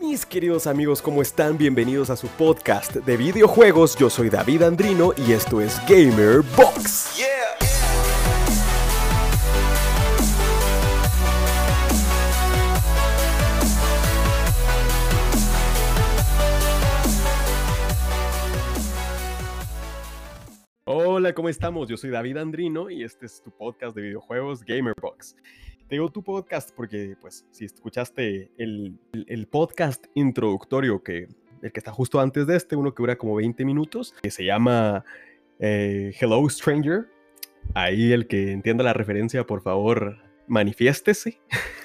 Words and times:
Mis 0.00 0.24
queridos 0.24 0.66
amigos, 0.66 1.02
¿cómo 1.02 1.20
están? 1.20 1.58
Bienvenidos 1.58 2.08
a 2.08 2.16
su 2.16 2.26
podcast 2.26 2.96
de 2.96 3.16
videojuegos. 3.18 3.94
Yo 3.96 4.08
soy 4.08 4.30
David 4.30 4.62
Andrino 4.62 5.12
y 5.16 5.32
esto 5.32 5.60
es 5.60 5.78
Gamer 5.86 6.40
Box. 6.56 7.20
Hola, 20.84 21.34
¿cómo 21.34 21.50
estamos? 21.50 21.88
Yo 21.88 21.98
soy 21.98 22.08
David 22.08 22.38
Andrino 22.38 22.88
y 22.88 23.04
este 23.04 23.26
es 23.26 23.42
tu 23.42 23.50
podcast 23.50 23.94
de 23.94 24.02
videojuegos 24.02 24.64
Gamer 24.64 24.94
Box 25.92 25.96
digo 25.96 26.08
tu 26.10 26.22
podcast 26.22 26.70
porque, 26.74 27.16
pues, 27.20 27.44
si 27.50 27.66
escuchaste 27.66 28.50
el, 28.56 28.98
el, 29.12 29.46
podcast 29.46 30.06
introductorio 30.14 31.02
que 31.02 31.28
el 31.60 31.70
que 31.70 31.80
está 31.80 31.92
justo 31.92 32.18
antes 32.18 32.46
de 32.46 32.56
este, 32.56 32.76
uno 32.76 32.94
que 32.94 33.02
dura 33.02 33.16
como 33.16 33.34
20 33.34 33.62
minutos, 33.66 34.14
que 34.22 34.30
se 34.30 34.44
llama 34.44 35.04
eh, 35.58 36.14
Hello 36.18 36.48
Stranger. 36.48 37.10
Ahí 37.74 38.10
el 38.12 38.26
que 38.26 38.52
entienda 38.52 38.82
la 38.82 38.94
referencia, 38.94 39.44
por 39.44 39.60
favor, 39.60 40.16
manifiéstese. 40.48 41.40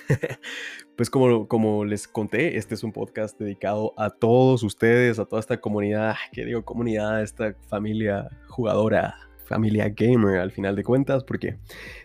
pues 0.96 1.10
como, 1.10 1.50
como 1.50 1.84
les 1.84 2.08
conté, 2.08 2.58
este 2.58 2.76
es 2.76 2.84
un 2.84 2.94
podcast 2.94 3.38
dedicado 3.38 3.94
a 3.98 4.10
todos 4.10 4.64
ustedes, 4.64 5.20
a 5.20 5.26
toda 5.26 5.42
esta 5.42 5.60
comunidad, 5.60 6.16
que 6.32 6.46
digo 6.46 6.64
comunidad, 6.64 7.22
esta 7.22 7.56
familia 7.68 8.30
jugadora 8.48 9.27
familia 9.48 9.90
gamer 9.90 10.40
al 10.40 10.52
final 10.52 10.76
de 10.76 10.84
cuentas, 10.84 11.24
porque 11.24 11.52
de 11.52 11.58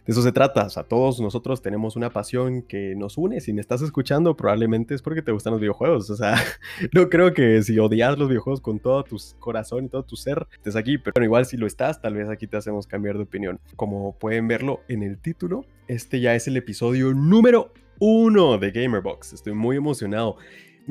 eso 0.07 0.23
se 0.23 0.33
trata. 0.33 0.67
O 0.67 0.71
sea, 0.71 0.85
todos 0.85 1.21
nosotros 1.21 1.61
tenemos 1.61 1.97
una 1.97 2.11
pasión 2.11 2.63
que 2.63 2.95
nos 2.97 3.19
une. 3.19 3.41
Si 3.41 3.53
me 3.53 3.61
estás 3.61 3.83
escuchando, 3.83 4.37
probablemente 4.37 4.95
es 4.95 5.03
porque 5.03 5.23
te 5.23 5.33
gustan 5.33 5.53
los 5.53 5.61
videojuegos. 5.61 6.09
O 6.09 6.17
sea, 6.17 6.37
no 6.93 7.09
creo 7.11 7.35
que 7.35 7.63
si 7.63 7.79
odias 7.79 8.17
los 8.19 8.29
videojuegos 8.29 8.61
con 8.61 8.79
todo 8.79 9.03
tu 9.05 9.17
corazón 9.39 9.87
y 9.87 9.89
todo 9.89 10.05
tu 10.05 10.17
ser, 10.17 10.47
estés 10.53 10.77
aquí. 10.77 10.99
Pero 10.99 11.25
igual 11.25 11.45
si 11.45 11.57
lo 11.57 11.67
estás, 11.67 12.01
tal 12.01 12.15
vez 12.15 12.29
aquí 12.29 12.47
te 12.47 12.57
hacemos 12.57 12.87
cambiar 12.87 13.17
de 13.17 13.25
opinión. 13.25 13.61
Como 13.77 14.17
pueden 14.19 14.49
verlo 14.49 14.81
en 14.89 15.03
el 15.03 15.19
título, 15.19 15.65
este 15.89 16.21
ya 16.21 16.35
es 16.35 16.47
el 16.47 16.57
episodio 16.57 17.13
número 17.13 17.73
uno 17.99 18.59
de 18.59 18.71
Gamerbox. 18.71 19.33
Estoy 19.33 19.53
muy 19.53 19.77
emocionado. 19.77 20.37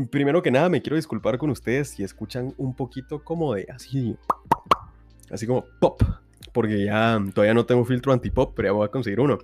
Primero 0.10 0.42
que 0.42 0.52
nada, 0.52 0.70
me 0.70 0.82
quiero 0.82 0.96
disculpar 0.96 1.38
con 1.38 1.50
ustedes 1.50 1.90
si 1.90 2.04
escuchan 2.04 2.54
un 2.58 2.74
poquito 2.74 3.24
como 3.24 3.54
de 3.54 3.68
así, 3.70 4.16
así 5.30 5.46
como 5.46 5.66
pop 5.82 6.02
porque 6.54 6.86
ya 6.86 7.20
todavía 7.34 7.54
no 7.54 7.66
tengo 7.66 7.86
filtro 7.86 8.14
antipop, 8.14 8.54
pero 8.56 8.70
ya 8.70 8.72
voy 8.74 8.86
a 8.86 8.92
conseguir 8.92 9.20
uno. 9.20 9.40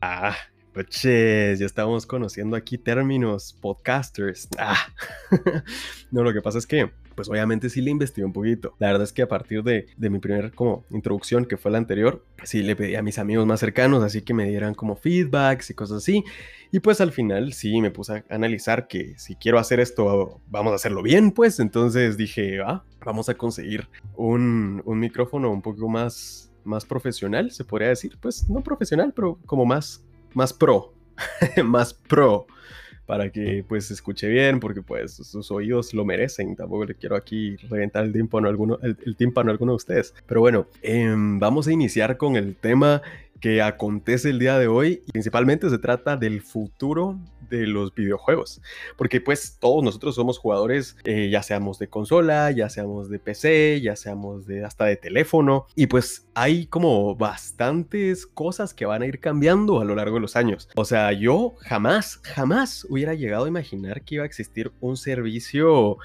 Ah, 0.00 0.36
pues 0.72 1.02
ya 1.02 1.66
estamos 1.66 2.06
conociendo 2.06 2.56
aquí 2.56 2.78
términos, 2.78 3.56
podcasters. 3.60 4.48
Ah. 4.58 4.86
no, 6.10 6.22
lo 6.22 6.32
que 6.32 6.40
pasa 6.42 6.58
es 6.58 6.66
que, 6.66 6.92
pues 7.20 7.28
obviamente 7.28 7.68
sí 7.68 7.82
le 7.82 7.90
investigué 7.90 8.24
un 8.24 8.32
poquito. 8.32 8.74
La 8.78 8.86
verdad 8.86 9.02
es 9.02 9.12
que 9.12 9.20
a 9.20 9.28
partir 9.28 9.62
de, 9.62 9.88
de 9.94 10.08
mi 10.08 10.20
primer 10.20 10.52
como 10.54 10.86
introducción, 10.90 11.44
que 11.44 11.58
fue 11.58 11.70
la 11.70 11.76
anterior, 11.76 12.24
sí 12.44 12.62
le 12.62 12.74
pedí 12.74 12.94
a 12.94 13.02
mis 13.02 13.18
amigos 13.18 13.44
más 13.44 13.60
cercanos, 13.60 14.02
así 14.02 14.22
que 14.22 14.32
me 14.32 14.48
dieran 14.48 14.72
como 14.72 14.96
feedbacks 14.96 15.68
y 15.68 15.74
cosas 15.74 15.98
así. 15.98 16.24
Y 16.72 16.80
pues 16.80 17.02
al 17.02 17.12
final 17.12 17.52
sí 17.52 17.82
me 17.82 17.90
puse 17.90 18.14
a 18.14 18.24
analizar 18.30 18.88
que 18.88 19.18
si 19.18 19.34
quiero 19.34 19.58
hacer 19.58 19.80
esto, 19.80 20.40
vamos 20.46 20.72
a 20.72 20.76
hacerlo 20.76 21.02
bien, 21.02 21.32
pues. 21.32 21.60
Entonces 21.60 22.16
dije, 22.16 22.60
ah, 22.64 22.84
vamos 23.04 23.28
a 23.28 23.34
conseguir 23.34 23.86
un, 24.16 24.80
un 24.86 24.98
micrófono 24.98 25.50
un 25.50 25.60
poco 25.60 25.90
más, 25.90 26.50
más 26.64 26.86
profesional, 26.86 27.50
se 27.50 27.64
podría 27.64 27.88
decir. 27.88 28.16
Pues 28.18 28.48
no 28.48 28.62
profesional, 28.62 29.12
pero 29.14 29.38
como 29.44 29.66
más, 29.66 30.02
más 30.32 30.54
pro. 30.54 30.94
más 31.64 31.92
pro 31.92 32.46
para 33.10 33.28
que 33.28 33.64
pues 33.66 33.90
escuche 33.90 34.28
bien, 34.28 34.60
porque 34.60 34.82
pues 34.82 35.14
sus 35.14 35.50
oídos 35.50 35.92
lo 35.94 36.04
merecen. 36.04 36.54
Tampoco 36.54 36.84
le 36.84 36.94
quiero 36.94 37.16
aquí 37.16 37.56
reventar 37.68 38.04
el 38.04 38.12
tímpano 38.12 38.46
a 38.46 38.50
alguno, 38.50 38.78
el, 38.82 38.96
a 39.34 39.40
alguno 39.50 39.72
de 39.72 39.76
ustedes. 39.76 40.14
Pero 40.28 40.40
bueno, 40.40 40.68
em, 40.80 41.40
vamos 41.40 41.66
a 41.66 41.72
iniciar 41.72 42.16
con 42.16 42.36
el 42.36 42.54
tema 42.54 43.02
que 43.40 43.62
acontece 43.62 44.30
el 44.30 44.38
día 44.38 44.60
de 44.60 44.68
hoy. 44.68 45.02
Principalmente 45.10 45.68
se 45.68 45.78
trata 45.78 46.16
del 46.16 46.40
futuro 46.40 47.18
de 47.50 47.66
los 47.66 47.94
videojuegos. 47.94 48.62
Porque 48.96 49.20
pues 49.20 49.58
todos 49.60 49.84
nosotros 49.84 50.14
somos 50.14 50.38
jugadores, 50.38 50.96
eh, 51.04 51.28
ya 51.30 51.42
seamos 51.42 51.78
de 51.78 51.88
consola, 51.88 52.50
ya 52.50 52.70
seamos 52.70 53.10
de 53.10 53.18
PC, 53.18 53.80
ya 53.82 53.96
seamos 53.96 54.46
de 54.46 54.64
hasta 54.64 54.86
de 54.86 54.96
teléfono. 54.96 55.66
Y 55.74 55.88
pues 55.88 56.26
hay 56.34 56.66
como 56.66 57.14
bastantes 57.16 58.26
cosas 58.26 58.72
que 58.72 58.86
van 58.86 59.02
a 59.02 59.06
ir 59.06 59.20
cambiando 59.20 59.80
a 59.80 59.84
lo 59.84 59.94
largo 59.94 60.14
de 60.14 60.20
los 60.20 60.36
años. 60.36 60.68
O 60.76 60.84
sea, 60.84 61.12
yo 61.12 61.54
jamás, 61.60 62.20
jamás 62.22 62.86
hubiera 62.88 63.14
llegado 63.14 63.44
a 63.44 63.48
imaginar 63.48 64.02
que 64.02 64.14
iba 64.16 64.24
a 64.24 64.26
existir 64.26 64.72
un 64.80 64.96
servicio 64.96 65.98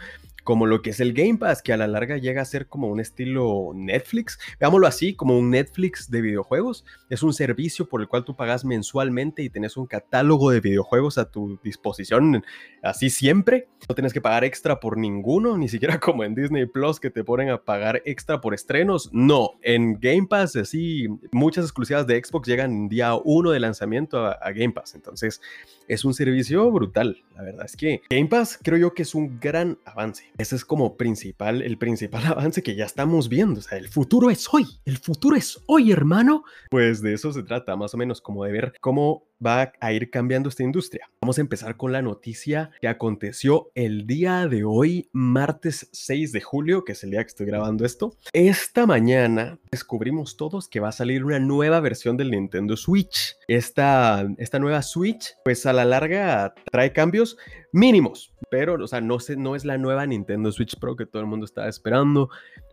como 0.45 0.67
lo 0.67 0.83
que 0.83 0.91
es 0.91 0.99
el 0.99 1.11
Game 1.11 1.39
Pass, 1.39 1.61
que 1.63 1.73
a 1.73 1.77
la 1.77 1.87
larga 1.87 2.17
llega 2.17 2.41
a 2.41 2.45
ser 2.45 2.67
como 2.67 2.87
un 2.87 2.99
estilo 2.99 3.71
Netflix, 3.73 4.39
veámoslo 4.59 4.85
así, 4.85 5.15
como 5.15 5.37
un 5.37 5.49
Netflix 5.49 6.09
de 6.09 6.21
videojuegos. 6.21 6.85
Es 7.09 7.23
un 7.23 7.33
servicio 7.33 7.89
por 7.89 7.99
el 7.99 8.07
cual 8.07 8.23
tú 8.23 8.35
pagas 8.35 8.63
mensualmente 8.63 9.41
y 9.41 9.49
tienes 9.49 9.75
un 9.75 9.87
catálogo 9.87 10.51
de 10.51 10.61
videojuegos 10.61 11.17
a 11.17 11.31
tu 11.31 11.59
disposición, 11.63 12.45
así 12.83 13.09
siempre. 13.09 13.67
No 13.89 13.95
tienes 13.95 14.13
que 14.13 14.21
pagar 14.21 14.43
extra 14.43 14.79
por 14.79 14.97
ninguno, 14.97 15.57
ni 15.57 15.67
siquiera 15.67 15.99
como 15.99 16.23
en 16.23 16.35
Disney 16.35 16.67
Plus 16.67 16.99
que 16.99 17.09
te 17.09 17.23
ponen 17.23 17.49
a 17.49 17.63
pagar 17.63 18.03
extra 18.05 18.39
por 18.39 18.53
estrenos. 18.53 19.09
No, 19.11 19.51
en 19.63 19.99
Game 19.99 20.27
Pass, 20.29 20.55
así, 20.55 21.07
muchas 21.31 21.65
exclusivas 21.65 22.05
de 22.05 22.23
Xbox 22.23 22.47
llegan 22.47 22.87
día 22.87 23.15
uno 23.15 23.49
de 23.49 23.59
lanzamiento 23.59 24.23
a 24.25 24.51
Game 24.51 24.73
Pass. 24.73 24.93
Entonces, 24.93 25.41
es 25.87 26.05
un 26.05 26.13
servicio 26.13 26.69
brutal. 26.71 27.23
La 27.35 27.43
verdad 27.43 27.65
es 27.65 27.75
que 27.75 28.01
Game 28.09 28.27
Pass 28.27 28.59
creo 28.61 28.77
yo 28.77 28.93
que 28.93 29.03
es 29.03 29.15
un 29.15 29.39
gran 29.39 29.77
avance. 29.85 30.31
Ese 30.37 30.55
es 30.55 30.65
como 30.65 30.97
principal, 30.97 31.61
el 31.61 31.77
principal 31.77 32.25
avance 32.25 32.63
que 32.63 32.75
ya 32.75 32.85
estamos 32.85 33.29
viendo. 33.29 33.59
O 33.59 33.63
sea, 33.63 33.77
el 33.77 33.87
futuro 33.87 34.29
es 34.29 34.47
hoy. 34.53 34.65
El 34.85 34.97
futuro 34.97 35.35
es 35.35 35.61
hoy, 35.67 35.91
hermano. 35.91 36.43
Pues 36.69 37.01
de 37.01 37.13
eso 37.13 37.31
se 37.31 37.43
trata, 37.43 37.75
más 37.75 37.93
o 37.93 37.97
menos 37.97 38.21
como 38.21 38.43
de 38.43 38.51
ver 38.51 38.73
cómo 38.81 39.23
va 39.43 39.73
a 39.79 39.93
ir 39.93 40.09
cambiando 40.09 40.49
esta 40.49 40.63
industria. 40.63 41.09
Vamos 41.21 41.37
a 41.37 41.41
empezar 41.41 41.77
con 41.77 41.91
la 41.91 42.01
noticia 42.01 42.71
que 42.81 42.87
aconteció 42.87 43.71
el 43.75 44.05
día 44.05 44.47
de 44.47 44.63
hoy, 44.63 45.09
martes 45.11 45.89
6 45.91 46.31
de 46.31 46.41
julio, 46.41 46.83
que 46.83 46.93
es 46.93 47.03
el 47.03 47.11
día 47.11 47.23
que 47.23 47.29
estoy 47.29 47.45
grabando 47.45 47.85
esto. 47.85 48.15
Esta 48.33 48.85
mañana 48.85 49.59
descubrimos 49.71 50.37
todos 50.37 50.67
que 50.67 50.79
va 50.79 50.89
a 50.89 50.93
salir 50.93 51.23
una 51.23 51.39
nueva 51.39 51.79
versión 51.79 52.17
del 52.17 52.31
Nintendo 52.31 52.77
Switch. 52.77 53.35
Esta, 53.47 54.27
esta 54.37 54.59
nueva 54.59 54.81
Switch, 54.81 55.35
pues 55.43 55.65
a 55.65 55.73
la 55.73 55.85
larga 55.85 56.53
trae 56.71 56.93
cambios 56.93 57.37
mínimos, 57.71 58.33
pero, 58.49 58.75
o 58.81 58.87
sea, 58.87 59.01
no, 59.01 59.19
se, 59.19 59.35
no 59.35 59.55
es 59.55 59.65
la 59.65 59.77
nueva 59.77 60.05
Nintendo 60.05 60.51
Switch 60.51 60.79
Pro 60.79 60.95
que 60.95 61.05
todo 61.05 61.21
el 61.21 61.27
mundo 61.27 61.45
estaba 61.45 61.67
esperando, 61.67 62.29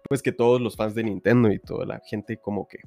pues 0.08 0.22
que 0.22 0.32
todos 0.32 0.60
los 0.60 0.76
fans 0.76 0.94
de 0.94 1.04
Nintendo 1.04 1.50
y 1.50 1.58
toda 1.58 1.86
la 1.86 2.00
gente 2.04 2.36
como 2.36 2.68
que 2.68 2.78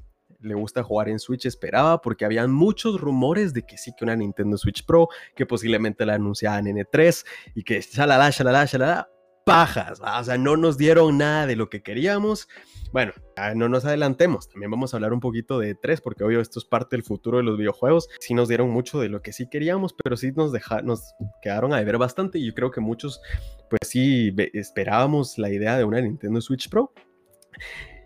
le 0.46 0.56
gusta 0.56 0.84
jugar 0.84 1.10
en 1.10 1.20
Switch 1.20 1.46
esperaba, 1.46 2.02
porque 2.02 2.26
habían 2.26 2.52
muchos 2.52 3.00
rumores 3.00 3.54
de 3.54 3.64
que 3.64 3.78
sí, 3.78 3.92
que 3.98 4.06
una 4.06 4.16
Nintendo 4.16 4.58
Switch 4.58 4.86
Pro, 4.86 5.10
que 5.36 5.46
posiblemente 5.46 6.06
la 6.06 6.16
anunciaban 6.16 6.68
en 6.68 6.78
E3 6.78 7.26
y 7.56 7.64
que 7.64 7.82
shalala, 7.82 8.30
shalala, 8.30 8.66
shalala, 8.66 9.10
pajas, 9.46 10.02
o 10.02 10.24
sea, 10.24 10.38
no 10.38 10.58
nos 10.58 10.78
dieron 10.78 11.20
nada 11.20 11.46
de 11.46 11.56
lo 11.56 11.70
que 11.70 11.84
queríamos. 11.84 12.48
Bueno, 12.92 13.14
no 13.56 13.70
nos 13.70 13.86
adelantemos, 13.86 14.50
también 14.50 14.72
vamos 14.72 14.94
a 14.94 14.98
hablar 14.98 15.14
un 15.14 15.20
poquito 15.20 15.60
de 15.60 15.76
E3, 15.76 16.02
porque 16.02 16.24
obvio 16.24 16.42
esto 16.42 16.60
es 16.60 16.66
parte 16.66 16.96
del 16.96 17.04
futuro 17.04 17.38
de 17.38 17.44
los 17.44 17.58
videojuegos. 17.58 18.10
Sí 18.20 18.34
nos 18.34 18.48
dieron 18.48 18.70
mucho 18.70 19.00
de 19.00 19.10
lo 19.10 19.22
que 19.22 19.34
sí 19.34 19.48
queríamos, 19.50 19.94
pero 20.04 20.18
sí 20.18 20.32
nos, 20.36 20.52
dejaron, 20.52 20.88
nos 20.88 21.14
quedaron 21.42 21.74
a 21.74 21.82
ver 21.82 21.98
bastante 21.98 22.40
y 22.40 22.48
yo 22.48 22.54
creo 22.54 22.72
que 22.72 22.82
muchos, 22.82 23.22
pues 23.70 23.82
sí, 23.88 24.34
esperábamos 24.54 25.38
la 25.38 25.52
idea 25.52 25.78
de 25.78 25.84
una 25.84 26.02
Nintendo 26.02 26.42
Switch 26.42 26.70
Pro. 26.70 26.92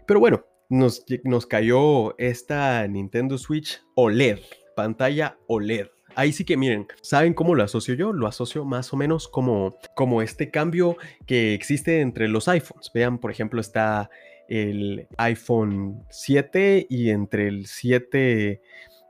Pero 0.05 0.19
bueno, 0.19 0.43
nos, 0.69 1.05
nos 1.23 1.45
cayó 1.45 2.17
esta 2.17 2.87
Nintendo 2.87 3.37
Switch 3.37 3.81
OLED, 3.95 4.39
pantalla 4.75 5.37
OLED. 5.47 5.87
Ahí 6.15 6.31
sí 6.31 6.43
que 6.43 6.57
miren, 6.57 6.87
¿saben 7.01 7.33
cómo 7.33 7.55
lo 7.55 7.63
asocio 7.63 7.93
yo? 7.93 8.13
Lo 8.13 8.27
asocio 8.27 8.65
más 8.65 8.91
o 8.93 8.97
menos 8.97 9.27
como, 9.27 9.77
como 9.95 10.21
este 10.21 10.51
cambio 10.51 10.97
que 11.25 11.53
existe 11.53 12.01
entre 12.01 12.27
los 12.27 12.47
iPhones. 12.47 12.91
Vean, 12.93 13.19
por 13.19 13.31
ejemplo, 13.31 13.61
está 13.61 14.09
el 14.47 15.07
iPhone 15.17 16.03
7 16.09 16.87
y 16.89 17.11
entre 17.11 17.47
el 17.47 17.67
7 17.67 18.61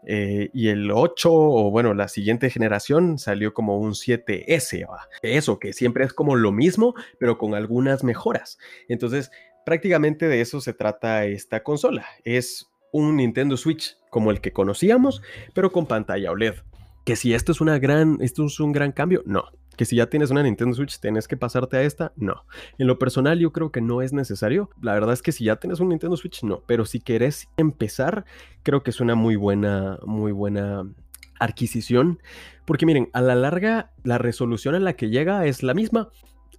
eh, 0.05 0.49
y 0.53 0.67
el 0.69 0.91
8 0.91 1.29
o 1.31 1.71
bueno, 1.71 1.93
la 1.93 2.07
siguiente 2.07 2.49
generación 2.49 3.17
salió 3.17 3.53
como 3.53 3.77
un 3.77 3.91
7S. 3.91 4.85
Eso, 5.21 5.59
que 5.59 5.73
siempre 5.73 6.05
es 6.05 6.13
como 6.13 6.35
lo 6.35 6.51
mismo, 6.51 6.93
pero 7.19 7.37
con 7.37 7.55
algunas 7.55 8.03
mejoras. 8.03 8.59
Entonces, 8.87 9.31
prácticamente 9.69 10.27
de 10.27 10.41
eso 10.41 10.61
se 10.61 10.73
trata 10.73 11.25
esta 11.25 11.61
consola. 11.61 12.03
Es 12.23 12.71
un 12.91 13.17
Nintendo 13.17 13.55
Switch 13.55 13.99
como 14.09 14.31
el 14.31 14.41
que 14.41 14.51
conocíamos, 14.51 15.21
pero 15.53 15.71
con 15.71 15.85
pantalla 15.85 16.31
OLED. 16.31 16.55
Que 17.05 17.15
si 17.15 17.35
esto 17.35 17.51
es, 17.51 17.61
una 17.61 17.77
gran, 17.77 18.17
esto 18.19 18.47
es 18.47 18.59
un 18.59 18.71
gran 18.71 18.91
cambio, 18.91 19.21
no. 19.27 19.43
Que 19.77 19.85
si 19.85 19.95
ya 19.95 20.07
tienes 20.07 20.31
una 20.31 20.41
Nintendo 20.41 20.73
Switch, 20.73 20.99
tienes 20.99 21.27
que 21.27 21.37
pasarte 21.37 21.77
a 21.77 21.83
esta, 21.83 22.13
no. 22.15 22.45
En 22.79 22.87
lo 22.87 22.97
personal, 22.97 23.37
yo 23.37 23.53
creo 23.53 23.71
que 23.71 23.79
no 23.79 24.01
es 24.01 24.11
necesario. 24.11 24.71
La 24.81 24.95
verdad 24.95 25.13
es 25.13 25.21
que 25.21 25.31
si 25.31 25.43
ya 25.43 25.57
tienes 25.57 25.79
un 25.79 25.89
Nintendo 25.89 26.17
Switch, 26.17 26.41
no. 26.41 26.63
Pero 26.65 26.85
si 26.85 26.99
querés 26.99 27.47
empezar, 27.55 28.25
creo 28.63 28.81
que 28.81 28.89
es 28.89 28.99
una 28.99 29.13
muy 29.13 29.35
buena, 29.35 29.99
muy 30.03 30.31
buena 30.31 30.83
adquisición. 31.39 32.19
Porque 32.65 32.87
miren, 32.87 33.11
a 33.13 33.21
la 33.21 33.35
larga 33.35 33.91
la 34.03 34.17
resolución 34.17 34.73
en 34.73 34.83
la 34.83 34.93
que 34.93 35.11
llega 35.11 35.45
es 35.45 35.61
la 35.61 35.75
misma 35.75 36.09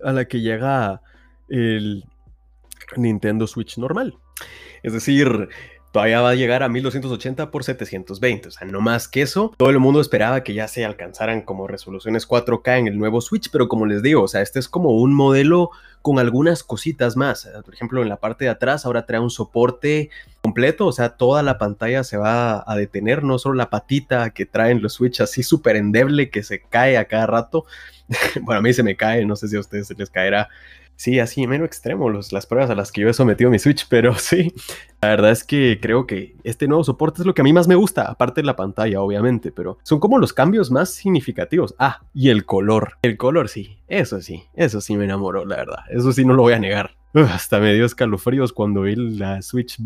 a 0.01 0.13
la 0.13 0.27
que 0.27 0.41
llega 0.43 1.03
el 1.49 2.05
Nintendo 2.97 3.47
Switch 3.47 3.79
normal. 3.79 4.19
Es 4.83 4.93
decir, 4.93 5.49
todavía 5.93 6.21
va 6.21 6.31
a 6.31 6.35
llegar 6.35 6.63
a 6.63 6.69
1280 6.69 7.51
por 7.51 7.65
720. 7.65 8.49
O 8.49 8.51
sea, 8.51 8.67
no 8.67 8.81
más 8.81 9.09
que 9.09 9.23
eso. 9.23 9.53
Todo 9.57 9.71
el 9.71 9.79
mundo 9.79 10.01
esperaba 10.01 10.43
que 10.43 10.55
ya 10.55 10.69
se 10.69 10.85
alcanzaran 10.85 11.43
como 11.43 11.67
resoluciones 11.67 12.29
4K 12.29 12.79
en 12.79 12.89
el 12.89 12.99
nuevo 12.99 13.21
Switch, 13.21 13.51
pero 13.51 13.69
como 13.69 13.87
les 13.87 14.03
digo, 14.03 14.23
o 14.23 14.29
sea, 14.29 14.41
este 14.41 14.59
es 14.59 14.69
como 14.69 14.91
un 14.91 15.15
modelo 15.15 15.71
con 16.03 16.19
algunas 16.19 16.63
cositas 16.63 17.17
más. 17.17 17.49
Por 17.65 17.75
ejemplo, 17.75 18.03
en 18.03 18.09
la 18.09 18.17
parte 18.17 18.45
de 18.45 18.51
atrás 18.51 18.87
ahora 18.87 19.07
trae 19.07 19.21
un 19.21 19.31
soporte 19.31 20.11
completo, 20.51 20.87
o 20.87 20.93
sea, 20.93 21.11
toda 21.11 21.45
la 21.45 21.59
pantalla 21.59 22.03
se 22.03 22.17
va 22.17 22.65
a 22.67 22.77
detener, 22.77 23.23
no 23.23 23.39
solo 23.39 23.55
la 23.55 23.71
patita 23.71 24.31
que 24.31 24.47
traen 24.47 24.83
los 24.83 24.95
Switch 24.95 25.21
así 25.21 25.45
súper 25.45 25.77
endeble 25.77 26.29
que 26.29 26.43
se 26.43 26.61
cae 26.61 26.99
a 26.99 27.05
cada 27.05 27.27
rato. 27.27 27.67
bueno, 28.43 28.59
a 28.59 28.63
mí 28.63 28.73
se 28.73 28.83
me 28.83 28.97
cae, 28.97 29.25
no 29.25 29.37
sé 29.37 29.47
si 29.47 29.57
a 29.57 29.61
ustedes 29.61 29.87
se 29.87 29.95
les 29.95 30.11
caerá 30.11 30.49
sí, 30.97 31.19
así 31.19 31.47
menos 31.47 31.67
extremo 31.67 32.11
las 32.11 32.45
pruebas 32.47 32.69
a 32.69 32.75
las 32.75 32.93
que 32.93 33.01
yo 33.01 33.09
he 33.09 33.15
sometido 33.15 33.49
mi 33.49 33.59
Switch, 33.59 33.87
pero 33.89 34.15
sí, 34.19 34.53
la 35.01 35.11
verdad 35.11 35.31
es 35.31 35.45
que 35.45 35.79
creo 35.81 36.07
que 36.07 36.35
este 36.45 36.67
nuevo 36.69 36.85
soporte 36.85 37.23
es 37.23 37.27
lo 37.27 37.33
que 37.33 37.43
a 37.43 37.45
mí 37.45 37.53
más 37.53 37.69
me 37.69 37.77
gusta, 37.77 38.03
aparte 38.03 38.41
de 38.43 38.47
la 38.47 38.57
pantalla, 38.57 39.01
obviamente, 39.01 39.53
pero 39.53 39.79
son 39.85 40.01
como 40.01 40.19
los 40.19 40.33
cambios 40.33 40.71
más 40.71 40.91
significativos. 40.91 41.75
Ah, 41.79 42.03
y 42.13 42.29
el 42.29 42.45
color. 42.45 42.99
El 43.03 43.17
color 43.17 43.49
sí, 43.49 43.79
eso 43.89 44.21
sí, 44.21 44.45
eso 44.55 44.81
sí 44.81 44.97
me 44.97 45.05
enamoró, 45.05 45.47
la 45.47 45.57
verdad, 45.57 45.85
eso 45.91 46.13
sí 46.13 46.25
no 46.25 46.35
lo 46.35 46.43
voy 46.43 46.53
a 46.53 46.59
negar 46.59 47.00
hasta 47.13 47.59
me 47.59 47.75
dio 47.75 47.85
escalofríos 47.85 48.53
cuando 48.53 48.83
vi 48.83 48.95
la 48.95 49.43
Switch 49.43 49.79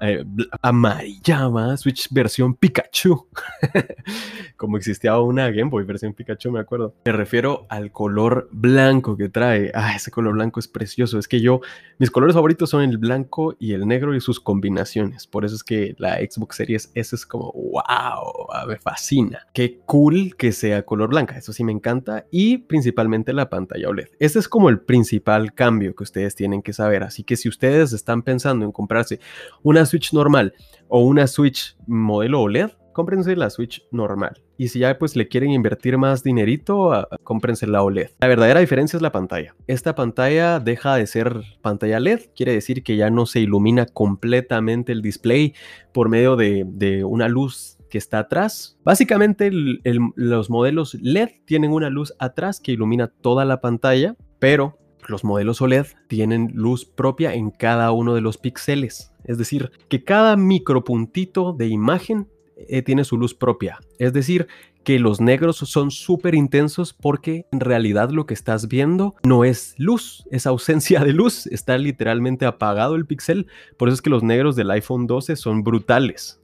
eh, 0.00 0.24
amarilla, 0.62 1.76
Switch 1.76 2.08
versión 2.10 2.54
Pikachu. 2.54 3.28
Como 4.56 4.76
existía 4.76 5.18
una 5.18 5.50
Game 5.50 5.70
Boy 5.70 5.84
versión 5.84 6.12
Pikachu, 6.12 6.50
me 6.50 6.58
acuerdo. 6.58 6.94
Me 7.04 7.12
refiero 7.12 7.66
al 7.68 7.92
color 7.92 8.48
blanco 8.50 9.16
que 9.16 9.28
trae. 9.28 9.70
Ah, 9.74 9.94
ese 9.94 10.10
color 10.10 10.34
blanco 10.34 10.58
es 10.58 10.66
precioso. 10.66 11.18
Es 11.18 11.28
que 11.28 11.40
yo, 11.40 11.60
mis 11.98 12.10
colores 12.10 12.34
favoritos 12.34 12.70
son 12.70 12.82
el 12.82 12.98
blanco 12.98 13.54
y 13.60 13.74
el 13.74 13.86
negro 13.86 14.14
y 14.16 14.20
sus 14.20 14.40
combinaciones. 14.40 15.28
Por 15.28 15.44
eso 15.44 15.54
es 15.54 15.62
que 15.62 15.94
la 15.98 16.16
Xbox 16.16 16.56
Series 16.56 16.90
S 16.94 17.14
es 17.14 17.26
como, 17.26 17.52
wow, 17.52 18.66
me 18.66 18.76
fascina. 18.76 19.46
Qué 19.52 19.80
cool 19.86 20.34
que 20.36 20.50
sea 20.50 20.84
color 20.84 21.10
blanca. 21.10 21.38
Eso 21.38 21.52
sí 21.52 21.62
me 21.62 21.72
encanta. 21.72 22.26
Y 22.32 22.58
principalmente 22.58 23.32
la 23.32 23.48
pantalla 23.48 23.88
OLED. 23.88 24.08
Este 24.18 24.40
es 24.40 24.48
como 24.48 24.68
el 24.68 24.80
principal 24.80 25.54
cambio 25.54 25.94
que 25.94 26.02
ustedes 26.02 26.34
tienen 26.34 26.60
que 26.62 26.71
saber. 26.72 27.02
Así 27.02 27.24
que 27.24 27.36
si 27.36 27.48
ustedes 27.48 27.92
están 27.92 28.22
pensando 28.22 28.64
en 28.64 28.72
comprarse 28.72 29.20
una 29.62 29.86
Switch 29.86 30.12
normal 30.12 30.54
o 30.88 31.00
una 31.00 31.26
Switch 31.26 31.76
modelo 31.86 32.42
OLED, 32.42 32.70
cómprense 32.92 33.34
la 33.36 33.50
Switch 33.50 33.84
normal. 33.90 34.42
Y 34.56 34.68
si 34.68 34.78
ya 34.78 34.96
pues 34.98 35.16
le 35.16 35.28
quieren 35.28 35.50
invertir 35.50 35.98
más 35.98 36.22
dinerito, 36.22 36.90
uh, 36.90 37.04
cómprense 37.24 37.66
la 37.66 37.82
OLED. 37.82 38.10
La 38.20 38.28
verdadera 38.28 38.60
diferencia 38.60 38.96
es 38.96 39.02
la 39.02 39.12
pantalla. 39.12 39.54
Esta 39.66 39.94
pantalla 39.94 40.60
deja 40.60 40.96
de 40.96 41.06
ser 41.06 41.42
pantalla 41.62 41.98
LED, 41.98 42.20
quiere 42.36 42.52
decir 42.52 42.82
que 42.82 42.96
ya 42.96 43.10
no 43.10 43.26
se 43.26 43.40
ilumina 43.40 43.86
completamente 43.86 44.92
el 44.92 45.02
display 45.02 45.54
por 45.92 46.08
medio 46.08 46.36
de, 46.36 47.04
una 47.04 47.28
luz 47.28 47.78
que 47.90 47.98
está 47.98 48.20
atrás. 48.20 48.78
Básicamente 48.84 49.50
los 49.52 50.50
modelos 50.50 50.94
LED 50.94 51.30
tienen 51.44 51.72
una 51.72 51.90
luz 51.90 52.14
atrás 52.18 52.60
que 52.60 52.72
ilumina 52.72 53.08
toda 53.08 53.44
la 53.44 53.60
pantalla, 53.60 54.16
pero 54.38 54.78
los 55.08 55.24
modelos 55.24 55.60
OLED 55.60 55.86
tienen 56.08 56.52
luz 56.54 56.84
propia 56.84 57.34
en 57.34 57.50
cada 57.50 57.90
uno 57.92 58.14
de 58.14 58.20
los 58.20 58.38
píxeles. 58.38 59.12
Es 59.24 59.38
decir, 59.38 59.70
que 59.88 60.04
cada 60.04 60.36
micropuntito 60.36 61.52
de 61.52 61.68
imagen 61.68 62.28
eh, 62.56 62.82
tiene 62.82 63.04
su 63.04 63.16
luz 63.16 63.34
propia. 63.34 63.78
Es 63.98 64.12
decir, 64.12 64.48
que 64.84 64.98
los 64.98 65.20
negros 65.20 65.56
son 65.56 65.90
súper 65.90 66.34
intensos 66.34 66.92
porque 66.92 67.46
en 67.52 67.60
realidad 67.60 68.10
lo 68.10 68.26
que 68.26 68.34
estás 68.34 68.68
viendo 68.68 69.14
no 69.22 69.44
es 69.44 69.74
luz, 69.78 70.24
es 70.30 70.46
ausencia 70.46 71.00
de 71.00 71.12
luz, 71.12 71.46
está 71.46 71.78
literalmente 71.78 72.46
apagado 72.46 72.96
el 72.96 73.06
píxel, 73.06 73.46
por 73.76 73.88
eso 73.88 73.94
es 73.94 74.02
que 74.02 74.10
los 74.10 74.22
negros 74.22 74.56
del 74.56 74.70
iPhone 74.70 75.06
12 75.06 75.36
son 75.36 75.62
brutales. 75.62 76.40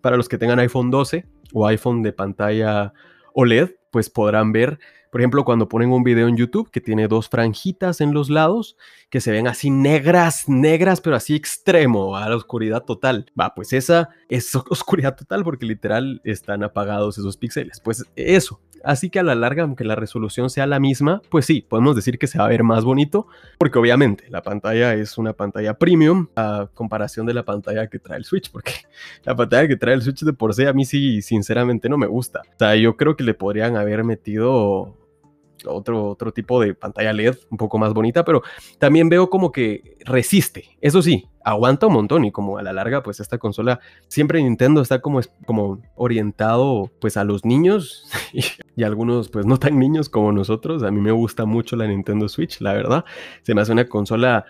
Para 0.00 0.16
los 0.16 0.28
que 0.28 0.38
tengan 0.38 0.58
iPhone 0.58 0.90
12 0.90 1.26
o 1.52 1.66
iPhone 1.66 2.02
de 2.02 2.12
pantalla 2.12 2.92
OLED, 3.34 3.70
pues 3.90 4.10
podrán 4.10 4.52
ver 4.52 4.78
por 5.10 5.20
ejemplo, 5.20 5.44
cuando 5.44 5.68
ponen 5.68 5.90
un 5.90 6.02
video 6.02 6.28
en 6.28 6.36
YouTube 6.36 6.70
que 6.70 6.80
tiene 6.80 7.08
dos 7.08 7.28
franjitas 7.28 8.00
en 8.00 8.12
los 8.12 8.30
lados, 8.30 8.76
que 9.10 9.20
se 9.20 9.30
ven 9.30 9.46
así 9.48 9.70
negras, 9.70 10.48
negras, 10.48 11.00
pero 11.00 11.16
así 11.16 11.34
extremo, 11.34 12.16
a 12.16 12.28
la 12.28 12.36
oscuridad 12.36 12.82
total. 12.84 13.30
Va, 13.38 13.54
pues 13.54 13.72
esa 13.72 14.10
es 14.28 14.54
oscuridad 14.54 15.16
total 15.16 15.44
porque 15.44 15.66
literal 15.66 16.20
están 16.24 16.62
apagados 16.62 17.18
esos 17.18 17.36
píxeles. 17.36 17.80
Pues 17.80 18.04
eso. 18.16 18.60
Así 18.84 19.10
que 19.10 19.18
a 19.18 19.22
la 19.22 19.34
larga, 19.34 19.62
aunque 19.62 19.84
la 19.84 19.94
resolución 19.94 20.50
sea 20.50 20.66
la 20.66 20.80
misma, 20.80 21.22
pues 21.28 21.46
sí, 21.46 21.64
podemos 21.68 21.96
decir 21.96 22.18
que 22.18 22.26
se 22.26 22.38
va 22.38 22.46
a 22.46 22.48
ver 22.48 22.62
más 22.62 22.84
bonito, 22.84 23.26
porque 23.58 23.78
obviamente 23.78 24.24
la 24.30 24.42
pantalla 24.42 24.94
es 24.94 25.18
una 25.18 25.32
pantalla 25.32 25.74
premium 25.74 26.28
a 26.36 26.68
comparación 26.74 27.26
de 27.26 27.34
la 27.34 27.44
pantalla 27.44 27.88
que 27.88 27.98
trae 27.98 28.18
el 28.18 28.24
Switch, 28.24 28.50
porque 28.50 28.72
la 29.24 29.34
pantalla 29.34 29.68
que 29.68 29.76
trae 29.76 29.94
el 29.94 30.02
Switch 30.02 30.24
de 30.24 30.32
por 30.32 30.54
sí 30.54 30.64
a 30.64 30.72
mí 30.72 30.84
sí, 30.84 31.22
sinceramente 31.22 31.88
no 31.88 31.98
me 31.98 32.06
gusta. 32.06 32.42
O 32.54 32.58
sea, 32.58 32.76
yo 32.76 32.96
creo 32.96 33.16
que 33.16 33.24
le 33.24 33.34
podrían 33.34 33.76
haber 33.76 34.04
metido 34.04 34.94
otro, 35.64 36.08
otro 36.10 36.32
tipo 36.32 36.60
de 36.60 36.74
pantalla 36.74 37.12
LED 37.12 37.36
un 37.50 37.56
poco 37.56 37.78
más 37.78 37.92
bonita, 37.92 38.24
pero 38.24 38.42
también 38.78 39.08
veo 39.08 39.30
como 39.30 39.52
que 39.52 39.96
resiste. 40.04 40.76
Eso 40.80 41.02
sí, 41.02 41.28
aguanta 41.44 41.86
un 41.86 41.94
montón 41.94 42.24
y 42.24 42.32
como 42.32 42.58
a 42.58 42.62
la 42.62 42.72
larga 42.72 43.02
pues 43.02 43.20
esta 43.20 43.38
consola 43.38 43.80
siempre 44.08 44.42
Nintendo 44.42 44.82
está 44.82 45.00
como, 45.00 45.20
como 45.46 45.80
orientado 45.94 46.90
pues 47.00 47.16
a 47.16 47.24
los 47.24 47.44
niños 47.44 48.04
y, 48.32 48.42
algunos 48.84 49.28
pues 49.28 49.46
no 49.46 49.58
tan 49.58 49.78
niños 49.78 50.08
como 50.08 50.32
nosotros. 50.32 50.82
A 50.82 50.90
mí 50.90 51.00
me 51.00 51.12
gusta 51.12 51.44
mucho 51.44 51.76
la 51.76 51.86
Nintendo 51.86 52.28
Switch, 52.28 52.60
la 52.60 52.72
verdad. 52.72 53.04
Se 53.42 53.54
me 53.54 53.60
hace 53.60 53.72
una 53.72 53.86
consola 53.86 54.44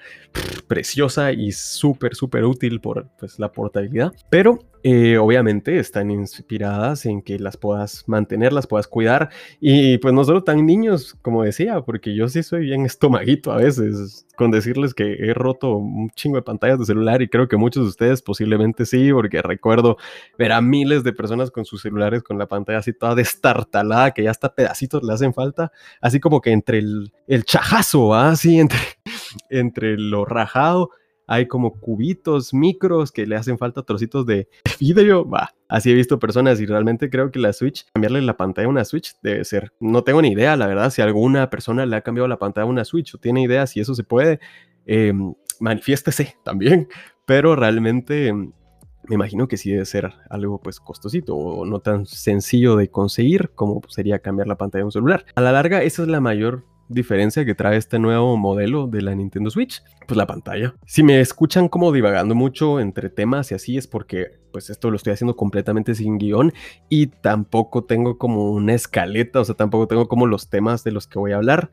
preciosa 0.66 1.32
y 1.32 1.52
súper 1.52 2.14
súper 2.14 2.44
útil 2.44 2.80
por 2.80 3.08
pues 3.18 3.38
la 3.38 3.52
portabilidad, 3.52 4.12
pero 4.30 4.58
eh, 4.88 5.18
obviamente 5.18 5.80
están 5.80 6.12
inspiradas 6.12 7.06
en 7.06 7.20
que 7.20 7.40
las 7.40 7.56
puedas 7.56 8.04
mantener, 8.06 8.52
las 8.52 8.68
puedas 8.68 8.86
cuidar. 8.86 9.30
Y 9.60 9.98
pues 9.98 10.14
no 10.14 10.22
solo 10.22 10.44
tan 10.44 10.64
niños 10.64 11.16
como 11.22 11.42
decía, 11.42 11.80
porque 11.80 12.14
yo 12.14 12.28
sí 12.28 12.44
soy 12.44 12.66
bien 12.66 12.86
estomaguito 12.86 13.50
a 13.50 13.56
veces 13.56 14.28
con 14.36 14.52
decirles 14.52 14.94
que 14.94 15.14
he 15.14 15.34
roto 15.34 15.74
un 15.74 16.08
chingo 16.10 16.36
de 16.36 16.42
pantallas 16.42 16.78
de 16.78 16.84
celular 16.84 17.20
y 17.20 17.28
creo 17.28 17.48
que 17.48 17.56
muchos 17.56 17.82
de 17.82 17.88
ustedes 17.88 18.22
posiblemente 18.22 18.86
sí, 18.86 19.12
porque 19.12 19.42
recuerdo 19.42 19.96
ver 20.38 20.52
a 20.52 20.60
miles 20.60 21.02
de 21.02 21.12
personas 21.12 21.50
con 21.50 21.64
sus 21.64 21.82
celulares 21.82 22.22
con 22.22 22.38
la 22.38 22.46
pantalla 22.46 22.78
así 22.78 22.92
toda 22.92 23.16
destartalada, 23.16 24.12
que 24.12 24.22
ya 24.22 24.30
hasta 24.30 24.54
pedacitos 24.54 25.02
le 25.02 25.12
hacen 25.12 25.34
falta, 25.34 25.72
así 26.00 26.20
como 26.20 26.40
que 26.40 26.52
entre 26.52 26.78
el, 26.78 27.10
chajazo, 27.44 28.14
así 28.14 28.60
entre, 28.60 28.78
entre 29.50 29.98
lo 29.98 30.24
rajado 30.24 30.90
hay 31.26 31.46
como 31.46 31.72
cubitos 31.80 32.54
micros 32.54 33.12
que 33.12 33.26
le 33.26 33.36
hacen 33.36 33.58
falta 33.58 33.82
trocitos 33.82 34.26
de 34.26 34.48
vidrio. 34.80 35.28
Va, 35.28 35.54
así 35.68 35.90
he 35.90 35.94
visto 35.94 36.18
personas 36.18 36.60
y 36.60 36.66
realmente 36.66 37.10
creo 37.10 37.30
que 37.30 37.38
la 37.38 37.52
Switch, 37.52 37.84
cambiarle 37.92 38.22
la 38.22 38.36
pantalla 38.36 38.66
a 38.66 38.70
una 38.70 38.84
Switch 38.84 39.16
debe 39.22 39.44
ser. 39.44 39.72
No 39.80 40.04
tengo 40.04 40.22
ni 40.22 40.28
idea, 40.28 40.56
la 40.56 40.66
verdad, 40.66 40.90
si 40.90 41.02
alguna 41.02 41.50
persona 41.50 41.86
le 41.86 41.96
ha 41.96 42.02
cambiado 42.02 42.28
la 42.28 42.38
pantalla 42.38 42.64
a 42.64 42.70
una 42.70 42.84
Switch 42.84 43.14
o 43.14 43.18
tiene 43.18 43.42
idea 43.42 43.66
si 43.66 43.80
eso 43.80 43.94
se 43.94 44.04
puede, 44.04 44.40
eh, 44.86 45.12
manifiéstese 45.60 46.36
también. 46.44 46.88
Pero 47.24 47.56
realmente 47.56 48.32
me 48.32 49.14
imagino 49.14 49.48
que 49.48 49.56
sí 49.56 49.70
debe 49.70 49.84
ser 49.84 50.12
algo 50.30 50.60
pues 50.60 50.80
costosito 50.80 51.36
o 51.36 51.64
no 51.64 51.80
tan 51.80 52.06
sencillo 52.06 52.76
de 52.76 52.90
conseguir 52.90 53.50
como 53.54 53.80
sería 53.88 54.18
cambiar 54.18 54.48
la 54.48 54.56
pantalla 54.56 54.80
de 54.80 54.86
un 54.86 54.92
celular. 54.92 55.26
A 55.34 55.40
la 55.40 55.52
larga, 55.52 55.82
esa 55.82 56.02
es 56.02 56.08
la 56.08 56.20
mayor 56.20 56.64
diferencia 56.88 57.44
que 57.44 57.54
trae 57.54 57.76
este 57.76 57.98
nuevo 57.98 58.36
modelo 58.36 58.86
de 58.86 59.02
la 59.02 59.14
Nintendo 59.14 59.50
Switch? 59.50 59.82
Pues 60.06 60.16
la 60.16 60.26
pantalla. 60.26 60.74
Si 60.86 61.02
me 61.02 61.20
escuchan 61.20 61.68
como 61.68 61.92
divagando 61.92 62.34
mucho 62.34 62.80
entre 62.80 63.10
temas 63.10 63.50
y 63.50 63.54
así 63.54 63.76
es 63.76 63.86
porque 63.86 64.38
pues 64.52 64.70
esto 64.70 64.90
lo 64.90 64.96
estoy 64.96 65.12
haciendo 65.12 65.36
completamente 65.36 65.94
sin 65.94 66.18
guion 66.18 66.52
y 66.88 67.08
tampoco 67.08 67.84
tengo 67.84 68.16
como 68.16 68.52
una 68.52 68.74
escaleta, 68.74 69.40
o 69.40 69.44
sea, 69.44 69.54
tampoco 69.54 69.86
tengo 69.86 70.08
como 70.08 70.26
los 70.26 70.48
temas 70.48 70.82
de 70.84 70.92
los 70.92 71.06
que 71.06 71.18
voy 71.18 71.32
a 71.32 71.36
hablar. 71.36 71.70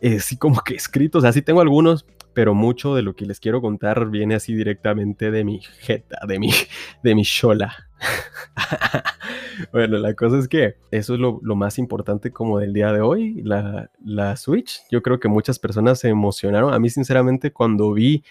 Eh, 0.00 0.18
sí 0.18 0.36
como 0.36 0.60
que 0.62 0.74
escritos, 0.74 1.24
o 1.24 1.32
sea, 1.32 1.42
tengo 1.42 1.60
algunos, 1.60 2.06
pero 2.34 2.54
mucho 2.54 2.94
de 2.94 3.02
lo 3.02 3.14
que 3.14 3.26
les 3.26 3.40
quiero 3.40 3.60
contar 3.60 4.08
viene 4.08 4.34
así 4.34 4.54
directamente 4.54 5.30
de 5.30 5.44
mi 5.44 5.60
jeta, 5.60 6.18
de 6.26 6.38
mi, 6.38 6.50
de 7.02 7.14
mi 7.14 7.22
shola. 7.22 7.74
bueno, 9.72 9.98
la 9.98 10.14
cosa 10.14 10.38
es 10.38 10.48
que 10.48 10.76
eso 10.90 11.14
es 11.14 11.20
lo, 11.20 11.40
más 11.54 11.78
importante 11.78 12.32
como 12.32 12.58
del 12.58 12.72
día 12.72 12.92
de 12.92 13.00
hoy, 13.00 13.42
la, 13.42 13.90
la 14.04 14.36
Switch. 14.36 14.80
Yo 14.90 15.02
creo 15.02 15.20
que 15.20 15.28
muchas 15.28 15.58
personas 15.58 16.00
se 16.00 16.08
emocionaron. 16.08 16.74
A 16.74 16.78
mí, 16.78 16.90
sinceramente, 16.90 17.52
cuando 17.52 17.92
vi 17.92 18.24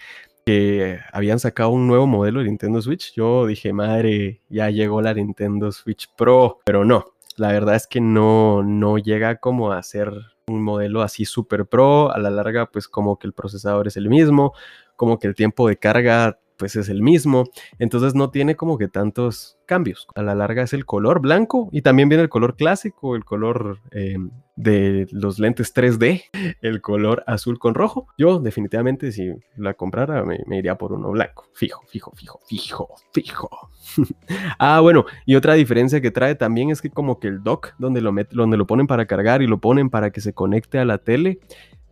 que 0.44 0.98
habían 1.12 1.38
sacado 1.38 1.70
un 1.70 1.86
nuevo 1.86 2.06
modelo 2.06 2.40
de 2.40 2.46
Nintendo 2.46 2.82
Switch, 2.82 3.14
yo 3.14 3.46
dije, 3.46 3.72
madre, 3.72 4.42
ya 4.48 4.70
llegó 4.70 5.00
la 5.00 5.14
Nintendo 5.14 5.70
Switch 5.70 6.08
Pro, 6.16 6.58
pero 6.64 6.84
no, 6.84 7.04
la 7.36 7.52
verdad 7.52 7.76
es 7.76 7.86
que 7.86 8.00
no, 8.00 8.62
no 8.62 8.98
llega 8.98 9.36
como 9.36 9.72
a 9.72 9.82
ser 9.82 10.12
un 10.46 10.62
modelo 10.62 11.02
así 11.02 11.24
super 11.24 11.66
pro, 11.66 12.12
a 12.12 12.18
la 12.18 12.30
larga 12.30 12.66
pues 12.66 12.88
como 12.88 13.18
que 13.18 13.26
el 13.26 13.32
procesador 13.32 13.86
es 13.88 13.96
el 13.96 14.08
mismo, 14.08 14.54
como 14.96 15.18
que 15.18 15.28
el 15.28 15.34
tiempo 15.34 15.68
de 15.68 15.76
carga 15.76 16.38
pues 16.62 16.76
es 16.76 16.88
el 16.88 17.02
mismo, 17.02 17.50
entonces 17.80 18.14
no 18.14 18.30
tiene 18.30 18.54
como 18.54 18.78
que 18.78 18.86
tantos 18.86 19.58
cambios. 19.66 20.06
A 20.14 20.22
la 20.22 20.36
larga 20.36 20.62
es 20.62 20.72
el 20.72 20.86
color 20.86 21.20
blanco 21.20 21.68
y 21.72 21.82
también 21.82 22.08
viene 22.08 22.22
el 22.22 22.28
color 22.28 22.54
clásico, 22.54 23.16
el 23.16 23.24
color 23.24 23.80
eh, 23.90 24.16
de 24.54 25.08
los 25.10 25.40
lentes 25.40 25.74
3D, 25.74 26.22
el 26.62 26.80
color 26.80 27.24
azul 27.26 27.58
con 27.58 27.74
rojo. 27.74 28.06
Yo 28.16 28.38
definitivamente 28.38 29.10
si 29.10 29.32
la 29.56 29.74
comprara 29.74 30.24
me, 30.24 30.38
iría 30.56 30.78
por 30.78 30.92
uno 30.92 31.10
blanco. 31.10 31.48
Fijo, 31.52 31.82
fijo, 31.88 32.12
fijo, 32.14 32.38
fijo, 32.46 32.94
fijo. 33.12 33.70
ah, 34.60 34.78
bueno, 34.78 35.04
y 35.26 35.34
otra 35.34 35.54
diferencia 35.54 36.00
que 36.00 36.12
trae 36.12 36.36
también 36.36 36.70
es 36.70 36.80
que 36.80 36.90
como 36.90 37.18
que 37.18 37.26
el 37.26 37.42
dock 37.42 37.74
donde 37.76 38.00
lo, 38.02 38.14
donde 38.30 38.56
lo 38.56 38.68
ponen 38.68 38.86
para 38.86 39.06
cargar 39.06 39.42
y 39.42 39.48
lo 39.48 39.58
ponen 39.58 39.90
para 39.90 40.10
que 40.12 40.20
se 40.20 40.32
conecte 40.32 40.78
a 40.78 40.84
la 40.84 40.98
tele, 40.98 41.40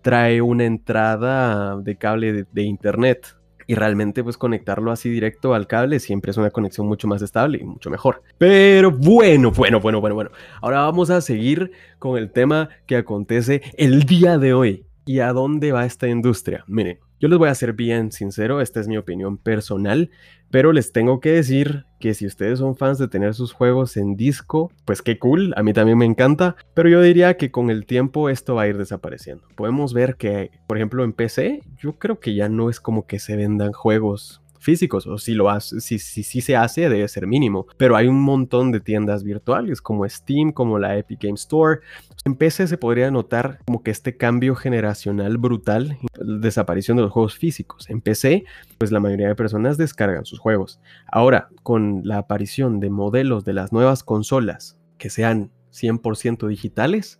trae 0.01 0.41
una 0.41 0.65
entrada 0.65 1.77
de 1.77 1.97
cable 1.97 2.47
de 2.53 2.63
internet 2.63 3.40
y 3.71 3.77
realmente 3.77 4.25
pues 4.25 4.37
conectarlo 4.37 4.91
así 4.91 5.09
directo 5.09 5.55
al 5.55 5.69
cable 5.69 6.01
siempre 6.01 6.33
es 6.33 6.37
una 6.37 6.51
conexión 6.51 6.89
mucho 6.89 7.07
más 7.07 7.23
estable 7.23 7.59
y 7.61 7.65
mucho 7.65 7.89
mejor. 7.89 8.21
Pero 8.37 8.91
bueno, 8.91 9.53
bueno, 9.53 9.79
bueno, 9.79 10.01
bueno, 10.01 10.17
bueno. 10.17 10.31
Ahora 10.61 10.81
vamos 10.81 11.09
a 11.11 11.21
seguir 11.21 11.71
con 12.01 12.19
el 12.19 12.33
tema 12.33 12.71
que 12.87 12.97
acontece 12.97 13.63
el 13.77 14.03
día 14.03 14.39
de 14.39 14.55
hoy. 14.55 14.87
¿Y 15.07 15.21
a 15.21 15.33
dónde 15.33 15.71
va 15.71 15.87
esta 15.87 16.09
industria? 16.09 16.65
Miren, 16.67 16.99
yo 17.21 17.29
les 17.29 17.39
voy 17.39 17.51
a 17.51 17.55
ser 17.55 17.75
bien 17.75 18.13
sincero, 18.13 18.63
esta 18.63 18.81
es 18.81 18.89
mi 18.89 18.97
opinión 18.97 19.37
personal, 19.37 20.11
pero 20.51 20.73
les 20.73 20.91
tengo 20.91 21.21
que 21.21 21.33
decir 21.33 21.85
que 22.01 22.15
si 22.15 22.27
ustedes 22.27 22.59
son 22.59 22.77
fans 22.77 22.99
de 22.99 23.09
tener 23.09 23.35
sus 23.35 23.53
juegos 23.53 23.99
en 23.99 24.17
disco, 24.17 24.73
pues 24.87 25.03
qué 25.03 25.19
cool, 25.19 25.53
a 25.57 25.63
mí 25.63 25.75
también 25.75 25.99
me 25.99 26.07
encanta, 26.07 26.57
pero 26.75 26.89
yo 26.89 27.03
diría 27.03 27.37
que 27.37 27.51
con 27.51 27.69
el 27.71 27.85
tiempo 27.85 28.31
esto 28.31 28.55
va 28.55 28.63
a 28.63 28.69
ir 28.69 28.79
desapareciendo. 28.79 29.47
Podemos 29.55 29.93
ver 29.93 30.17
que, 30.17 30.51
por 30.67 30.79
ejemplo, 30.79 31.05
en 31.05 31.13
PC, 31.13 31.61
yo 31.79 31.99
creo 31.99 32.19
que 32.21 32.35
ya 32.35 32.49
no 32.49 32.71
es 32.71 32.81
como 32.81 33.07
que 33.07 33.19
se 33.19 33.37
vendan 33.37 33.73
juegos 33.73 34.41
físicos, 34.61 35.07
o 35.07 35.19
si 35.19 35.35
lo 35.35 35.51
hace, 35.51 35.81
si, 35.81 35.99
si, 35.99 36.23
si, 36.23 36.41
se 36.41 36.57
hace, 36.57 36.89
debe 36.89 37.09
ser 37.09 37.27
mínimo. 37.27 37.67
Pero 37.77 37.97
hay 37.97 38.07
un 38.07 38.21
montón 38.21 38.71
de 38.71 38.81
tiendas 38.81 39.25
virtuales 39.25 39.81
como 39.81 40.09
Steam, 40.09 40.53
como 40.53 40.79
la 40.79 40.97
Epic 40.97 41.23
Game 41.23 41.35
Store. 41.35 41.81
En 42.25 42.37
PC 42.37 42.67
se 42.67 42.79
podría 42.79 43.11
notar 43.11 43.59
como 43.67 43.83
que 43.83 43.91
este 43.91 44.17
cambio 44.17 44.55
generacional 44.55 45.39
brutal, 45.39 45.99
desaparición 46.21 46.97
de 46.97 47.05
los 47.05 47.13
juegos 47.13 47.37
físicos. 47.37 47.89
En 47.91 48.01
PC, 48.01 48.45
pues 48.79 48.93
la 48.93 49.01
mayoría 49.01 49.29
de 49.29 49.35
personas 49.35 49.79
descargan 49.79 50.25
sus 50.25 50.39
juegos. 50.39 50.81
Ahora, 51.11 51.49
con 51.63 52.03
la 52.05 52.19
aparición 52.19 52.81
de 52.81 52.91
modelos 52.91 53.45
de 53.45 53.55
las 53.55 53.73
nuevas 53.73 54.05
consolas 54.05 54.79
que 54.99 55.11
sean 55.11 55.51
100% 55.73 56.47
digitales, 56.49 57.20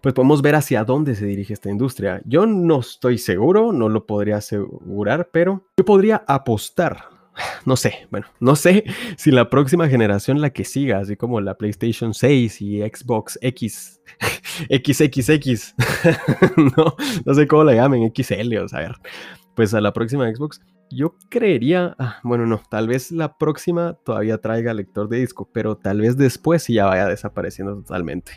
pues 0.00 0.14
podemos 0.14 0.42
ver 0.42 0.54
hacia 0.54 0.84
dónde 0.84 1.14
se 1.14 1.26
dirige 1.26 1.52
esta 1.52 1.70
industria. 1.70 2.22
Yo 2.24 2.46
no 2.46 2.80
estoy 2.80 3.18
seguro, 3.18 3.72
no 3.72 3.88
lo 3.88 4.06
podría 4.06 4.36
asegurar, 4.36 5.28
pero 5.32 5.64
yo 5.76 5.84
podría 5.84 6.24
apostar. 6.26 7.04
No 7.64 7.76
sé, 7.76 8.06
bueno, 8.10 8.26
no 8.40 8.56
sé 8.56 8.84
si 9.16 9.30
la 9.30 9.48
próxima 9.48 9.88
generación, 9.88 10.40
la 10.40 10.50
que 10.50 10.64
siga, 10.64 10.98
así 10.98 11.16
como 11.16 11.40
la 11.40 11.54
PlayStation 11.56 12.12
6 12.12 12.60
y 12.60 12.80
Xbox 12.80 13.38
X, 13.40 14.00
XXX, 14.68 15.74
no, 16.76 16.96
no 17.24 17.34
sé 17.34 17.46
cómo 17.46 17.64
la 17.64 17.74
llamen, 17.74 18.12
XL, 18.14 18.56
o 18.58 18.68
sea, 18.68 18.80
a 18.80 18.82
ver, 18.82 18.96
pues 19.54 19.72
a 19.74 19.80
la 19.80 19.92
próxima 19.92 20.28
Xbox, 20.34 20.60
yo 20.90 21.16
creería, 21.28 21.94
ah, 21.98 22.18
bueno, 22.24 22.46
no, 22.46 22.62
tal 22.68 22.88
vez 22.88 23.12
la 23.12 23.38
próxima 23.38 23.94
todavía 24.04 24.38
traiga 24.38 24.74
lector 24.74 25.08
de 25.08 25.18
disco, 25.18 25.48
pero 25.52 25.76
tal 25.76 26.00
vez 26.00 26.16
después 26.16 26.64
sí 26.64 26.74
ya 26.74 26.86
vaya 26.86 27.06
desapareciendo 27.06 27.76
totalmente 27.76 28.32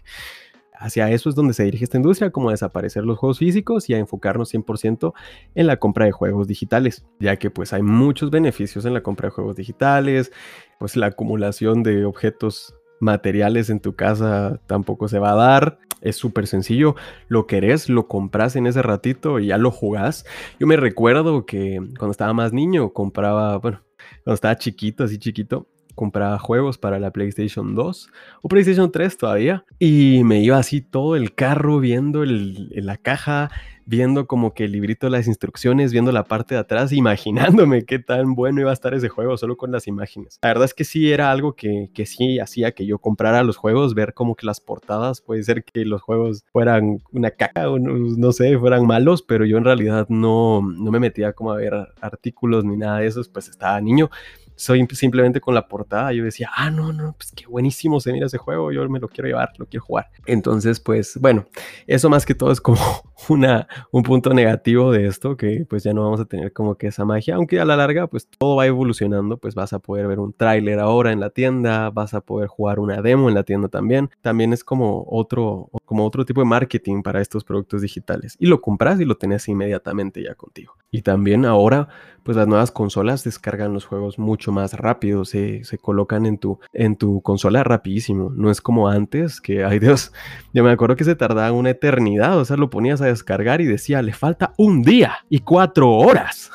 hacia 0.75 1.09
eso 1.11 1.29
es 1.29 1.35
donde 1.35 1.53
se 1.53 1.63
dirige 1.63 1.83
esta 1.83 1.97
industria, 1.97 2.31
como 2.31 2.49
a 2.49 2.51
desaparecer 2.51 3.03
los 3.03 3.17
juegos 3.17 3.39
físicos 3.39 3.89
y 3.89 3.93
a 3.93 3.97
enfocarnos 3.97 4.53
100% 4.53 5.13
en 5.55 5.67
la 5.67 5.77
compra 5.77 6.05
de 6.05 6.11
juegos 6.11 6.47
digitales, 6.47 7.05
ya 7.19 7.37
que 7.37 7.49
pues 7.49 7.73
hay 7.73 7.81
muchos 7.81 8.31
beneficios 8.31 8.85
en 8.85 8.93
la 8.93 9.01
compra 9.01 9.27
de 9.27 9.35
juegos 9.35 9.55
digitales, 9.55 10.31
pues 10.79 10.95
la 10.95 11.07
acumulación 11.07 11.83
de 11.83 12.05
objetos 12.05 12.75
materiales 12.99 13.69
en 13.69 13.79
tu 13.79 13.95
casa 13.95 14.59
tampoco 14.67 15.07
se 15.07 15.19
va 15.19 15.31
a 15.31 15.35
dar. 15.35 15.79
Es 16.01 16.17
súper 16.17 16.47
sencillo. 16.47 16.95
Lo 17.29 17.47
querés, 17.47 17.87
lo 17.87 18.07
compras 18.07 18.55
en 18.57 18.67
ese 18.67 18.81
ratito 18.81 19.39
y 19.39 19.47
ya 19.47 19.57
lo 19.57 19.71
jugás. 19.71 20.25
Yo 20.59 20.67
me 20.67 20.75
recuerdo 20.75 21.45
que 21.45 21.77
cuando 21.97 22.11
estaba 22.11 22.33
más 22.33 22.51
niño 22.51 22.91
compraba, 22.91 23.57
bueno, 23.57 23.83
cuando 24.23 24.35
estaba 24.35 24.57
chiquito, 24.57 25.05
así 25.05 25.17
chiquito, 25.17 25.67
compraba 25.95 26.39
juegos 26.39 26.77
para 26.77 26.99
la 26.99 27.11
PlayStation 27.11 27.75
2 27.75 28.09
o 28.41 28.47
PlayStation 28.47 28.91
3 28.91 29.17
todavía 29.17 29.65
y 29.79 30.21
me 30.23 30.41
iba 30.41 30.57
así 30.57 30.81
todo 30.81 31.15
el 31.15 31.33
carro 31.33 31.79
viendo 31.79 32.23
la 32.25 32.97
caja, 32.97 33.51
viendo 33.85 34.27
como 34.27 34.53
que 34.53 34.65
el 34.65 34.71
librito 34.71 35.07
de 35.07 35.11
las 35.11 35.27
instrucciones, 35.27 35.91
viendo 35.91 36.11
la 36.11 36.23
parte 36.23 36.55
de 36.55 36.61
atrás, 36.61 36.91
imaginándome 36.91 37.85
qué 37.85 37.99
tan 37.99 38.35
bueno 38.35 38.61
iba 38.61 38.69
a 38.71 38.73
estar 38.73 38.93
ese 38.93 39.09
juego 39.09 39.37
solo 39.37 39.57
con 39.57 39.71
las 39.71 39.87
imágenes. 39.87 40.39
La 40.41 40.49
verdad 40.49 40.65
es 40.65 40.73
que 40.73 40.83
sí 40.83 41.11
era 41.11 41.31
algo 41.31 41.55
que, 41.55 41.89
que 41.93 42.05
sí 42.05 42.39
hacía 42.39 42.71
que 42.71 42.85
yo 42.85 42.99
comprara 42.99 43.43
los 43.43 43.57
juegos, 43.57 43.93
ver 43.93 44.13
como 44.13 44.35
que 44.35 44.45
las 44.45 44.59
portadas, 44.59 45.21
puede 45.21 45.43
ser 45.43 45.63
que 45.63 45.85
los 45.85 46.01
juegos 46.01 46.45
fueran 46.51 47.01
una 47.11 47.31
caca 47.31 47.69
o 47.69 47.79
no, 47.79 48.31
sé, 48.31 48.57
fueran 48.57 48.85
malos, 48.85 49.21
pero 49.21 49.45
yo 49.45 49.57
en 49.57 49.65
realidad 49.65 50.07
no, 50.09 50.61
no 50.61 50.91
me 50.91 50.99
metía 50.99 51.33
como 51.33 51.51
a 51.51 51.57
ver 51.57 51.73
artículos 52.01 52.63
ni 52.63 52.77
nada 52.77 52.99
de 52.99 53.07
eso, 53.07 53.21
pues 53.31 53.49
estaba 53.49 53.79
niño 53.81 54.09
soy 54.55 54.85
simplemente 54.91 55.41
con 55.41 55.55
la 55.55 55.67
portada, 55.67 56.13
yo 56.13 56.23
decía, 56.23 56.49
ah, 56.55 56.69
no, 56.69 56.93
no, 56.93 57.13
pues 57.13 57.31
qué 57.35 57.45
buenísimo 57.47 57.99
se 57.99 58.13
mira 58.13 58.27
ese 58.27 58.37
juego, 58.37 58.71
yo 58.71 58.87
me 58.89 58.99
lo 58.99 59.07
quiero 59.07 59.27
llevar, 59.27 59.49
lo 59.57 59.65
quiero 59.65 59.85
jugar. 59.85 60.09
Entonces, 60.25 60.79
pues 60.79 61.17
bueno, 61.19 61.45
eso 61.87 62.09
más 62.09 62.25
que 62.25 62.35
todo 62.35 62.51
es 62.51 62.61
como 62.61 62.79
una, 63.29 63.67
un 63.91 64.03
punto 64.03 64.33
negativo 64.33 64.91
de 64.91 65.07
esto, 65.07 65.37
que 65.37 65.65
pues 65.69 65.83
ya 65.83 65.93
no 65.93 66.03
vamos 66.03 66.19
a 66.19 66.25
tener 66.25 66.53
como 66.53 66.75
que 66.75 66.87
esa 66.87 67.05
magia, 67.05 67.35
aunque 67.35 67.59
a 67.59 67.65
la 67.65 67.75
larga 67.75 68.07
pues 68.07 68.27
todo 68.27 68.55
va 68.57 68.65
evolucionando, 68.65 69.37
pues 69.37 69.55
vas 69.55 69.73
a 69.73 69.79
poder 69.79 70.07
ver 70.07 70.19
un 70.19 70.33
tráiler 70.33 70.79
ahora 70.79 71.11
en 71.11 71.19
la 71.19 71.29
tienda, 71.29 71.89
vas 71.89 72.13
a 72.13 72.21
poder 72.21 72.47
jugar 72.47 72.79
una 72.79 73.01
demo 73.01 73.29
en 73.29 73.35
la 73.35 73.43
tienda 73.43 73.67
también, 73.67 74.09
también 74.21 74.53
es 74.53 74.63
como 74.63 75.05
otro, 75.09 75.69
como 75.93 76.07
otro 76.07 76.25
tipo 76.25 76.41
de 76.41 76.45
marketing 76.45 77.03
para 77.03 77.21
estos 77.21 77.43
productos 77.43 77.83
digitales 77.83 78.35
y 78.39 78.47
lo 78.47 78.61
compras 78.61 78.99
y 78.99 79.05
lo 79.05 79.15
tenés 79.15 79.47
inmediatamente 79.47 80.23
ya 80.23 80.33
contigo. 80.33 80.73
Y 80.89 81.03
también 81.03 81.45
ahora 81.45 81.87
pues 82.23 82.35
las 82.35 82.47
nuevas 82.47 82.71
consolas 82.71 83.23
descargan 83.23 83.73
los 83.73 83.85
juegos 83.85 84.17
mucho 84.17 84.51
más 84.51 84.73
rápido, 84.73 85.23
se, 85.23 85.63
se, 85.65 85.77
colocan 85.77 86.25
en 86.25 86.39
tu, 86.39 86.57
en 86.71 86.95
tu 86.95 87.21
consola 87.21 87.63
rapidísimo. 87.63 88.31
No 88.35 88.49
es 88.49 88.59
como 88.59 88.87
antes, 88.87 89.39
que, 89.39 89.63
ay 89.63 89.77
Dios, 89.77 90.13
yo 90.51 90.63
me 90.63 90.71
acuerdo 90.71 90.95
que 90.95 91.03
se 91.03 91.15
tardaba 91.15 91.51
una 91.51 91.69
eternidad, 91.69 92.39
o 92.39 92.45
sea, 92.45 92.57
lo 92.57 92.71
ponías 92.71 93.01
a 93.01 93.05
descargar 93.05 93.61
y 93.61 93.65
decía, 93.65 94.01
le 94.01 94.13
falta 94.13 94.53
un 94.57 94.81
día 94.81 95.17
y 95.29 95.39
cuatro 95.39 95.91
horas. 95.91 96.49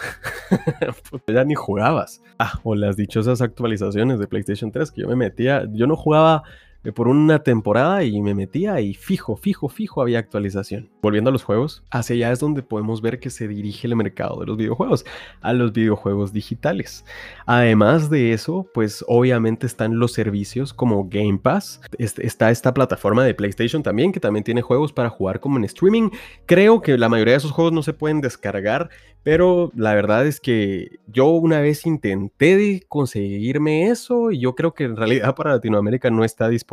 pues 1.11 1.23
ya 1.28 1.45
ni 1.45 1.54
jugabas. 1.54 2.23
Ah, 2.40 2.59
o 2.64 2.75
las 2.75 2.97
dichosas 2.97 3.40
actualizaciones 3.40 4.18
de 4.18 4.26
PlayStation 4.26 4.73
3 4.73 4.90
que 4.90 5.02
yo 5.02 5.09
me 5.09 5.16
metía, 5.16 5.68
yo 5.73 5.87
no 5.87 5.97
jugaba 5.97 6.42
por 6.94 7.08
una 7.08 7.42
temporada 7.42 8.04
y 8.04 8.20
me 8.20 8.35
metía 8.35 8.80
y 8.80 8.94
fijo, 8.94 9.37
fijo, 9.37 9.68
fijo 9.68 10.00
había 10.00 10.18
actualización. 10.18 10.90
Volviendo 11.02 11.30
a 11.30 11.32
los 11.32 11.42
juegos, 11.42 11.82
hacia 11.90 12.14
allá 12.14 12.32
es 12.32 12.40
donde 12.40 12.62
podemos 12.62 13.02
ver 13.02 13.20
que 13.20 13.30
se 13.30 13.49
dirige 13.49 13.87
el 13.87 13.97
mercado 13.97 14.40
de 14.40 14.47
los 14.47 14.56
videojuegos, 14.56 15.04
a 15.40 15.52
los 15.52 15.73
videojuegos 15.73 16.32
digitales. 16.32 17.04
Además 17.47 18.11
de 18.11 18.32
eso, 18.32 18.66
pues 18.73 19.04
obviamente 19.08 19.66
están 19.66 19.99
los 19.99 20.12
servicios 20.12 20.73
como 20.73 21.08
Game 21.08 21.38
Pass, 21.38 21.80
está 21.99 22.50
esta 22.50 22.73
plataforma 22.73 23.25
de 23.25 23.35
PlayStation 23.35 23.82
también, 23.82 24.12
que 24.12 24.20
también 24.20 24.44
tiene 24.44 24.62
juegos 24.62 24.92
para 24.92 25.11
jugar 25.11 25.40
como 25.40 25.58
en 25.58 25.64
streaming. 25.64 26.11
Creo 26.47 26.80
que 26.80 26.97
la 26.97 27.08
mayoría 27.08 27.32
de 27.32 27.38
esos 27.38 27.52
juegos 27.52 27.73
no 27.73 27.82
se 27.82 27.92
pueden 27.92 28.20
descargar, 28.20 28.88
pero 29.23 29.73
la 29.75 29.94
verdad 29.94 30.26
es 30.26 30.40
que 30.40 31.00
yo 31.06 31.26
una 31.26 31.61
vez 31.61 31.85
intenté 31.87 32.82
conseguirme 32.88 33.88
eso 33.88 34.30
y 34.30 34.40
yo 34.40 34.54
creo 34.54 34.75
que 34.75 34.85
en 34.85 34.97
realidad 34.97 35.35
para 35.35 35.52
Latinoamérica 35.52 36.11
no 36.11 36.25
está 36.25 36.49
disponible. 36.49 36.67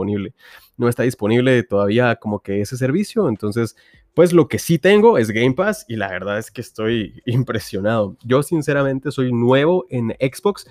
No 0.78 0.90
está 0.90 1.04
disponible 1.04 1.64
todavía 1.64 2.16
como 2.16 2.40
que 2.40 2.62
ese 2.62 2.78
servicio. 2.78 3.30
Entonces, 3.30 3.76
pues 4.14 4.34
lo 4.34 4.48
que 4.48 4.60
sí 4.60 4.80
tengo 4.80 5.18
es 5.18 5.30
Game 5.30 5.54
Pass 5.54 5.86
y 5.88 5.96
la 5.98 6.10
verdad 6.10 6.38
es 6.38 6.50
que 6.50 6.62
estoy 6.62 7.22
impresionado. 7.26 8.18
Yo 8.24 8.44
sinceramente 8.44 9.12
soy 9.12 9.32
nuevo 9.32 9.86
en 9.90 10.16
Xbox. 10.20 10.68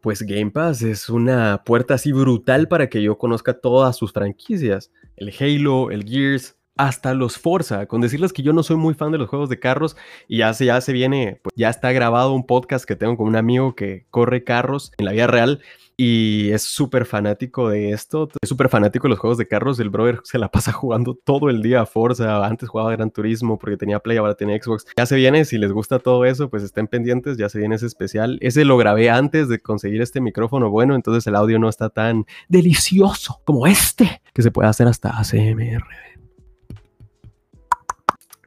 Pues 0.00 0.22
Game 0.22 0.50
Pass 0.50 0.82
es 0.82 1.08
una 1.08 1.62
puerta 1.64 1.94
así 1.94 2.12
brutal 2.12 2.68
para 2.68 2.88
que 2.88 3.02
yo 3.02 3.16
conozca 3.18 3.54
todas 3.54 3.96
sus 3.96 4.12
franquicias. 4.12 4.92
El 5.16 5.32
Halo, 5.38 5.90
el 5.90 6.04
Gears, 6.04 6.56
hasta 6.76 7.14
los 7.14 7.38
Forza, 7.38 7.86
con 7.86 8.00
decirles 8.00 8.32
que 8.32 8.42
yo 8.42 8.52
no 8.52 8.62
soy 8.62 8.76
muy 8.76 8.94
fan 8.94 9.12
de 9.12 9.18
los 9.18 9.28
juegos 9.28 9.48
de 9.48 9.60
carros 9.60 9.96
y 10.26 10.38
ya 10.38 10.52
se, 10.54 10.66
ya 10.66 10.80
se 10.80 10.92
viene, 10.92 11.38
pues 11.42 11.54
ya 11.56 11.70
está 11.70 11.92
grabado 11.92 12.32
un 12.32 12.46
podcast 12.46 12.84
que 12.84 12.96
tengo 12.96 13.16
con 13.16 13.28
un 13.28 13.36
amigo 13.36 13.74
que 13.74 14.06
corre 14.10 14.44
carros 14.44 14.92
en 14.98 15.04
la 15.04 15.12
vida 15.12 15.26
real 15.26 15.60
y 15.96 16.50
es 16.50 16.62
súper 16.62 17.06
fanático 17.06 17.68
de 17.68 17.90
esto, 17.90 18.28
es 18.40 18.48
súper 18.48 18.68
fanático 18.68 19.06
de 19.06 19.10
los 19.10 19.18
juegos 19.20 19.38
de 19.38 19.46
carros, 19.46 19.78
el 19.78 19.90
brother 19.90 20.20
se 20.24 20.38
la 20.38 20.48
pasa 20.48 20.72
jugando 20.72 21.14
todo 21.14 21.50
el 21.50 21.62
día 21.62 21.82
a 21.82 21.86
Forza, 21.86 22.44
antes 22.44 22.68
jugaba 22.68 22.90
Gran 22.92 23.10
Turismo 23.10 23.58
porque 23.58 23.76
tenía 23.76 24.00
Play, 24.00 24.16
ahora 24.16 24.34
tiene 24.34 24.60
Xbox, 24.60 24.86
ya 24.96 25.06
se 25.06 25.16
viene, 25.16 25.44
si 25.44 25.58
les 25.58 25.70
gusta 25.70 26.00
todo 26.00 26.24
eso, 26.24 26.50
pues 26.50 26.64
estén 26.64 26.88
pendientes, 26.88 27.36
ya 27.36 27.48
se 27.48 27.58
viene 27.58 27.76
ese 27.76 27.86
especial, 27.86 28.38
ese 28.40 28.64
lo 28.64 28.76
grabé 28.76 29.10
antes 29.10 29.48
de 29.48 29.60
conseguir 29.60 30.02
este 30.02 30.20
micrófono 30.20 30.70
bueno, 30.70 30.96
entonces 30.96 31.26
el 31.28 31.36
audio 31.36 31.60
no 31.60 31.68
está 31.68 31.90
tan 31.90 32.26
delicioso 32.48 33.40
como 33.44 33.68
este, 33.68 34.20
que 34.32 34.42
se 34.42 34.50
puede 34.50 34.68
hacer 34.68 34.88
hasta 34.88 35.10
ACMR. 35.18 35.84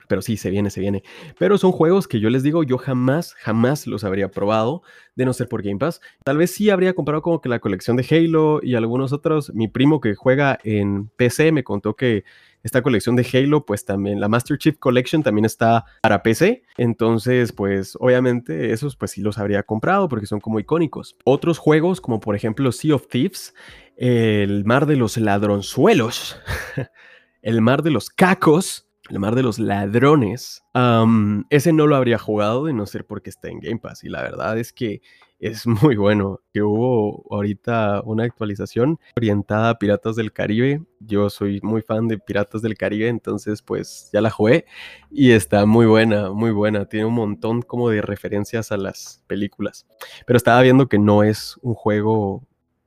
Pero 0.08 0.22
sí, 0.22 0.38
se 0.38 0.50
viene, 0.50 0.70
se 0.70 0.80
viene. 0.80 1.04
Pero 1.38 1.58
son 1.58 1.72
juegos 1.72 2.08
que 2.08 2.20
yo 2.20 2.30
les 2.30 2.44
digo, 2.44 2.64
yo 2.64 2.78
jamás, 2.78 3.34
jamás 3.36 3.88
los 3.88 4.04
habría 4.04 4.30
probado, 4.30 4.82
de 5.16 5.26
no 5.26 5.34
ser 5.34 5.48
por 5.50 5.64
Game 5.64 5.80
Pass. 5.80 6.02
Tal 6.24 6.38
vez 6.38 6.52
sí 6.52 6.70
habría 6.70 6.94
comprado 6.94 7.22
como 7.22 7.42
que 7.42 7.50
la 7.50 7.60
colección 7.60 7.98
de 7.98 8.06
Halo 8.10 8.60
y 8.62 8.76
algunos 8.76 9.14
otros. 9.14 9.54
Mi 9.54 9.68
primo 9.68 10.00
que 10.00 10.16
juega 10.16 10.60
en 10.64 11.08
PC 11.18 11.52
me 11.52 11.64
contó 11.64 11.96
que 11.96 12.24
esta 12.64 12.82
colección 12.82 13.16
de 13.16 13.26
Halo, 13.32 13.66
pues 13.66 13.86
también 13.86 14.20
la 14.20 14.28
Master 14.28 14.58
Chief 14.58 14.78
Collection 14.78 15.24
también 15.24 15.46
está 15.46 15.86
para 16.02 16.22
PC. 16.22 16.64
Entonces, 16.78 17.52
pues 17.54 17.98
obviamente 18.00 18.72
esos 18.74 18.96
pues 18.96 19.12
sí 19.12 19.22
los 19.22 19.38
habría 19.38 19.64
comprado 19.64 20.10
porque 20.10 20.26
son 20.26 20.40
como 20.40 20.60
icónicos. 20.60 21.16
Otros 21.24 21.58
juegos 21.58 22.02
como 22.02 22.20
por 22.20 22.36
ejemplo 22.36 22.72
Sea 22.72 22.96
of 22.96 23.08
Thieves, 23.08 23.54
el 23.96 24.66
mar 24.66 24.86
de 24.86 24.98
los 24.98 25.18
ladronzuelos, 25.18 26.40
el 27.42 27.62
mar 27.62 27.84
de 27.84 27.92
los 27.92 28.10
cacos 28.10 28.87
el 29.10 29.20
mar 29.20 29.36
de 29.36 29.44
los 29.44 29.60
ladrones. 29.60 30.64
ese 31.50 31.74
no 31.74 31.88
lo 31.88 31.96
habría 31.96 32.18
jugado 32.18 32.66
de 32.66 32.74
no 32.74 32.86
ser 32.86 33.06
porque 33.06 33.30
está 33.30 33.50
en 33.50 33.60
Game 33.60 33.80
Pass. 33.80 34.04
Y 34.04 34.10
la 34.10 34.22
verdad 34.22 34.58
es 34.58 34.74
que 34.74 35.02
es 35.40 35.66
muy 35.68 35.96
bueno. 35.96 36.42
Que 36.54 36.62
hubo 36.62 37.26
ahorita 37.34 38.02
una 38.04 38.24
actualización 38.24 39.00
orientada 39.16 39.70
a 39.70 39.80
Piratas 39.80 40.16
del 40.16 40.34
Caribe. 40.34 40.84
Yo 41.00 41.30
soy 41.30 41.60
muy 41.62 41.82
fan 41.82 42.08
de 42.08 42.18
Piratas 42.18 42.62
del 42.62 42.78
Caribe, 42.78 43.08
entonces 43.08 43.62
pues 43.62 44.10
ya 44.12 44.22
la 44.22 44.30
jugué. 44.30 44.66
Y 45.10 45.32
está 45.32 45.66
muy 45.66 45.86
buena, 45.86 46.32
muy 46.32 46.52
buena. 46.52 46.86
Tiene 46.86 47.06
un 47.06 47.16
montón 47.16 47.62
como 47.62 47.90
de 47.90 48.02
referencias 48.02 48.72
a 48.72 48.78
las 48.78 49.24
películas. 49.28 49.86
Pero 50.26 50.38
estaba 50.38 50.62
viendo 50.62 50.88
que 50.88 51.00
no 51.00 51.24
es 51.24 51.58
un 51.62 51.74
juego... 51.74 52.46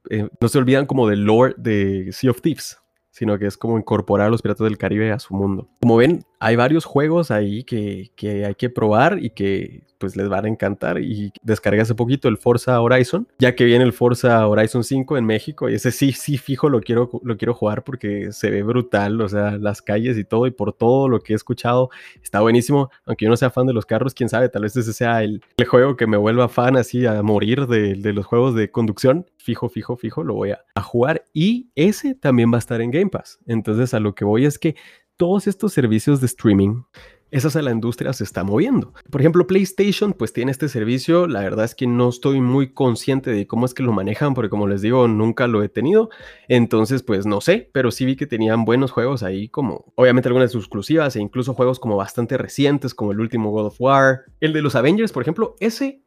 Eh, 0.08 0.28
no 0.40 0.48
se 0.48 0.58
olvidan 0.58 0.86
como 0.86 1.06
del 1.06 1.24
lore 1.24 1.54
de 1.58 2.10
Sea 2.12 2.30
of 2.30 2.40
Thieves 2.40 2.78
sino 3.20 3.38
que 3.38 3.44
es 3.44 3.58
como 3.58 3.76
incorporar 3.76 4.28
a 4.28 4.30
los 4.30 4.40
piratas 4.40 4.64
del 4.64 4.78
Caribe 4.78 5.12
a 5.12 5.18
su 5.18 5.34
mundo. 5.34 5.68
Como 5.82 5.98
ven, 5.98 6.24
hay 6.38 6.56
varios 6.56 6.86
juegos 6.86 7.30
ahí 7.30 7.64
que, 7.64 8.12
que, 8.16 8.46
hay 8.46 8.54
que 8.54 8.70
probar 8.70 9.18
y 9.22 9.28
que 9.28 9.82
pues 10.00 10.16
les 10.16 10.28
van 10.28 10.46
a 10.46 10.48
encantar. 10.48 10.98
Y 10.98 11.32
descargué 11.42 11.82
hace 11.82 11.94
poquito 11.94 12.28
el 12.28 12.38
Forza 12.38 12.80
Horizon, 12.80 13.28
ya 13.38 13.54
que 13.54 13.64
viene 13.64 13.84
el 13.84 13.92
Forza 13.92 14.48
Horizon 14.48 14.82
5 14.82 15.18
en 15.18 15.26
México 15.26 15.68
y 15.68 15.74
ese 15.74 15.92
sí, 15.92 16.12
sí 16.12 16.38
fijo 16.38 16.68
lo 16.68 16.80
quiero, 16.80 17.10
lo 17.22 17.36
quiero 17.36 17.54
jugar 17.54 17.84
porque 17.84 18.32
se 18.32 18.50
ve 18.50 18.62
brutal, 18.62 19.20
o 19.20 19.28
sea, 19.28 19.58
las 19.58 19.82
calles 19.82 20.16
y 20.16 20.24
todo 20.24 20.46
y 20.46 20.50
por 20.50 20.72
todo 20.72 21.08
lo 21.08 21.20
que 21.20 21.34
he 21.34 21.36
escuchado 21.36 21.90
está 22.22 22.40
buenísimo, 22.40 22.90
aunque 23.04 23.26
yo 23.26 23.30
no 23.30 23.36
sea 23.36 23.50
fan 23.50 23.66
de 23.66 23.74
los 23.74 23.84
carros, 23.84 24.14
quién 24.14 24.30
sabe, 24.30 24.48
tal 24.48 24.62
vez 24.62 24.74
ese 24.76 24.92
sea 24.92 25.22
el, 25.22 25.42
juego 25.68 25.96
que 25.96 26.06
me 26.06 26.16
vuelva 26.16 26.48
fan 26.48 26.76
así 26.76 27.04
a 27.06 27.22
morir 27.22 27.66
de, 27.66 27.94
de, 27.94 28.12
los 28.12 28.24
juegos 28.24 28.54
de 28.54 28.70
conducción, 28.70 29.26
fijo, 29.36 29.68
fijo, 29.68 29.96
fijo, 29.96 30.24
lo 30.24 30.34
voy 30.34 30.52
a, 30.52 30.64
a 30.74 30.82
jugar. 30.82 31.24
Y 31.34 31.68
ese 31.74 32.14
también 32.14 32.50
va 32.50 32.56
a 32.56 32.58
estar 32.58 32.80
en 32.80 32.90
Game 32.90 33.10
Pass, 33.10 33.38
entonces 33.46 33.92
a 33.92 34.00
lo 34.00 34.14
que 34.14 34.24
voy 34.24 34.46
es 34.46 34.58
que 34.58 34.74
todos 35.20 35.46
estos 35.46 35.74
servicios 35.74 36.20
de 36.20 36.26
streaming, 36.26 36.82
esa 37.30 37.50
a 37.58 37.62
la 37.62 37.72
industria 37.72 38.12
se 38.12 38.24
está 38.24 38.44
moviendo. 38.44 38.92
Por 39.10 39.20
ejemplo, 39.20 39.46
PlayStation 39.46 40.12
pues 40.12 40.32
tiene 40.32 40.52
este 40.52 40.68
servicio, 40.68 41.26
la 41.26 41.40
verdad 41.40 41.64
es 41.64 41.74
que 41.74 41.86
no 41.86 42.08
estoy 42.08 42.40
muy 42.40 42.72
consciente 42.72 43.30
de 43.30 43.46
cómo 43.46 43.66
es 43.66 43.74
que 43.74 43.82
lo 43.82 43.92
manejan, 43.92 44.34
porque 44.34 44.50
como 44.50 44.68
les 44.68 44.82
digo, 44.82 45.08
nunca 45.08 45.46
lo 45.46 45.62
he 45.62 45.68
tenido, 45.68 46.10
entonces 46.48 47.02
pues 47.02 47.26
no 47.26 47.40
sé, 47.40 47.68
pero 47.72 47.90
sí 47.90 48.04
vi 48.04 48.16
que 48.16 48.26
tenían 48.26 48.64
buenos 48.64 48.90
juegos 48.92 49.22
ahí 49.22 49.48
como 49.48 49.92
obviamente 49.96 50.28
algunas 50.28 50.54
exclusivas 50.54 51.16
e 51.16 51.20
incluso 51.20 51.54
juegos 51.54 51.80
como 51.80 51.96
bastante 51.96 52.36
recientes 52.38 52.94
como 52.94 53.12
el 53.12 53.20
último 53.20 53.50
God 53.50 53.66
of 53.66 53.80
War, 53.80 54.22
el 54.40 54.52
de 54.52 54.62
los 54.62 54.74
Avengers, 54.74 55.12
por 55.12 55.22
ejemplo, 55.22 55.56
ese 55.60 56.02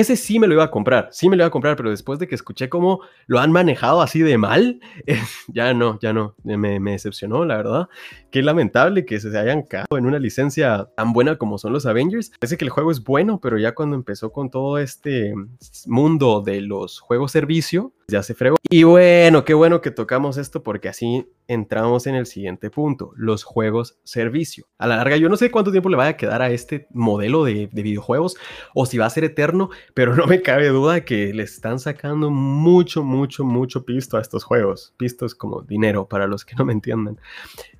ese 0.00 0.16
sí 0.16 0.38
me 0.38 0.46
lo 0.46 0.54
iba 0.54 0.64
a 0.64 0.70
comprar, 0.70 1.08
sí 1.12 1.28
me 1.28 1.36
lo 1.36 1.42
iba 1.42 1.48
a 1.48 1.50
comprar, 1.50 1.76
pero 1.76 1.90
después 1.90 2.18
de 2.18 2.28
que 2.28 2.34
escuché 2.34 2.68
cómo 2.68 3.00
lo 3.26 3.38
han 3.38 3.52
manejado 3.52 4.02
así 4.02 4.20
de 4.20 4.38
mal, 4.38 4.80
ya 5.48 5.74
no, 5.74 5.98
ya 6.00 6.12
no, 6.12 6.34
me, 6.44 6.80
me, 6.80 6.92
decepcionó, 6.92 7.44
la 7.44 7.56
verdad. 7.56 7.88
Qué 8.30 8.42
lamentable 8.42 9.06
que 9.06 9.18
se 9.20 9.36
hayan 9.38 9.62
cagado 9.62 9.98
en 9.98 10.06
una 10.06 10.18
licencia 10.18 10.88
tan 10.96 11.12
buena 11.12 11.36
como 11.36 11.58
son 11.58 11.72
los 11.72 11.86
Avengers. 11.86 12.32
Parece 12.38 12.56
que 12.56 12.64
el 12.64 12.70
juego 12.70 12.90
es 12.90 13.02
bueno, 13.02 13.40
pero 13.40 13.58
ya 13.58 13.74
cuando 13.74 13.96
empezó 13.96 14.32
con 14.32 14.50
todo 14.50 14.78
este 14.78 15.34
mundo 15.86 16.42
de 16.42 16.60
los 16.60 17.00
juegos 17.00 17.32
servicio, 17.32 17.92
ya 18.08 18.22
se 18.22 18.34
fregó. 18.34 18.56
Y 18.70 18.84
bueno, 18.84 19.44
qué 19.44 19.54
bueno 19.54 19.80
que 19.80 19.90
tocamos 19.90 20.36
esto 20.36 20.62
porque 20.62 20.88
así 20.88 21.26
entramos 21.48 22.06
en 22.06 22.14
el 22.14 22.26
siguiente 22.26 22.70
punto, 22.70 23.12
los 23.16 23.42
juegos 23.42 23.98
servicio. 24.04 24.66
A 24.78 24.86
la 24.86 24.96
larga, 24.96 25.16
yo 25.16 25.28
no 25.28 25.36
sé 25.36 25.50
cuánto 25.50 25.72
tiempo 25.72 25.88
le 25.88 25.96
vaya 25.96 26.10
a 26.10 26.16
quedar 26.16 26.42
a 26.42 26.50
este 26.50 26.86
modelo 26.90 27.44
de, 27.44 27.68
videojuegos 27.72 28.36
o 28.74 28.86
si 28.86 28.98
va 28.98 29.06
a 29.06 29.10
ser 29.10 29.24
eterno, 29.24 29.70
pero 29.94 30.14
no 30.14 30.26
me 30.26 30.40
cabe 30.40 30.68
duda 30.68 31.04
que 31.04 31.32
le 31.34 31.42
están 31.42 31.78
sacando 31.78 32.30
mucho, 32.30 33.02
mucho, 33.02 33.44
mucho 33.44 33.84
pisto 33.84 34.16
a 34.16 34.20
estos 34.20 34.44
juegos. 34.44 34.94
Pisto 34.96 35.26
es 35.26 35.34
como 35.34 35.62
dinero 35.62 36.08
para 36.08 36.26
los 36.26 36.44
que 36.44 36.54
no 36.54 36.64
me 36.64 36.72
entiendan. 36.72 37.20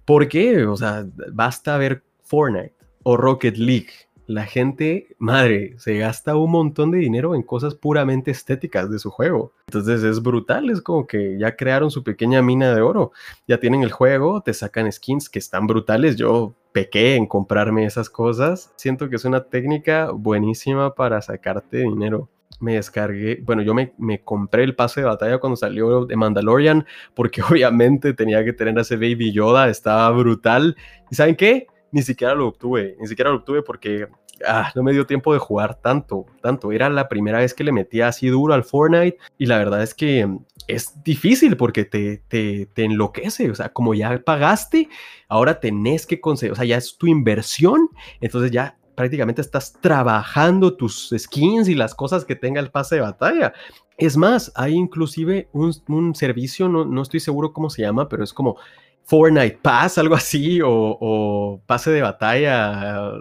¿Por 0.05 0.29
qué? 0.29 0.67
O 0.67 0.77
sea, 0.77 1.07
basta 1.33 1.77
ver 1.79 2.03
Fortnite 2.23 2.75
o 3.05 3.17
Rocket 3.17 3.57
League 3.57 4.06
la 4.27 4.45
gente, 4.45 5.15
madre, 5.19 5.75
se 5.79 5.99
gasta 5.99 6.37
un 6.37 6.51
montón 6.51 6.91
de 6.91 6.99
dinero 6.99 7.35
en 7.35 7.43
cosas 7.43 7.75
puramente 7.75 8.31
estéticas 8.33 8.91
de 8.91 8.99
su 8.99 9.11
juego. 9.11 9.53
Entonces 9.69 10.03
es 10.03 10.21
brutal, 10.21 10.69
es 10.71 10.83
como 10.83 11.07
que 11.07 11.39
ya 11.39 11.57
crearon 11.57 11.91
su 11.91 12.03
pequeña 12.03 12.43
mina 12.43 12.75
de 12.75 12.83
oro, 12.83 13.13
ya 13.47 13.59
tienen 13.59 13.83
el 13.83 13.93
juego, 13.93 14.41
te 14.41 14.53
sacan 14.53 14.91
skins 14.91 15.29
que 15.29 15.39
están 15.39 15.67
brutales. 15.67 16.17
Yo 16.17 16.55
pequé 16.73 17.15
en 17.15 17.27
comprarme 17.27 17.87
esas 17.87 18.11
cosas. 18.11 18.73
Siento 18.77 19.09
que 19.09 19.17
es 19.17 19.25
una 19.25 19.45
técnica 19.45 20.11
buenísima 20.11 20.95
para 20.95 21.23
sacarte 21.23 21.79
dinero. 21.79 22.29
Me 22.59 22.75
descargué, 22.75 23.41
bueno, 23.45 23.63
yo 23.63 23.75
me, 23.75 23.93
me 23.99 24.23
compré 24.23 24.65
el 24.65 24.75
pase 24.75 25.01
de 25.01 25.07
batalla 25.07 25.39
cuando 25.39 25.57
salió 25.57 26.05
de 26.05 26.17
Mandalorian, 26.17 26.85
porque 27.15 27.43
obviamente 27.49 28.13
tenía 28.13 28.45
que 28.45 28.53
tener 28.53 28.77
a 28.79 28.83
ese 28.83 28.97
Baby 28.97 29.33
Yoda, 29.33 29.69
estaba 29.69 30.11
brutal. 30.11 30.77
¿Y 31.11 31.15
saben 31.15 31.37
qué? 31.37 31.69
Ni 31.97 32.03
siquiera 32.03 32.35
lo 32.35 32.49
obtuve, 32.49 32.95
ni 33.01 33.07
siquiera 33.07 33.31
lo 33.31 33.37
obtuve 33.37 33.63
porque 33.63 34.07
ah, 34.47 34.71
no 34.75 34.83
me 34.83 34.93
dio 34.93 35.07
tiempo 35.07 35.33
de 35.33 35.39
jugar 35.39 35.81
tanto, 35.81 36.27
tanto. 36.43 36.71
Era 36.71 36.91
la 36.91 37.09
primera 37.09 37.39
vez 37.39 37.55
que 37.55 37.65
le 37.65 37.73
metía 37.73 38.09
así 38.09 38.29
duro 38.29 38.53
al 38.53 38.65
Fortnite 38.65 39.17
y 39.39 39.47
la 39.47 39.57
verdad 39.57 39.83
es 39.83 39.95
que 39.95 40.29
es 40.69 41.03
difícil 41.03 41.57
porque 41.57 41.87
te, 41.87 42.19
te, 42.29 42.67
te 42.67 42.85
enloquece, 42.85 43.51
o 43.51 43.55
sea, 43.55 43.71
como 43.71 43.95
ya 43.95 44.21
pagaste, 44.23 44.91
ahora 45.27 45.59
tenés 45.59 46.07
que 46.07 46.21
conseguir, 46.21 46.53
o 46.53 46.57
sea, 46.57 46.67
ya 46.67 46.77
es 46.77 46.99
tu 46.99 47.07
inversión, 47.07 47.89
entonces 48.21 48.51
ya 48.51 48.77
prácticamente 48.95 49.41
estás 49.41 49.73
trabajando 49.81 50.77
tus 50.77 51.15
skins 51.17 51.67
y 51.67 51.75
las 51.75 51.95
cosas 51.95 52.27
que 52.27 52.37
tenga 52.37 52.61
el 52.61 52.71
pase 52.71 52.97
de 52.97 53.01
batalla. 53.01 53.55
Es 53.97 54.19
más, 54.19 54.53
hay 54.55 54.75
inclusive 54.75 55.49
un, 55.55 55.73
un 55.89 56.15
servicio, 56.15 56.69
no, 56.69 56.85
no 56.85 57.01
estoy 57.01 57.21
seguro 57.21 57.55
cómo 57.55 57.71
se 57.71 57.81
llama, 57.81 58.07
pero 58.11 58.23
es 58.23 58.35
como 58.35 58.59
Fortnite 59.07 59.59
Pass, 59.63 59.99
algo 59.99 60.17
así, 60.17 60.61
o, 60.65 61.61
pase 61.65 61.93
de 61.93 62.03
batalla, 62.03 63.13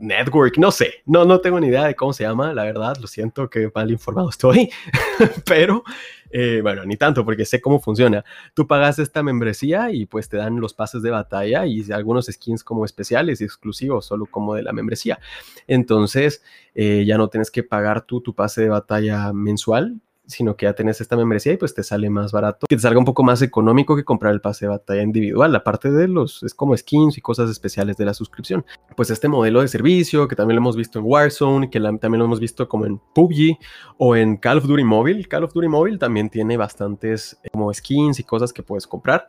network, 0.00 0.56
no 0.58 0.70
sé, 0.70 0.94
no, 1.04 1.24
no 1.26 1.40
tengo 1.40 1.60
ni 1.60 1.68
idea 1.68 1.84
de 1.84 1.94
cómo 1.94 2.14
se 2.14 2.24
llama, 2.24 2.54
la 2.54 2.64
verdad, 2.64 2.96
lo 3.00 3.06
siento 3.06 3.48
que 3.50 3.70
mal 3.74 3.90
informado 3.90 4.30
estoy, 4.30 4.70
pero 5.44 5.84
eh, 6.30 6.60
bueno, 6.62 6.84
ni 6.84 6.96
tanto 6.96 7.24
porque 7.24 7.44
sé 7.44 7.60
cómo 7.60 7.80
funciona. 7.80 8.24
Tú 8.54 8.66
pagas 8.66 8.98
esta 8.98 9.22
membresía 9.22 9.90
y 9.92 10.06
pues 10.06 10.28
te 10.28 10.38
dan 10.38 10.58
los 10.58 10.74
pases 10.74 11.02
de 11.02 11.10
batalla 11.10 11.66
y 11.66 11.90
algunos 11.92 12.26
skins 12.26 12.64
como 12.64 12.84
especiales 12.84 13.40
y 13.40 13.44
exclusivos, 13.44 14.06
solo 14.06 14.26
como 14.26 14.54
de 14.54 14.62
la 14.62 14.72
membresía. 14.72 15.18
Entonces 15.66 16.42
eh, 16.74 17.04
ya 17.06 17.18
no 17.18 17.28
tienes 17.28 17.50
que 17.50 17.62
pagar 17.62 18.02
tú 18.02 18.20
tu 18.20 18.34
pase 18.34 18.62
de 18.62 18.68
batalla 18.70 19.32
mensual, 19.32 20.00
sino 20.26 20.56
que 20.56 20.66
ya 20.66 20.74
tenés 20.74 21.00
esta 21.00 21.16
membresía 21.16 21.52
y 21.52 21.56
pues 21.56 21.74
te 21.74 21.82
sale 21.82 22.10
más 22.10 22.32
barato, 22.32 22.66
que 22.68 22.76
te 22.76 22.82
salga 22.82 22.98
un 22.98 23.04
poco 23.04 23.22
más 23.22 23.42
económico 23.42 23.96
que 23.96 24.04
comprar 24.04 24.32
el 24.32 24.40
pase 24.40 24.66
de 24.66 24.70
batalla 24.70 25.02
individual, 25.02 25.54
aparte 25.54 25.90
de 25.90 26.08
los, 26.08 26.42
es 26.42 26.54
como 26.54 26.76
skins 26.76 27.18
y 27.18 27.20
cosas 27.20 27.50
especiales 27.50 27.96
de 27.96 28.04
la 28.04 28.14
suscripción. 28.14 28.64
Pues 28.96 29.10
este 29.10 29.28
modelo 29.28 29.60
de 29.60 29.68
servicio, 29.68 30.28
que 30.28 30.36
también 30.36 30.56
lo 30.56 30.62
hemos 30.62 30.76
visto 30.76 30.98
en 30.98 31.04
Warzone, 31.06 31.70
que 31.70 31.80
también 31.80 32.18
lo 32.18 32.24
hemos 32.24 32.40
visto 32.40 32.68
como 32.68 32.86
en 32.86 33.00
PUBG 33.14 33.58
o 33.98 34.16
en 34.16 34.36
Call 34.36 34.58
of 34.58 34.66
Duty 34.66 34.84
Mobile. 34.84 35.24
Call 35.26 35.44
of 35.44 35.52
Duty 35.52 35.68
Mobile 35.68 35.98
también 35.98 36.28
tiene 36.30 36.56
bastantes 36.56 37.38
eh, 37.42 37.48
como 37.52 37.72
skins 37.72 38.18
y 38.20 38.24
cosas 38.24 38.52
que 38.52 38.62
puedes 38.62 38.86
comprar 38.86 39.26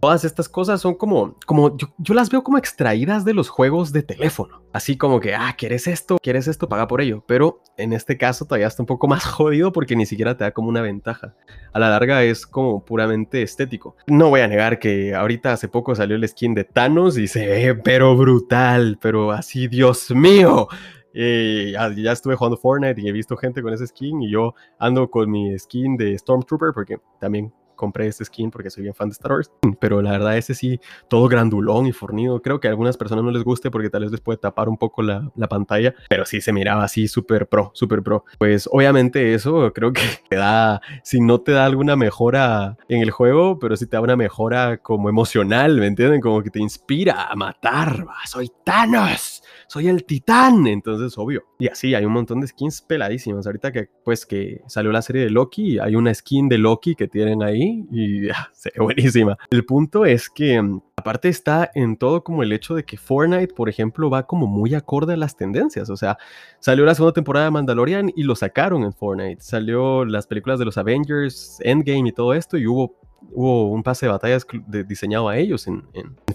todas 0.00 0.24
estas 0.24 0.48
cosas 0.48 0.80
son 0.80 0.94
como, 0.94 1.36
como 1.46 1.76
yo, 1.76 2.14
las 2.14 2.30
veo 2.30 2.42
como 2.42 2.58
extraídas 2.58 3.24
de 3.24 3.34
los 3.34 3.48
juegos 3.48 3.92
de 3.92 4.02
teléfono. 4.02 4.62
Así 4.72 4.96
como 4.96 5.20
que, 5.20 5.34
ah, 5.34 5.54
¿quieres 5.56 5.86
esto? 5.86 6.18
¿Quieres 6.22 6.46
esto? 6.46 6.68
Paga 6.68 6.86
por 6.86 7.00
ello. 7.00 7.24
Pero 7.26 7.62
en 7.76 7.92
este 7.92 8.16
caso 8.16 8.44
todavía 8.44 8.66
está 8.66 8.82
un 8.82 8.86
poco 8.86 9.08
más 9.08 9.24
jodido 9.26 9.72
porque 9.72 9.96
ni 9.96 10.06
siquiera 10.06 10.36
te 10.36 10.44
da 10.44 10.52
como 10.52 10.68
una 10.68 10.82
ventaja. 10.82 11.34
A 11.72 11.78
la 11.78 11.90
larga 11.90 12.22
es 12.22 12.46
como 12.46 12.84
puramente 12.84 13.42
estético. 13.42 13.96
No 14.06 14.30
voy 14.30 14.40
a 14.40 14.48
negar 14.48 14.78
que 14.78 15.14
ahorita 15.14 15.52
hace 15.52 15.68
poco 15.68 15.94
salió 15.94 16.16
el 16.16 16.28
skin 16.28 16.54
de 16.54 16.64
Thanos 16.64 17.18
y 17.18 17.26
se 17.26 17.46
ve 17.46 17.74
pero 17.74 18.16
brutal, 18.16 18.98
pero 19.00 19.32
así, 19.32 19.68
Dios 19.68 20.10
mío. 20.10 20.68
Eh, 21.14 21.70
ya, 21.72 21.92
ya, 21.96 22.12
estuve 22.12 22.36
jugando 22.36 22.56
Fortnite 22.56 23.00
y 23.00 23.08
he 23.08 23.12
visto 23.12 23.36
gente 23.36 23.62
con 23.62 23.72
ese 23.72 23.86
skin 23.86 24.22
y 24.22 24.30
yo 24.30 24.54
ando 24.78 25.10
con 25.10 25.30
mi 25.30 25.58
skin 25.58 25.96
de 25.96 26.16
Stormtrooper 26.16 26.72
porque 26.72 26.98
también 27.18 27.52
compré 27.78 28.08
este 28.08 28.26
skin 28.26 28.50
porque 28.50 28.68
soy 28.68 28.82
bien 28.82 28.94
fan 28.94 29.08
de 29.08 29.12
Star 29.12 29.32
Wars, 29.32 29.50
pero 29.80 30.02
la 30.02 30.10
verdad 30.10 30.36
ese 30.36 30.52
sí, 30.52 30.80
todo 31.08 31.28
grandulón 31.28 31.86
y 31.86 31.92
fornido, 31.92 32.42
creo 32.42 32.60
que 32.60 32.68
a 32.68 32.70
algunas 32.70 32.98
personas 32.98 33.24
no 33.24 33.30
les 33.30 33.44
guste 33.44 33.70
porque 33.70 33.88
tal 33.88 34.02
vez 34.02 34.10
les 34.10 34.20
puede 34.20 34.36
tapar 34.36 34.68
un 34.68 34.76
poco 34.76 35.02
la, 35.02 35.30
la 35.36 35.48
pantalla, 35.48 35.94
pero 36.10 36.26
sí 36.26 36.42
se 36.42 36.52
miraba 36.52 36.84
así 36.84 37.08
súper 37.08 37.46
pro, 37.46 37.70
súper 37.72 38.02
pro. 38.02 38.24
Pues 38.38 38.68
obviamente 38.70 39.32
eso 39.32 39.72
creo 39.72 39.92
que 39.92 40.02
te 40.28 40.36
da, 40.36 40.82
si 41.02 41.20
no 41.20 41.40
te 41.40 41.52
da 41.52 41.64
alguna 41.64 41.96
mejora 41.96 42.76
en 42.88 43.00
el 43.00 43.10
juego, 43.10 43.58
pero 43.58 43.76
sí 43.76 43.86
te 43.86 43.96
da 43.96 44.02
una 44.02 44.16
mejora 44.16 44.78
como 44.78 45.08
emocional, 45.08 45.78
¿me 45.78 45.86
entienden? 45.86 46.20
Como 46.20 46.42
que 46.42 46.50
te 46.50 46.60
inspira 46.60 47.28
a 47.30 47.36
matar, 47.36 48.04
soy 48.26 48.50
Thanos 48.64 49.42
soy 49.68 49.88
el 49.88 50.04
titán. 50.04 50.66
Entonces, 50.66 51.16
obvio. 51.16 51.44
Y 51.58 51.68
así, 51.68 51.94
hay 51.94 52.04
un 52.04 52.12
montón 52.12 52.40
de 52.40 52.48
skins 52.48 52.82
peladísimas. 52.82 53.46
Ahorita 53.46 53.70
que, 53.70 53.88
pues, 54.04 54.26
que 54.26 54.62
salió 54.66 54.90
la 54.90 55.02
serie 55.02 55.22
de 55.22 55.30
Loki, 55.30 55.78
hay 55.78 55.94
una 55.94 56.12
skin 56.12 56.48
de 56.48 56.58
Loki 56.58 56.94
que 56.94 57.06
tienen 57.06 57.42
ahí 57.42 57.86
y 57.92 58.28
ah, 58.30 58.50
se 58.52 58.72
ve 58.74 58.82
buenísima. 58.82 59.38
El 59.50 59.64
punto 59.64 60.04
es 60.04 60.28
que, 60.28 60.60
mm, 60.60 60.80
aparte 60.96 61.28
está 61.28 61.70
en 61.74 61.96
todo 61.96 62.24
como 62.24 62.42
el 62.42 62.52
hecho 62.52 62.74
de 62.74 62.84
que 62.84 62.96
Fortnite, 62.96 63.54
por 63.54 63.68
ejemplo, 63.68 64.10
va 64.10 64.26
como 64.26 64.46
muy 64.46 64.74
acorde 64.74 65.12
a 65.12 65.16
las 65.16 65.36
tendencias. 65.36 65.90
O 65.90 65.96
sea, 65.96 66.18
salió 66.58 66.84
la 66.84 66.94
segunda 66.94 67.12
temporada 67.12 67.44
de 67.44 67.50
Mandalorian 67.52 68.10
y 68.16 68.22
lo 68.24 68.34
sacaron 68.34 68.82
en 68.84 68.92
Fortnite. 68.92 69.42
Salió 69.42 70.04
las 70.04 70.26
películas 70.26 70.58
de 70.58 70.64
los 70.64 70.78
Avengers, 70.78 71.58
Endgame 71.62 72.08
y 72.08 72.12
todo 72.12 72.34
esto 72.34 72.56
y 72.56 72.66
hubo 72.66 72.96
hubo 73.32 73.70
un 73.70 73.82
pase 73.82 74.06
de 74.06 74.12
batallas 74.12 74.46
diseñado 74.86 75.28
a 75.28 75.36
ellos 75.36 75.66
en, 75.66 75.84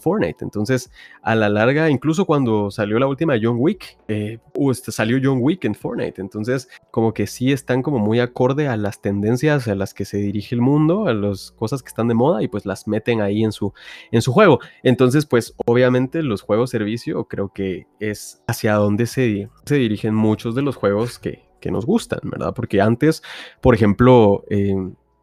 Fortnite. 0.01 0.43
Entonces, 0.43 0.91
a 1.21 1.33
la 1.33 1.47
larga, 1.47 1.89
incluso 1.89 2.25
cuando 2.25 2.69
salió 2.71 2.99
la 2.99 3.07
última 3.07 3.35
John 3.41 3.55
Wick, 3.57 3.97
eh, 4.09 4.39
este, 4.69 4.91
salió 4.91 5.17
John 5.23 5.37
Wick 5.41 5.63
en 5.63 5.75
Fortnite. 5.75 6.19
Entonces, 6.19 6.67
como 6.91 7.13
que 7.13 7.25
sí 7.25 7.53
están 7.53 7.81
como 7.81 7.99
muy 7.99 8.19
acorde 8.19 8.67
a 8.67 8.75
las 8.75 9.01
tendencias 9.01 9.67
a 9.69 9.75
las 9.75 9.93
que 9.93 10.03
se 10.03 10.17
dirige 10.17 10.55
el 10.55 10.61
mundo, 10.61 11.07
a 11.07 11.13
las 11.13 11.51
cosas 11.51 11.81
que 11.81 11.87
están 11.87 12.09
de 12.09 12.15
moda 12.15 12.43
y 12.43 12.49
pues 12.49 12.65
las 12.65 12.85
meten 12.85 13.21
ahí 13.21 13.43
en 13.43 13.53
su, 13.53 13.73
en 14.11 14.21
su 14.21 14.33
juego. 14.33 14.59
Entonces, 14.83 15.25
pues 15.25 15.55
obviamente 15.65 16.21
los 16.21 16.41
juegos 16.41 16.69
servicio 16.69 17.25
creo 17.25 17.53
que 17.53 17.87
es 17.99 18.41
hacia 18.47 18.73
donde 18.73 19.05
se, 19.05 19.49
se 19.65 19.75
dirigen 19.75 20.15
muchos 20.15 20.55
de 20.55 20.63
los 20.63 20.75
juegos 20.75 21.19
que, 21.19 21.45
que 21.59 21.71
nos 21.71 21.85
gustan, 21.85 22.19
¿verdad? 22.23 22.53
Porque 22.53 22.81
antes, 22.81 23.23
por 23.61 23.73
ejemplo, 23.73 24.43
eh, 24.49 24.75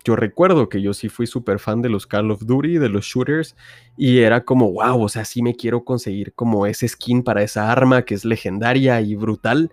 yo 0.04 0.16
recuerdo 0.16 0.68
que 0.68 0.80
yo 0.80 0.94
sí 0.94 1.08
fui 1.08 1.26
súper 1.26 1.58
fan 1.58 1.82
de 1.82 1.90
los 1.90 2.06
Call 2.06 2.30
of 2.30 2.46
Duty, 2.46 2.78
de 2.78 2.88
los 2.88 3.04
shooters, 3.04 3.56
y 3.96 4.18
era 4.20 4.44
como, 4.44 4.72
wow, 4.72 5.02
o 5.02 5.08
sea, 5.08 5.24
sí 5.24 5.42
me 5.42 5.54
quiero 5.54 5.84
conseguir 5.84 6.32
como 6.34 6.66
ese 6.66 6.88
skin 6.88 7.22
para 7.22 7.42
esa 7.42 7.70
arma 7.70 8.02
que 8.02 8.14
es 8.14 8.24
legendaria 8.24 9.00
y 9.00 9.14
brutal. 9.14 9.70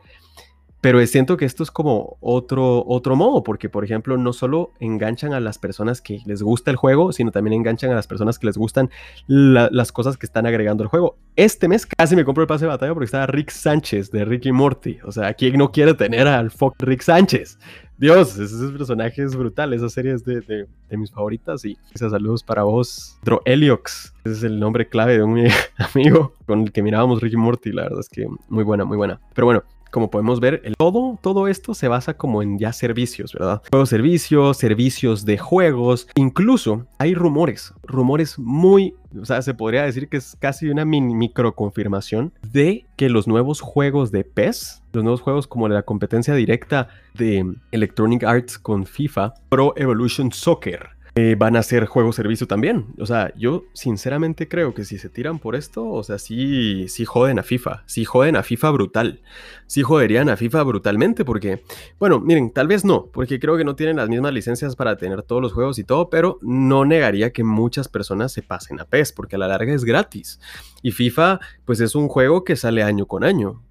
Pero 0.79 1.05
siento 1.07 1.37
que 1.37 1.45
esto 1.45 1.63
es 1.63 1.71
como 1.71 2.17
otro, 2.19 2.83
otro 2.85 3.15
modo, 3.15 3.43
porque 3.43 3.67
por 3.67 3.83
ejemplo 3.83 4.15
no 4.17 4.31
solo 4.31 4.73
enganchan 4.79 5.33
a 5.33 5.39
las 5.39 5.57
personas 5.57 6.01
que 6.01 6.19
les 6.25 6.43
gusta 6.43 6.69
el 6.69 6.77
juego, 6.77 7.11
sino 7.11 7.31
también 7.31 7.53
enganchan 7.53 7.91
a 7.91 7.95
las 7.95 8.07
personas 8.07 8.37
que 8.37 8.47
les 8.47 8.57
gustan 8.57 8.89
las 9.27 9.91
cosas 9.91 10.17
que 10.17 10.25
están 10.25 10.45
agregando 10.45 10.83
al 10.83 10.89
juego. 10.89 11.17
Este 11.35 11.67
mes 11.67 11.85
casi 11.85 12.15
me 12.15 12.25
compro 12.25 12.43
el 12.43 12.47
pase 12.47 12.65
de 12.65 12.69
batalla 12.69 12.93
porque 12.93 13.05
estaba 13.05 13.25
Rick 13.25 13.49
Sánchez 13.49 14.11
de 14.11 14.25
Ricky 14.25 14.51
Morty. 14.51 14.99
O 15.03 15.11
sea, 15.11 15.33
¿quién 15.33 15.57
no 15.57 15.71
quiere 15.71 15.93
tener 15.93 16.27
al 16.27 16.51
fuck 16.51 16.75
Rick 16.79 17.01
Sánchez? 17.01 17.57
Dios, 17.97 18.37
ese 18.37 18.67
personaje 18.69 19.23
es 19.23 19.35
brutal. 19.35 19.73
Esa 19.73 19.89
serie 19.89 20.13
es 20.13 20.23
de, 20.23 20.41
de, 20.41 20.97
mis 20.97 21.11
favoritas. 21.11 21.65
Y 21.65 21.77
saludos 21.95 22.43
para 22.43 22.61
vos, 22.63 23.17
Dro 23.23 23.41
Ese 23.43 23.81
es 24.23 24.43
el 24.43 24.59
nombre 24.59 24.87
clave 24.87 25.13
de 25.17 25.23
un 25.23 25.47
amigo 25.93 26.33
con 26.45 26.61
el 26.61 26.71
que 26.71 26.83
mirábamos 26.83 27.21
Ricky 27.21 27.37
Morty. 27.37 27.71
La 27.71 27.83
verdad 27.83 28.01
es 28.01 28.09
que 28.09 28.27
muy 28.49 28.63
buena, 28.63 28.85
muy 28.85 28.97
buena. 28.97 29.19
Pero 29.33 29.45
bueno, 29.45 29.63
como 29.97 30.11
podemos 30.11 30.39
ver, 30.39 30.61
el 30.63 30.75
todo, 30.75 31.17
todo 31.23 31.47
esto 31.47 31.73
se 31.73 31.87
basa 31.87 32.13
como 32.13 32.43
en 32.43 32.59
ya 32.59 32.71
servicios, 32.71 33.33
¿verdad? 33.33 33.63
Juegos 33.71 33.89
servicios, 33.89 34.57
servicios 34.57 35.25
de 35.25 35.39
juegos, 35.39 36.07
incluso 36.13 36.85
hay 36.99 37.15
rumores, 37.15 37.73
rumores 37.81 38.37
muy, 38.37 38.93
o 39.19 39.25
sea, 39.25 39.41
se 39.41 39.55
podría 39.55 39.81
decir 39.85 40.07
que 40.07 40.17
es 40.17 40.37
casi 40.39 40.69
una 40.69 40.85
micro 40.85 41.55
confirmación 41.55 42.31
de 42.43 42.85
que 42.95 43.09
los 43.09 43.27
nuevos 43.27 43.59
juegos 43.59 44.11
de 44.11 44.23
PES, 44.23 44.83
los 44.93 45.03
nuevos 45.03 45.21
juegos 45.21 45.47
como 45.47 45.67
la 45.67 45.81
competencia 45.81 46.35
directa 46.35 46.89
de 47.15 47.55
Electronic 47.71 48.23
Arts 48.23 48.59
con 48.59 48.85
FIFA, 48.85 49.33
Pro 49.49 49.73
Evolution 49.77 50.31
Soccer, 50.31 50.89
eh, 51.19 51.33
van 51.35 51.55
a 51.55 51.63
ser 51.63 51.87
juego 51.87 52.13
servicio 52.13 52.45
también. 52.45 52.93
O 52.99 53.07
sea, 53.07 53.33
yo 53.35 53.65
sinceramente 53.73 54.47
creo 54.47 54.75
que 54.75 54.85
si 54.85 54.99
se 54.99 55.09
tiran 55.09 55.39
por 55.39 55.55
esto, 55.55 55.89
o 55.89 56.03
sea, 56.03 56.19
sí, 56.19 56.87
sí 56.89 57.05
joden 57.05 57.39
a 57.39 57.43
FIFA, 57.43 57.81
sí 57.87 58.05
joden 58.05 58.35
a 58.35 58.43
FIFA 58.43 58.69
brutal, 58.69 59.21
sí 59.65 59.81
joderían 59.81 60.29
a 60.29 60.37
FIFA 60.37 60.61
brutalmente 60.61 61.25
porque, 61.25 61.63
bueno, 61.97 62.19
miren, 62.19 62.51
tal 62.51 62.67
vez 62.67 62.85
no, 62.85 63.07
porque 63.07 63.39
creo 63.39 63.57
que 63.57 63.63
no 63.63 63.75
tienen 63.75 63.95
las 63.95 64.09
mismas 64.09 64.31
licencias 64.31 64.75
para 64.75 64.95
tener 64.95 65.23
todos 65.23 65.41
los 65.41 65.53
juegos 65.53 65.79
y 65.79 65.83
todo, 65.83 66.11
pero 66.11 66.37
no 66.43 66.85
negaría 66.85 67.33
que 67.33 67.43
muchas 67.43 67.87
personas 67.87 68.31
se 68.31 68.43
pasen 68.43 68.79
a 68.79 68.85
PES 68.85 69.13
porque 69.13 69.37
a 69.37 69.39
la 69.39 69.47
larga 69.47 69.73
es 69.73 69.85
gratis. 69.85 70.39
Y 70.83 70.91
FIFA, 70.91 71.39
pues 71.65 71.79
es 71.79 71.95
un 71.95 72.09
juego 72.09 72.43
que 72.43 72.55
sale 72.55 72.83
año 72.83 73.07
con 73.07 73.23
año 73.23 73.63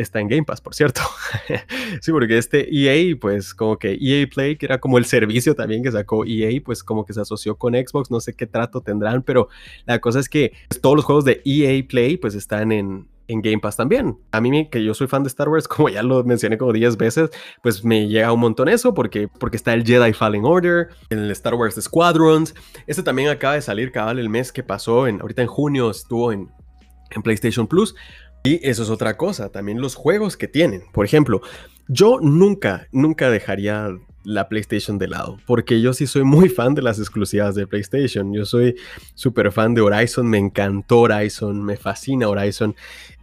está 0.00 0.20
en 0.20 0.28
Game 0.28 0.44
Pass, 0.44 0.60
por 0.60 0.74
cierto. 0.74 1.00
sí, 2.00 2.12
porque 2.12 2.38
este 2.38 2.68
EA, 2.72 3.16
pues 3.20 3.54
como 3.54 3.78
que 3.78 3.98
EA 4.00 4.26
Play, 4.26 4.56
que 4.56 4.66
era 4.66 4.78
como 4.78 4.98
el 4.98 5.04
servicio 5.04 5.54
también 5.54 5.82
que 5.82 5.92
sacó 5.92 6.24
EA, 6.24 6.60
pues 6.64 6.82
como 6.82 7.04
que 7.04 7.12
se 7.12 7.20
asoció 7.20 7.56
con 7.56 7.74
Xbox, 7.74 8.10
no 8.10 8.20
sé 8.20 8.34
qué 8.34 8.46
trato 8.46 8.80
tendrán, 8.80 9.22
pero 9.22 9.48
la 9.86 10.00
cosa 10.00 10.20
es 10.20 10.28
que 10.28 10.52
pues, 10.68 10.80
todos 10.80 10.96
los 10.96 11.04
juegos 11.04 11.24
de 11.24 11.42
EA 11.44 11.86
Play 11.86 12.16
pues 12.16 12.34
están 12.34 12.72
en, 12.72 13.06
en 13.30 13.42
Game 13.42 13.58
Pass 13.58 13.76
también. 13.76 14.18
A 14.32 14.40
mí, 14.40 14.68
que 14.68 14.82
yo 14.82 14.92
soy 14.92 15.06
fan 15.06 15.22
de 15.22 15.28
Star 15.28 15.48
Wars, 15.48 15.68
como 15.68 15.88
ya 15.88 16.02
lo 16.02 16.24
mencioné 16.24 16.58
como 16.58 16.72
10 16.72 16.96
veces, 16.96 17.30
pues 17.62 17.84
me 17.84 18.08
llega 18.08 18.32
un 18.32 18.40
montón 18.40 18.68
eso, 18.68 18.92
porque, 18.92 19.28
porque 19.28 19.56
está 19.56 19.72
el 19.72 19.84
Jedi 19.84 20.12
Fallen 20.12 20.44
Order, 20.44 20.88
el 21.10 21.30
Star 21.30 21.54
Wars 21.54 21.76
Squadrons. 21.80 22.54
Este 22.86 23.02
también 23.02 23.28
acaba 23.28 23.54
de 23.54 23.62
salir, 23.62 23.92
cabal, 23.92 24.18
el 24.18 24.28
mes 24.28 24.52
que 24.52 24.62
pasó, 24.62 25.06
en, 25.06 25.20
ahorita 25.20 25.42
en 25.42 25.48
junio 25.48 25.90
estuvo 25.90 26.32
en, 26.32 26.50
en 27.10 27.22
PlayStation 27.22 27.66
Plus. 27.66 27.94
Y 28.42 28.66
eso 28.66 28.82
es 28.82 28.90
otra 28.90 29.16
cosa, 29.16 29.50
también 29.50 29.80
los 29.80 29.94
juegos 29.94 30.36
que 30.36 30.48
tienen. 30.48 30.84
Por 30.92 31.04
ejemplo, 31.04 31.42
yo 31.88 32.20
nunca, 32.20 32.88
nunca 32.90 33.30
dejaría 33.30 33.90
la 34.24 34.48
PlayStation 34.48 34.98
de 34.98 35.08
lado, 35.08 35.38
porque 35.46 35.80
yo 35.80 35.92
sí 35.92 36.06
soy 36.06 36.24
muy 36.24 36.48
fan 36.48 36.74
de 36.74 36.82
las 36.82 36.98
exclusivas 36.98 37.54
de 37.54 37.66
PlayStation. 37.66 38.32
Yo 38.32 38.44
soy 38.44 38.76
súper 39.14 39.50
fan 39.52 39.74
de 39.74 39.80
Horizon, 39.80 40.26
me 40.26 40.38
encantó 40.38 41.00
Horizon, 41.00 41.62
me 41.62 41.76
fascina 41.76 42.28
Horizon, 42.28 42.74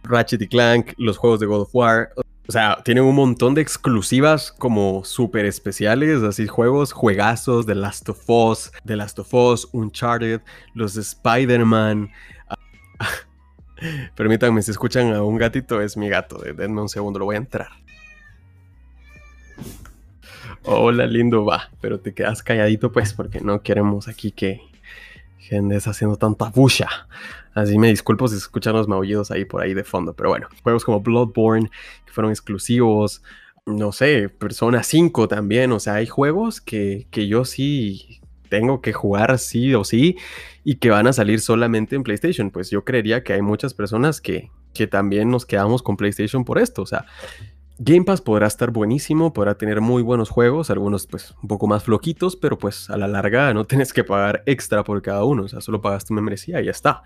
Ratchet 0.02 0.42
y 0.42 0.48
Clank, 0.48 0.92
los 0.98 1.16
juegos 1.16 1.40
de 1.40 1.46
God 1.46 1.62
of 1.62 1.74
War. 1.74 2.10
O 2.48 2.52
sea, 2.52 2.78
tienen 2.84 3.04
un 3.04 3.14
montón 3.14 3.54
de 3.54 3.60
exclusivas 3.60 4.52
como 4.52 5.04
súper 5.04 5.44
especiales, 5.44 6.22
así 6.22 6.46
juegos, 6.46 6.92
juegazos, 6.92 7.66
The 7.66 7.74
Last 7.74 8.08
of 8.08 8.22
Us, 8.28 8.72
The 8.86 8.96
Last 8.96 9.18
of 9.18 9.34
Us, 9.34 9.68
Uncharted, 9.72 10.40
los 10.74 10.96
Spider-Man. 10.96 12.10
Permítanme, 14.14 14.62
si 14.62 14.70
escuchan 14.70 15.12
a 15.12 15.22
un 15.22 15.36
gatito, 15.36 15.80
es 15.80 15.96
mi 15.96 16.08
gato. 16.08 16.38
Denme 16.38 16.80
un 16.80 16.88
segundo, 16.88 17.18
lo 17.18 17.26
voy 17.26 17.36
a 17.36 17.38
entrar. 17.38 17.68
Hola, 20.64 21.06
lindo, 21.06 21.44
va. 21.44 21.70
Pero 21.80 22.00
te 22.00 22.14
quedas 22.14 22.42
calladito, 22.42 22.92
pues, 22.92 23.12
porque 23.12 23.40
no 23.40 23.62
queremos 23.62 24.08
aquí 24.08 24.32
que, 24.32 24.60
andes 25.50 25.86
haciendo 25.86 26.16
tanta 26.16 26.50
bulla. 26.50 26.88
Así 27.54 27.78
me 27.78 27.88
disculpo 27.88 28.28
si 28.28 28.36
escuchan 28.36 28.74
los 28.74 28.86
maullidos 28.86 29.30
ahí 29.30 29.44
por 29.44 29.62
ahí 29.62 29.72
de 29.72 29.84
fondo. 29.84 30.12
Pero 30.12 30.28
bueno, 30.28 30.48
juegos 30.62 30.84
como 30.84 31.00
Bloodborne, 31.00 31.70
que 32.04 32.12
fueron 32.12 32.30
exclusivos. 32.30 33.22
No 33.64 33.92
sé, 33.92 34.28
Persona 34.28 34.82
5 34.82 35.28
también. 35.28 35.72
O 35.72 35.80
sea, 35.80 35.94
hay 35.94 36.06
juegos 36.06 36.60
que, 36.60 37.06
que 37.10 37.28
yo 37.28 37.44
sí 37.44 38.20
tengo 38.48 38.80
que 38.80 38.92
jugar 38.92 39.38
sí 39.38 39.74
o 39.74 39.84
sí 39.84 40.16
y 40.64 40.76
que 40.76 40.90
van 40.90 41.06
a 41.06 41.12
salir 41.12 41.40
solamente 41.40 41.96
en 41.96 42.02
PlayStation. 42.02 42.50
Pues 42.50 42.70
yo 42.70 42.84
creería 42.84 43.22
que 43.22 43.32
hay 43.32 43.42
muchas 43.42 43.74
personas 43.74 44.20
que, 44.20 44.50
que 44.74 44.86
también 44.86 45.30
nos 45.30 45.46
quedamos 45.46 45.82
con 45.82 45.96
PlayStation 45.96 46.44
por 46.44 46.58
esto. 46.58 46.82
O 46.82 46.86
sea, 46.86 47.06
Game 47.78 48.04
Pass 48.04 48.20
podrá 48.20 48.48
estar 48.48 48.72
buenísimo, 48.72 49.32
podrá 49.32 49.56
tener 49.56 49.80
muy 49.80 50.02
buenos 50.02 50.30
juegos, 50.30 50.68
algunos 50.68 51.06
pues 51.06 51.34
un 51.40 51.48
poco 51.48 51.68
más 51.68 51.84
floquitos, 51.84 52.34
pero 52.34 52.58
pues 52.58 52.90
a 52.90 52.96
la 52.96 53.06
larga 53.06 53.54
no 53.54 53.64
tienes 53.66 53.92
que 53.92 54.02
pagar 54.02 54.42
extra 54.46 54.82
por 54.82 55.00
cada 55.00 55.24
uno, 55.24 55.44
o 55.44 55.48
sea, 55.48 55.60
solo 55.60 55.80
pagas 55.80 56.04
tu 56.04 56.12
membresía 56.12 56.60
y 56.60 56.64
ya 56.64 56.72
está. 56.72 57.02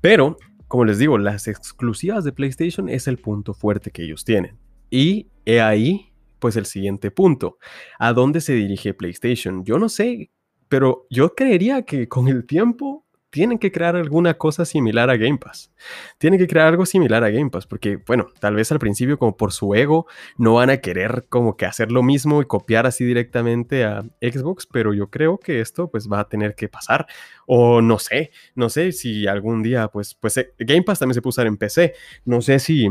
Pero, 0.00 0.36
como 0.68 0.84
les 0.84 0.98
digo, 0.98 1.18
las 1.18 1.48
exclusivas 1.48 2.22
de 2.22 2.32
PlayStation 2.32 2.88
es 2.88 3.08
el 3.08 3.18
punto 3.18 3.52
fuerte 3.52 3.90
que 3.90 4.04
ellos 4.04 4.24
tienen. 4.24 4.56
Y 4.90 5.26
he 5.44 5.60
ahí 5.60 6.12
pues 6.38 6.56
el 6.56 6.66
siguiente 6.66 7.10
punto. 7.12 7.56
¿A 8.00 8.12
dónde 8.12 8.40
se 8.40 8.52
dirige 8.52 8.94
PlayStation? 8.94 9.64
Yo 9.64 9.78
no 9.78 9.88
sé 9.88 10.30
pero 10.72 11.06
yo 11.10 11.34
creería 11.34 11.82
que 11.82 12.08
con 12.08 12.28
el 12.28 12.46
tiempo 12.46 13.04
tienen 13.28 13.58
que 13.58 13.70
crear 13.70 13.94
alguna 13.94 14.38
cosa 14.38 14.64
similar 14.64 15.10
a 15.10 15.18
Game 15.18 15.36
Pass. 15.36 15.70
Tienen 16.16 16.40
que 16.40 16.46
crear 16.46 16.68
algo 16.68 16.86
similar 16.86 17.22
a 17.22 17.28
Game 17.28 17.50
Pass, 17.50 17.66
porque, 17.66 17.96
bueno, 17.96 18.28
tal 18.40 18.54
vez 18.54 18.72
al 18.72 18.78
principio, 18.78 19.18
como 19.18 19.36
por 19.36 19.52
su 19.52 19.74
ego, 19.74 20.06
no 20.38 20.54
van 20.54 20.70
a 20.70 20.78
querer 20.78 21.26
como 21.28 21.58
que 21.58 21.66
hacer 21.66 21.92
lo 21.92 22.02
mismo 22.02 22.40
y 22.40 22.46
copiar 22.46 22.86
así 22.86 23.04
directamente 23.04 23.84
a 23.84 24.02
Xbox, 24.22 24.66
pero 24.66 24.94
yo 24.94 25.10
creo 25.10 25.36
que 25.36 25.60
esto 25.60 25.90
pues 25.90 26.08
va 26.10 26.20
a 26.20 26.28
tener 26.30 26.54
que 26.54 26.70
pasar. 26.70 27.06
O 27.46 27.82
no 27.82 27.98
sé, 27.98 28.30
no 28.54 28.70
sé 28.70 28.92
si 28.92 29.26
algún 29.26 29.62
día, 29.62 29.88
pues, 29.88 30.14
pues 30.14 30.38
eh, 30.38 30.54
Game 30.58 30.84
Pass 30.84 31.00
también 31.00 31.16
se 31.16 31.20
puede 31.20 31.32
usar 31.32 31.46
en 31.48 31.58
PC. 31.58 31.92
No 32.24 32.40
sé 32.40 32.58
si, 32.60 32.88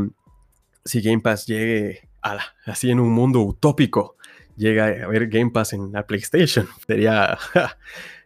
si 0.85 1.01
Game 1.01 1.21
Pass 1.21 1.47
llegue 1.47 2.09
a 2.21 2.37
así 2.67 2.91
en 2.91 2.99
un 2.99 3.09
mundo 3.09 3.39
utópico 3.39 4.17
llega 4.61 4.85
a 4.85 5.07
ver 5.07 5.27
Game 5.27 5.51
Pass 5.51 5.73
en 5.73 5.91
la 5.91 6.05
PlayStation. 6.05 6.67
Sería, 6.87 7.37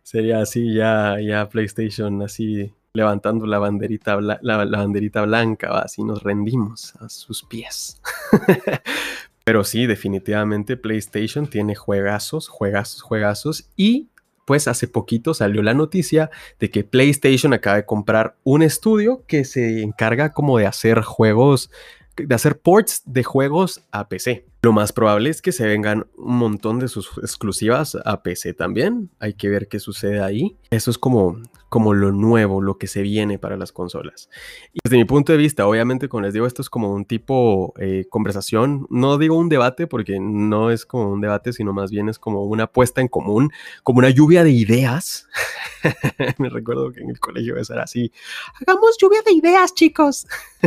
sería 0.04 0.42
así 0.42 0.74
ya, 0.74 1.18
ya 1.20 1.50
PlayStation 1.50 2.22
así 2.22 2.72
levantando 2.94 3.46
la 3.46 3.60
banderita, 3.60 4.20
la, 4.22 4.66
banderita 4.66 5.24
blanca, 5.24 5.80
así 5.80 6.04
nos 6.04 6.24
rendimos 6.24 6.96
a 6.98 7.10
sus 7.10 7.44
pies. 7.44 8.02
Pero 9.44 9.64
sí, 9.64 9.86
definitivamente 9.86 10.78
PlayStation 10.78 11.48
tiene 11.48 11.76
juegazos, 11.76 12.48
juegazos, 12.48 13.02
juegazos 13.02 13.70
y 13.76 14.10
pues 14.46 14.68
hace 14.68 14.88
poquito 14.88 15.34
salió 15.34 15.62
la 15.62 15.74
noticia 15.74 16.30
de 16.60 16.70
que 16.70 16.84
PlayStation 16.84 17.54
acaba 17.54 17.78
de 17.78 17.86
comprar 17.86 18.38
un 18.44 18.62
estudio 18.62 19.26
que 19.28 19.44
se 19.44 19.82
encarga 19.82 20.34
como 20.34 20.58
de 20.58 20.68
hacer 20.68 21.02
juegos, 21.02 21.72
de 22.16 22.34
hacer 22.34 22.60
ports 22.60 23.02
de 23.06 23.24
juegos 23.24 23.84
a 23.92 24.08
PC. 24.08 24.46
Lo 24.66 24.74
más 24.74 24.94
probable 24.94 25.30
es 25.30 25.44
que 25.44 25.52
se 25.52 25.68
vengan 25.68 26.08
un 26.18 26.38
montón 26.38 26.80
de 26.80 26.88
sus 26.88 27.20
exclusivas 27.20 27.96
a 28.04 28.24
PC 28.24 28.56
también. 28.56 29.12
Hay 29.20 29.36
que 29.36 29.48
ver 29.48 29.68
qué 29.68 29.80
sucede 29.80 30.24
ahí. 30.24 30.58
Eso 30.72 30.90
es 30.90 30.98
como, 30.98 31.40
como 31.70 31.94
lo 31.94 32.12
nuevo, 32.12 32.64
lo 32.64 32.80
que 32.80 32.88
se 32.88 33.04
viene 33.04 33.38
para 33.38 33.58
las 33.58 33.72
consolas. 33.72 34.28
Y 34.74 34.80
desde 34.84 34.98
mi 34.98 35.06
punto 35.06 35.34
de 35.34 35.38
vista, 35.38 35.68
obviamente, 35.68 36.10
como 36.10 36.22
les 36.22 36.34
digo, 36.34 36.48
esto 36.48 36.64
es 36.64 36.72
como 36.72 36.92
un 36.92 37.06
tipo 37.06 37.76
eh, 37.80 38.06
conversación. 38.10 38.88
No 38.90 39.20
digo 39.20 39.38
un 39.38 39.50
debate 39.50 39.86
porque 39.86 40.20
no 40.20 40.72
es 40.72 40.88
como 40.88 41.12
un 41.12 41.22
debate, 41.22 41.54
sino 41.54 41.72
más 41.72 41.92
bien 41.92 42.10
es 42.10 42.18
como 42.18 42.44
una 42.46 42.66
puesta 42.66 43.02
en 43.02 43.08
común, 43.08 43.52
como 43.84 44.00
una 44.00 44.10
lluvia 44.10 44.44
de 44.44 44.50
ideas. 44.50 45.28
Me 46.40 46.50
recuerdo 46.50 46.92
que 46.92 47.02
en 47.02 47.12
el 47.12 47.20
colegio 47.20 47.56
eso 47.58 47.74
era 47.74 47.84
así. 47.84 48.12
Hagamos 48.60 48.98
lluvia 49.00 49.22
de 49.24 49.34
ideas, 49.34 49.76
chicos. 49.76 50.26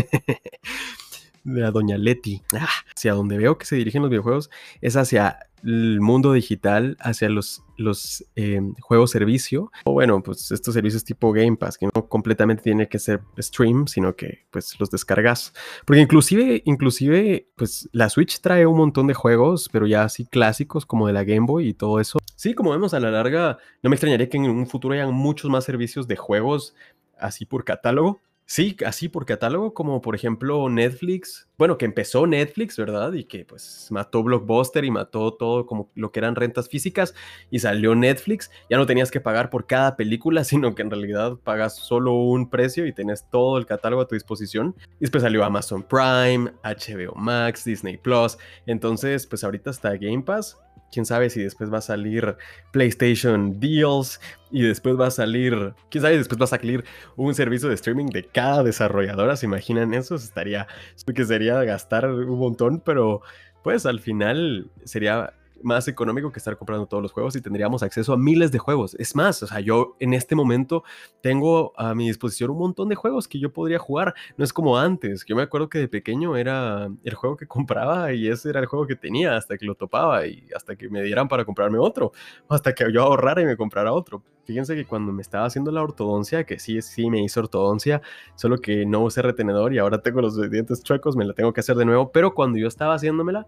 de 1.55 1.61
la 1.61 1.71
doña 1.71 1.99
Leti. 1.99 2.43
Ah, 2.53 2.69
hacia 2.95 3.15
donde 3.15 3.39
veo 3.39 3.59
que 3.59 3.67
se 3.67 3.77
dirigen 3.77 4.03
los 4.03 4.11
videojuegos 4.11 4.51
es 4.81 4.97
hacia 4.97 5.39
el 5.65 6.01
mundo 6.01 6.33
digital, 6.33 6.97
hacia 7.01 7.29
los, 7.29 7.65
los 7.77 8.25
em, 8.37 8.75
juegos 8.81 9.11
servicio. 9.11 9.71
O 9.85 9.93
bueno, 9.93 10.23
pues 10.23 10.51
estos 10.53 10.75
servicios 10.75 11.05
tipo 11.05 11.33
Game 11.33 11.57
Pass, 11.57 11.79
que 11.79 11.89
no 11.95 12.09
completamente 12.09 12.63
tiene 12.63 12.89
que 12.89 12.99
ser 12.99 13.21
stream, 13.39 13.87
sino 13.87 14.15
que 14.15 14.47
pues 14.51 14.79
los 14.79 14.91
descargas. 14.91 15.53
Porque 15.85 16.01
inclusive, 16.01 16.63
inclusive, 16.65 17.49
pues 17.57 17.89
la 17.93 18.09
Switch 18.09 18.41
trae 18.41 18.67
un 18.67 18.77
montón 18.77 19.07
de 19.07 19.15
juegos, 19.15 19.69
pero 19.73 19.87
ya 19.87 20.05
así 20.05 20.27
clásicos 20.27 20.87
como 20.87 21.07
de 21.07 21.13
la 21.13 21.25
Game 21.25 21.47
Boy 21.47 21.69
y 21.69 21.75
todo 21.75 22.01
eso. 22.01 22.19
Sí, 22.37 22.55
como 22.55 22.71
vemos 22.71 22.95
a 22.95 23.01
la 23.01 23.11
larga, 23.11 23.59
no 23.83 23.91
me 23.91 23.97
extrañaría 23.97 24.29
que 24.29 24.37
en 24.37 24.45
un 24.45 24.67
futuro 24.67 24.95
hayan 24.95 25.13
muchos 25.13 25.51
más 25.51 25.65
servicios 25.65 26.07
de 26.07 26.17
juegos 26.17 26.75
así 27.19 27.45
por 27.45 27.65
catálogo 27.65 28.21
Sí, 28.51 28.79
así 28.87 29.11
por 29.11 29.27
catálogo, 29.27 29.75
como 29.75 30.01
por 30.01 30.15
ejemplo 30.15 30.71
Netflix. 30.71 31.47
Bueno, 31.59 31.77
que 31.77 31.85
empezó 31.85 32.27
Netflix, 32.27 32.79
¿verdad? 32.79 33.13
Y 33.13 33.25
que 33.25 33.45
pues 33.45 33.89
mató 33.91 34.23
Blockbuster 34.23 34.87
y 34.87 34.91
mató 34.91 35.35
todo 35.35 35.67
como 35.67 35.91
lo 35.95 36.13
que 36.13 36.21
eran 36.21 36.35
rentas 36.35 36.67
físicas 36.67 37.15
y 37.51 37.59
salió 37.59 37.95
Netflix. 37.95 38.51
Ya 38.71 38.79
no 38.79 38.87
tenías 38.87 39.11
que 39.11 39.21
pagar 39.21 39.51
por 39.51 39.67
cada 39.67 39.97
película, 39.97 40.45
sino 40.45 40.75
que 40.75 40.81
en 40.81 40.91
realidad 40.91 41.37
pagas 41.45 41.77
solo 41.77 42.15
un 42.15 42.49
precio 42.49 42.87
y 42.87 42.95
tenés 42.95 43.29
todo 43.29 43.59
el 43.59 43.67
catálogo 43.67 44.01
a 44.01 44.09
tu 44.09 44.15
disposición. 44.15 44.75
Y 44.93 45.01
después 45.01 45.23
salió 45.23 45.45
Amazon 45.45 45.83
Prime, 45.83 46.51
HBO 46.65 47.15
Max, 47.17 47.67
Disney 47.67 47.99
Plus. 47.99 48.39
Entonces, 48.65 49.27
pues 49.27 49.45
ahorita 49.45 49.69
está 49.69 49.95
Game 49.99 50.23
Pass 50.23 50.57
quién 50.93 51.07
sabe 51.07 51.31
si 51.31 51.43
después 51.43 51.73
va 51.73 51.79
a 51.79 51.83
salir 51.83 52.37
PlayStation 52.73 53.59
Deals 53.61 54.21
y 54.51 54.63
después 54.63 54.99
va 54.99 55.09
a 55.09 55.11
salir, 55.11 55.75
quién 55.91 56.03
sabe, 56.03 56.17
después 56.17 56.41
va 56.41 56.45
a 56.45 56.49
salir 56.49 56.85
un 57.17 57.35
servicio 57.35 57.69
de 57.69 57.75
streaming 57.75 58.07
de 58.07 58.25
cada 58.25 58.63
desarrolladora. 58.63 59.37
¿Se 59.37 59.47
imaginan 59.47 59.95
eso? 59.95 60.15
Estaría, 60.15 60.67
que 61.15 61.25
sería 61.25 61.63
gastar 61.65 62.09
un 62.11 62.39
montón, 62.39 62.81
pero 62.81 63.23
pues 63.63 63.87
al 63.87 64.01
final 64.01 64.71
sería 64.85 65.35
más 65.63 65.89
económico 65.89 66.33
que 66.33 66.39
estar 66.39 66.57
comprando 66.57 66.87
todos 66.87 67.03
los 67.03 67.13
juegos 67.13 67.37
y 67.37 67.41
tendríamos 67.41 67.83
acceso 67.83 68.13
a 68.13 68.17
miles 68.17 68.53
de 68.53 68.59
juegos. 68.59 68.95
Es 68.99 69.15
más, 69.15 69.43
o 69.43 69.47
sea, 69.47 69.61
yo 69.61 69.97
en 70.01 70.15
este 70.15 70.35
momento 70.35 70.85
tengo 71.21 71.73
a 71.77 71.95
mi 71.95 72.07
disposición 72.07 72.51
un 72.51 72.59
montón 72.59 72.89
de 72.89 72.95
juegos 72.95 73.29
que 73.29 73.39
yo 73.39 73.53
podría 73.53 73.79
jugar. 73.79 74.15
No 74.37 74.45
es 74.45 74.53
como 74.53 74.79
antes. 74.79 75.25
Yo 75.27 75.37
me 75.37 75.43
acuerdo 75.43 75.69
que 75.69 75.79
de 75.79 75.89
pequeño 75.89 76.37
era 76.37 76.89
el 77.05 77.15
juego 77.15 77.37
que 77.37 77.47
compraba 77.49 78.13
y 78.13 78.29
ese 78.29 78.51
era 78.51 78.61
el 78.61 78.67
juego 78.67 78.87
que 78.87 78.97
tenía 78.97 79.37
hasta 79.37 79.57
que 79.59 79.67
lo 79.67 79.75
topaba 79.75 80.27
y 80.27 80.49
hasta 80.55 80.77
que 80.77 80.89
me 80.89 81.03
dieran 81.03 81.29
para 81.29 81.45
comprarme 81.45 81.79
otro, 81.79 82.13
hasta 82.49 82.75
que 82.75 82.93
yo 82.93 83.03
ahorrara 83.03 83.43
y 83.43 83.47
me 83.47 83.57
comprara 83.57 83.93
otro. 83.93 84.23
Fíjense 84.45 84.75
que 84.75 84.87
cuando 84.87 85.13
me 85.13 85.21
estaba 85.21 85.45
haciendo 85.45 85.71
la 85.71 85.83
ortodoncia, 85.83 86.45
que 86.45 86.59
sí, 86.59 86.81
sí 86.81 87.11
me 87.11 87.23
hizo 87.23 87.41
ortodoncia, 87.41 88.01
solo 88.35 88.57
que 88.59 88.87
no 88.87 89.01
usé 89.01 89.21
retenedor 89.21 89.75
y 89.75 89.79
ahora 89.79 90.01
tengo 90.01 90.23
los 90.23 90.51
dientes 90.51 90.83
chuecos, 90.83 91.17
me 91.17 91.27
la 91.27 91.35
tengo 91.35 91.53
que 91.53 91.61
hacer 91.61 91.77
de 91.77 91.85
nuevo, 91.85 92.11
pero 92.13 92.33
cuando 92.33 92.59
yo 92.59 92.67
estaba 92.67 92.95
haciéndomela, 92.95 93.47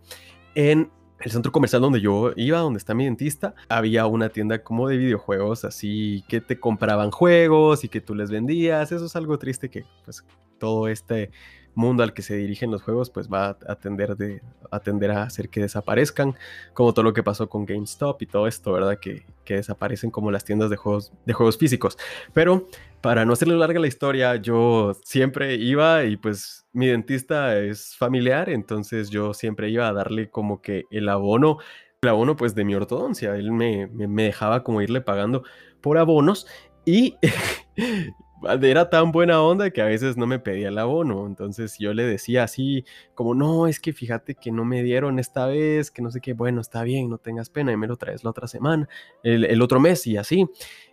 en 0.55 0.91
el 1.21 1.31
centro 1.31 1.53
comercial 1.53 1.83
donde 1.83 2.01
yo 2.01 2.33
iba, 2.37 2.59
donde 2.59 2.79
está 2.79 2.95
mi 2.95 3.05
dentista, 3.05 3.55
había 3.69 4.07
una 4.07 4.31
tienda 4.31 4.63
como 4.63 4.89
de 4.89 4.97
videojuegos, 4.97 5.65
así 5.65 6.25
que 6.29 6.41
te 6.41 6.59
compraban 6.59 7.11
juegos 7.11 7.85
y 7.85 7.89
que 7.89 8.01
tú 8.01 8.15
les 8.15 8.31
vendías. 8.31 8.91
Eso 8.93 9.05
es 9.07 9.17
algo 9.17 9.39
triste 9.39 9.69
que 9.69 9.85
pues 10.05 10.25
todo 10.59 10.89
este 10.89 11.31
mundo 11.75 12.03
al 12.03 12.13
que 12.13 12.23
se 12.23 12.37
dirigen 12.37 12.71
los 12.71 12.83
juegos 12.83 13.11
pues 13.11 13.29
va 13.29 13.47
a 13.47 13.59
atender, 13.69 14.17
de, 14.17 14.43
atender 14.71 15.11
a 15.11 15.23
hacer 15.23 15.49
que 15.49 15.61
desaparezcan, 15.61 16.35
como 16.75 16.93
todo 16.93 17.05
lo 17.05 17.13
que 17.13 17.23
pasó 17.23 17.49
con 17.49 17.67
GameStop 17.67 18.21
y 18.23 18.27
todo 18.27 18.47
esto, 18.47 18.73
¿verdad? 18.73 18.99
Que, 18.99 19.25
que 19.45 19.55
desaparecen 19.57 20.11
como 20.11 20.31
las 20.31 20.45
tiendas 20.45 20.71
de 20.71 20.77
juegos, 20.77 21.13
de 21.27 21.33
juegos 21.33 21.59
físicos. 21.59 21.99
Pero 22.33 22.69
para 23.01 23.25
no 23.25 23.33
hacerle 23.33 23.57
larga 23.57 23.81
la 23.81 23.87
historia, 23.87 24.37
yo 24.37 24.95
siempre 25.05 25.55
iba 25.55 26.05
y 26.05 26.17
pues 26.17 26.67
mi 26.73 26.87
dentista 26.87 27.59
es 27.59 27.97
familiar, 27.97 28.51
entonces 28.51 29.11
yo 29.11 29.33
siempre 29.35 29.71
iba 29.71 29.89
a 29.89 29.93
darle 29.93 30.29
como 30.31 30.61
que 30.61 30.85
el 30.91 31.09
abono, 31.09 31.59
el 32.03 32.09
abono 32.09 32.37
pues 32.37 32.55
de 32.55 32.65
mi 32.65 32.75
ortodoncia. 32.75 33.35
Él 33.37 33.53
me, 33.53 33.87
me, 33.87 34.25
dejaba 34.25 34.63
como 34.63 34.83
irle 34.83 35.01
pagando 35.01 35.45
por 35.81 35.99
abonos 35.99 36.47
y 36.85 37.17
era 38.63 38.91
tan 38.91 39.13
buena 39.13 39.43
onda 39.43 39.71
que 39.71 39.83
a 39.83 39.87
veces 39.87 40.17
no 40.17 40.27
me 40.27 40.39
pedía 40.39 40.69
el 40.69 40.79
abono. 40.79 41.27
Entonces 41.27 41.77
yo 41.79 41.93
le 41.93 42.05
decía 42.05 42.45
así, 42.45 42.85
como, 43.15 43.35
no, 43.35 43.67
es 43.67 43.81
que 43.81 43.93
fíjate 43.93 44.35
que 44.35 44.51
no 44.51 44.65
me 44.65 44.83
dieron 44.83 45.19
esta 45.19 45.47
vez, 45.47 45.91
que 45.91 46.03
no 46.03 46.11
sé 46.11 46.21
qué, 46.21 46.33
bueno, 46.33 46.61
está 46.61 46.83
bien, 46.83 47.09
no 47.11 47.19
tengas 47.19 47.51
pena 47.51 47.73
y 47.73 47.77
me 47.77 47.87
lo 47.87 47.97
traes 47.97 48.25
la 48.25 48.31
otra 48.31 48.47
semana, 48.47 48.89
el, 49.23 49.45
el 49.45 49.63
otro 49.63 49.81
mes 49.81 50.07
y 50.07 50.17
así. 50.17 50.47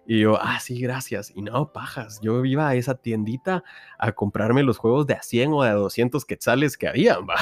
Y 0.10 0.22
yo, 0.22 0.38
ah, 0.42 0.60
sí, 0.62 0.80
gracias. 0.80 1.34
Y 1.36 1.42
no, 1.42 1.74
pajas, 1.74 2.20
yo 2.22 2.46
iba 2.46 2.70
a 2.70 2.76
esa 2.76 2.96
tiendita 2.96 3.64
a 4.00 4.14
comprarme 4.14 4.64
los 4.64 4.78
juegos 4.78 5.06
de 5.06 5.16
a 5.16 5.22
100 5.22 5.54
o 5.54 5.64
de 5.64 5.70
a 5.70 5.74
200 5.74 6.24
quetzales 6.26 6.78
que 6.78 6.88
habían, 6.88 7.28
va. 7.28 7.36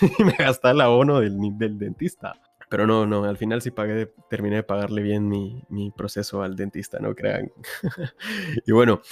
y 0.18 0.24
me 0.24 0.34
gastaba 0.38 0.72
el 0.72 0.80
abono 0.82 1.20
del, 1.20 1.38
del 1.56 1.78
dentista. 1.78 2.34
Pero 2.68 2.86
no, 2.86 3.06
no, 3.06 3.24
al 3.24 3.36
final 3.36 3.60
sí 3.60 3.70
pagué, 3.70 4.12
terminé 4.30 4.56
de 4.56 4.62
pagarle 4.62 5.02
bien 5.02 5.28
mi, 5.28 5.62
mi 5.68 5.90
proceso 5.90 6.42
al 6.42 6.56
dentista, 6.56 6.98
no 7.00 7.14
crean. 7.14 7.52
y 8.66 8.72
bueno, 8.72 9.02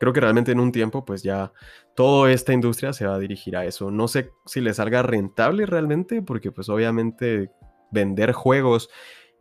creo 0.00 0.14
que 0.14 0.20
realmente 0.20 0.50
en 0.50 0.60
un 0.60 0.72
tiempo, 0.72 1.04
pues 1.04 1.22
ya 1.22 1.52
toda 1.94 2.32
esta 2.32 2.54
industria 2.54 2.94
se 2.94 3.06
va 3.06 3.14
a 3.14 3.18
dirigir 3.18 3.54
a 3.54 3.66
eso. 3.66 3.90
No 3.90 4.08
sé 4.08 4.32
si 4.46 4.62
le 4.62 4.72
salga 4.72 5.02
rentable 5.02 5.66
realmente, 5.66 6.22
porque 6.22 6.50
pues 6.50 6.70
obviamente 6.70 7.52
vender 7.92 8.32
juegos 8.32 8.88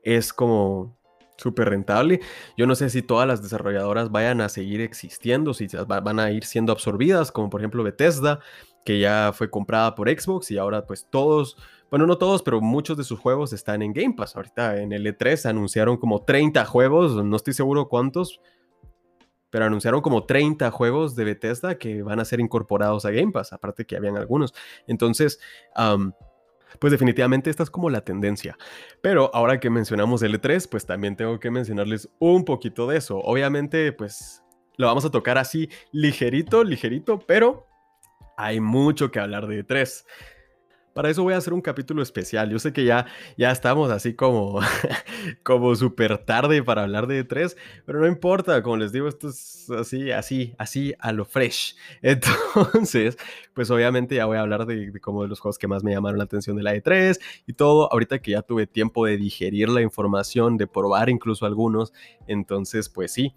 es 0.03 0.33
como 0.33 0.99
súper 1.37 1.69
rentable. 1.69 2.19
Yo 2.57 2.67
no 2.67 2.75
sé 2.75 2.89
si 2.89 3.01
todas 3.01 3.25
las 3.25 3.41
desarrolladoras 3.41 4.11
vayan 4.11 4.41
a 4.41 4.49
seguir 4.49 4.81
existiendo, 4.81 5.53
si 5.53 5.67
van 5.87 6.19
a 6.19 6.29
ir 6.31 6.43
siendo 6.43 6.73
absorbidas, 6.73 7.31
como 7.31 7.49
por 7.49 7.61
ejemplo 7.61 7.81
Bethesda, 7.81 8.41
que 8.83 8.99
ya 8.99 9.31
fue 9.33 9.49
comprada 9.49 9.95
por 9.95 10.09
Xbox 10.09 10.51
y 10.51 10.57
ahora 10.57 10.85
pues 10.85 11.07
todos, 11.09 11.55
bueno, 11.89 12.05
no 12.05 12.17
todos, 12.17 12.43
pero 12.43 12.59
muchos 12.59 12.97
de 12.97 13.05
sus 13.05 13.17
juegos 13.17 13.53
están 13.53 13.81
en 13.81 13.93
Game 13.93 14.15
Pass. 14.17 14.35
Ahorita 14.35 14.81
en 14.81 14.91
el 14.91 15.05
E3 15.05 15.45
anunciaron 15.45 15.95
como 15.95 16.25
30 16.25 16.65
juegos, 16.65 17.23
no 17.23 17.35
estoy 17.37 17.53
seguro 17.53 17.87
cuántos, 17.87 18.41
pero 19.49 19.65
anunciaron 19.65 20.01
como 20.01 20.25
30 20.25 20.71
juegos 20.71 21.15
de 21.15 21.25
Bethesda 21.25 21.77
que 21.77 22.03
van 22.03 22.19
a 22.19 22.25
ser 22.25 22.39
incorporados 22.39 23.05
a 23.05 23.11
Game 23.11 23.31
Pass, 23.31 23.53
aparte 23.53 23.85
que 23.85 23.95
habían 23.95 24.17
algunos. 24.17 24.53
Entonces, 24.87 25.39
pues 26.77 26.91
definitivamente 26.91 27.49
esta 27.49 27.63
es 27.63 27.69
como 27.69 27.89
la 27.89 28.01
tendencia. 28.01 28.57
Pero 29.01 29.31
ahora 29.33 29.59
que 29.59 29.69
mencionamos 29.69 30.21
L3, 30.21 30.67
pues 30.69 30.85
también 30.85 31.15
tengo 31.15 31.39
que 31.39 31.51
mencionarles 31.51 32.09
un 32.19 32.45
poquito 32.45 32.87
de 32.87 32.97
eso. 32.97 33.17
Obviamente, 33.17 33.91
pues 33.91 34.43
lo 34.77 34.87
vamos 34.87 35.03
a 35.05 35.11
tocar 35.11 35.37
así 35.37 35.69
ligerito, 35.91 36.63
ligerito, 36.63 37.19
pero 37.19 37.67
hay 38.37 38.59
mucho 38.59 39.11
que 39.11 39.19
hablar 39.19 39.47
de 39.47 39.65
E3. 39.65 40.05
Para 40.93 41.09
eso 41.09 41.23
voy 41.23 41.33
a 41.33 41.37
hacer 41.37 41.53
un 41.53 41.61
capítulo 41.61 42.01
especial. 42.01 42.49
Yo 42.49 42.59
sé 42.59 42.73
que 42.73 42.83
ya, 42.83 43.05
ya 43.37 43.51
estamos 43.51 43.91
así 43.91 44.15
como, 44.15 44.59
como 45.43 45.75
súper 45.75 46.17
tarde 46.17 46.63
para 46.63 46.83
hablar 46.83 47.07
de 47.07 47.25
E3, 47.27 47.55
pero 47.85 47.99
no 47.99 48.07
importa, 48.07 48.61
como 48.63 48.77
les 48.77 48.91
digo, 48.91 49.07
esto 49.07 49.29
es 49.29 49.69
así, 49.69 50.11
así, 50.11 50.53
así 50.57 50.93
a 50.99 51.11
lo 51.11 51.25
fresh. 51.25 51.75
Entonces, 52.01 53.17
pues 53.53 53.69
obviamente 53.71 54.15
ya 54.15 54.25
voy 54.25 54.37
a 54.37 54.41
hablar 54.41 54.65
de, 54.65 54.91
de 54.91 54.99
como 54.99 55.23
de 55.23 55.29
los 55.29 55.39
juegos 55.39 55.57
que 55.57 55.67
más 55.67 55.83
me 55.83 55.91
llamaron 55.91 56.17
la 56.17 56.23
atención 56.25 56.57
de 56.57 56.63
la 56.63 56.75
E3 56.75 57.19
y 57.45 57.53
todo. 57.53 57.91
Ahorita 57.91 58.19
que 58.19 58.31
ya 58.31 58.41
tuve 58.41 58.67
tiempo 58.67 59.05
de 59.05 59.17
digerir 59.17 59.69
la 59.69 59.81
información, 59.81 60.57
de 60.57 60.67
probar 60.67 61.09
incluso 61.09 61.45
algunos, 61.45 61.93
entonces 62.27 62.89
pues 62.89 63.13
sí, 63.13 63.33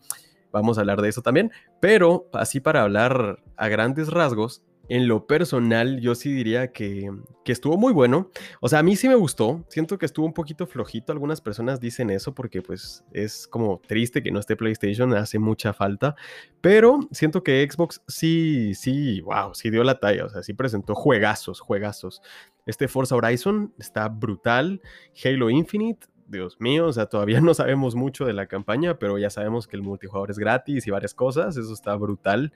vamos 0.52 0.78
a 0.78 0.82
hablar 0.82 1.02
de 1.02 1.08
eso 1.08 1.22
también. 1.22 1.50
Pero 1.80 2.28
así 2.32 2.60
para 2.60 2.82
hablar 2.82 3.42
a 3.56 3.68
grandes 3.68 4.08
rasgos, 4.08 4.62
En 4.88 5.08
lo 5.08 5.26
personal, 5.26 6.00
yo 6.00 6.14
sí 6.14 6.32
diría 6.32 6.72
que, 6.72 7.10
que, 7.44 7.52
estuvo 7.52 7.76
muy 7.76 7.92
bueno. 7.92 8.30
O 8.60 8.68
sea, 8.68 8.80
a 8.80 8.82
mí 8.82 8.96
sí 8.96 9.08
me 9.08 9.14
gustó. 9.14 9.64
Siento 9.68 9.96
que 9.96 10.06
estuvo 10.06 10.26
un 10.26 10.34
poquito 10.34 10.66
flojito. 10.66 11.12
Algunas 11.12 11.40
personas 11.40 11.80
dicen 11.80 12.10
eso 12.10 12.34
porque 12.34 12.62
pues 12.62 13.04
es 13.12 13.46
como 13.46 13.80
triste 13.86 14.22
que 14.22 14.32
no 14.32 14.40
esté 14.40 14.56
PlayStation. 14.56 15.14
Hace 15.14 15.38
mucha 15.38 15.72
falta. 15.72 16.16
Pero 16.60 17.00
siento 17.12 17.42
que 17.42 17.66
Xbox 17.70 18.02
sí, 18.08 18.74
sí, 18.74 19.20
wow, 19.22 19.54
sí 19.54 19.70
dio 19.70 19.84
la 19.84 20.00
talla. 20.00 20.26
O 20.26 20.28
sea, 20.28 20.42
sí 20.42 20.52
presentó 20.52 20.94
juegazos, 20.94 21.60
juegazos. 21.60 22.20
Este 22.66 22.88
Forza 22.88 23.16
Horizon 23.16 23.72
está 23.78 24.08
brutal. 24.08 24.80
Halo 25.24 25.48
Infinite 25.48 26.06
Dios 26.32 26.56
mío, 26.60 26.86
o 26.86 26.92
sea, 26.92 27.06
todavía 27.06 27.40
no 27.40 27.54
sabemos 27.54 27.94
mucho 27.94 28.24
de 28.24 28.32
la 28.32 28.46
campaña, 28.46 28.98
pero 28.98 29.18
ya 29.18 29.30
sabemos 29.30 29.68
que 29.68 29.76
el 29.76 29.82
multijugador 29.82 30.30
es 30.30 30.38
gratis 30.38 30.86
y 30.86 30.90
varias 30.90 31.14
cosas, 31.14 31.56
eso 31.56 31.72
está 31.72 31.94
brutal. 31.94 32.52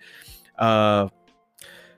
Uh, 0.59 1.11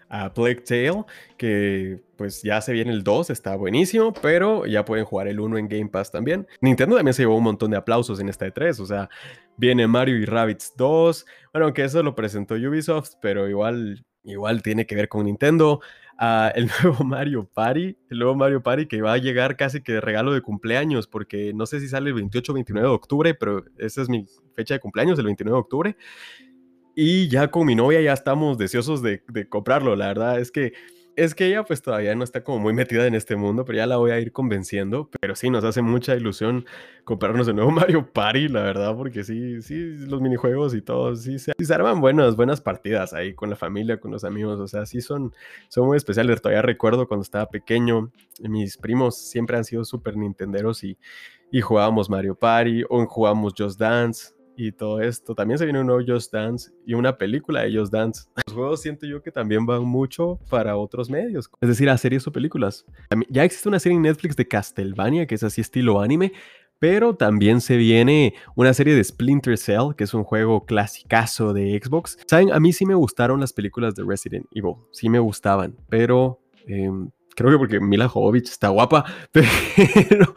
a 0.08 0.32
Plague 0.32 0.62
Tale, 0.62 1.04
que 1.36 2.00
pues 2.16 2.42
ya 2.42 2.60
se 2.60 2.72
viene 2.72 2.92
el 2.92 3.04
2, 3.04 3.30
está 3.30 3.56
buenísimo, 3.56 4.12
pero 4.12 4.66
ya 4.66 4.84
pueden 4.84 5.04
jugar 5.04 5.28
el 5.28 5.40
1 5.40 5.58
en 5.58 5.68
Game 5.68 5.88
Pass 5.88 6.10
también. 6.10 6.46
Nintendo 6.60 6.96
también 6.96 7.14
se 7.14 7.22
llevó 7.22 7.36
un 7.36 7.44
montón 7.44 7.70
de 7.70 7.76
aplausos 7.76 8.18
en 8.20 8.28
esta 8.28 8.46
E3, 8.46 8.80
o 8.80 8.86
sea, 8.86 9.08
viene 9.56 9.86
Mario 9.86 10.16
y 10.16 10.24
Rabbids 10.24 10.74
2, 10.76 11.26
bueno, 11.52 11.66
aunque 11.66 11.84
eso 11.84 12.02
lo 12.02 12.14
presentó 12.14 12.54
Ubisoft, 12.54 13.14
pero 13.20 13.48
igual, 13.48 14.04
igual 14.24 14.62
tiene 14.62 14.86
que 14.86 14.94
ver 14.94 15.08
con 15.08 15.26
Nintendo. 15.26 15.80
Uh, 16.20 16.50
el 16.56 16.68
nuevo 16.82 17.04
Mario 17.04 17.48
Party, 17.54 17.96
el 18.10 18.18
nuevo 18.18 18.34
Mario 18.34 18.60
Party 18.60 18.86
que 18.86 19.00
va 19.00 19.12
a 19.12 19.18
llegar 19.18 19.56
casi 19.56 19.80
que 19.82 20.00
regalo 20.00 20.32
de 20.32 20.42
cumpleaños, 20.42 21.06
porque 21.06 21.52
no 21.54 21.64
sé 21.64 21.78
si 21.78 21.86
sale 21.86 22.08
el 22.08 22.14
28 22.14 22.50
o 22.50 22.54
29 22.54 22.88
de 22.88 22.94
octubre, 22.94 23.34
pero 23.34 23.64
esa 23.78 24.02
es 24.02 24.08
mi 24.08 24.26
fecha 24.56 24.74
de 24.74 24.80
cumpleaños, 24.80 25.16
el 25.20 25.26
29 25.26 25.54
de 25.54 25.60
octubre. 25.60 25.96
Y 27.00 27.28
ya 27.28 27.48
con 27.52 27.64
mi 27.64 27.76
novia 27.76 28.00
ya 28.00 28.12
estamos 28.12 28.58
deseosos 28.58 29.02
de, 29.02 29.22
comprarlo. 29.48 29.94
La 29.94 30.08
verdad 30.08 30.40
es 30.40 30.50
que 30.50 30.72
es 31.14 31.36
que 31.36 31.46
ella 31.46 31.62
pues 31.62 31.80
todavía 31.80 32.12
no 32.16 32.24
está 32.24 32.42
como 32.42 32.58
muy 32.58 32.72
metida 32.72 33.06
en 33.06 33.14
este 33.14 33.36
mundo, 33.36 33.64
pero 33.64 33.76
ya 33.76 33.86
la 33.86 33.98
voy 33.98 34.10
a 34.10 34.18
ir 34.18 34.32
convenciendo. 34.32 35.08
Pero 35.20 35.36
sí, 35.36 35.48
nos 35.48 35.62
hace 35.62 35.80
mucha 35.80 36.16
ilusión 36.16 36.66
comprarnos 37.04 37.46
el 37.46 37.54
nuevo 37.54 37.70
Mario 37.70 38.12
Party, 38.12 38.48
la 38.48 38.62
verdad, 38.62 38.96
porque 38.96 39.22
sí, 39.22 39.62
sí, 39.62 39.76
los 40.08 40.20
minijuegos 40.20 40.74
y 40.74 40.82
todo, 40.82 41.14
sí 41.14 41.38
se, 41.38 41.52
arman 41.72 42.00
buenas, 42.00 42.34
buenas 42.34 42.60
partidas 42.60 43.14
ahí 43.14 43.32
con 43.32 43.48
la 43.48 43.54
familia, 43.54 44.00
con 44.00 44.10
los 44.10 44.24
amigos, 44.24 44.58
o 44.58 44.66
sea, 44.66 44.84
sí 44.84 45.00
son, 45.00 45.32
son 45.68 45.86
muy 45.86 45.98
especiales. 45.98 46.42
Todavía 46.42 46.62
recuerdo 46.62 47.06
cuando 47.06 47.22
estaba 47.22 47.46
pequeño, 47.48 48.10
mis 48.40 48.76
primos 48.76 49.16
siempre 49.16 49.56
han 49.56 49.64
sido 49.64 49.84
súper 49.84 50.16
nintenderos 50.16 50.82
y, 50.82 50.98
y 51.52 51.60
jugábamos 51.60 52.10
Mario 52.10 52.34
Party 52.34 52.82
o 52.88 53.06
jugábamos 53.06 53.54
Just 53.56 53.78
Dance 53.78 54.37
y 54.58 54.72
todo 54.72 55.00
esto. 55.00 55.36
También 55.36 55.56
se 55.56 55.64
viene 55.64 55.80
un 55.80 55.86
nuevo 55.86 56.02
Just 56.04 56.32
Dance 56.32 56.72
y 56.84 56.94
una 56.94 57.16
película 57.16 57.62
de 57.62 57.78
Just 57.78 57.92
Dance. 57.92 58.24
Los 58.46 58.54
juegos 58.54 58.82
siento 58.82 59.06
yo 59.06 59.22
que 59.22 59.30
también 59.30 59.64
van 59.64 59.84
mucho 59.84 60.40
para 60.50 60.76
otros 60.76 61.08
medios, 61.08 61.48
es 61.60 61.68
decir, 61.68 61.88
a 61.88 61.96
series 61.96 62.26
o 62.26 62.32
películas. 62.32 62.84
Ya 63.30 63.44
existe 63.44 63.68
una 63.68 63.78
serie 63.78 63.96
en 63.96 64.02
Netflix 64.02 64.34
de 64.34 64.48
Castlevania, 64.48 65.26
que 65.26 65.36
es 65.36 65.44
así 65.44 65.60
estilo 65.60 66.00
anime, 66.00 66.32
pero 66.80 67.14
también 67.14 67.60
se 67.60 67.76
viene 67.76 68.34
una 68.56 68.74
serie 68.74 68.96
de 68.96 69.04
Splinter 69.04 69.56
Cell, 69.56 69.94
que 69.96 70.04
es 70.04 70.12
un 70.12 70.24
juego 70.24 70.66
clasicazo 70.66 71.52
de 71.52 71.80
Xbox. 71.80 72.18
Saben, 72.26 72.52
a 72.52 72.58
mí 72.58 72.72
sí 72.72 72.84
me 72.84 72.94
gustaron 72.94 73.38
las 73.38 73.52
películas 73.52 73.94
de 73.94 74.02
Resident 74.04 74.46
Evil, 74.52 74.74
sí 74.90 75.08
me 75.08 75.20
gustaban, 75.20 75.76
pero 75.88 76.40
em, 76.66 77.10
creo 77.36 77.52
que 77.52 77.58
porque 77.58 77.80
Mila 77.80 78.08
Jovovich 78.08 78.48
está 78.48 78.70
guapa, 78.70 79.04
pero, 79.32 80.34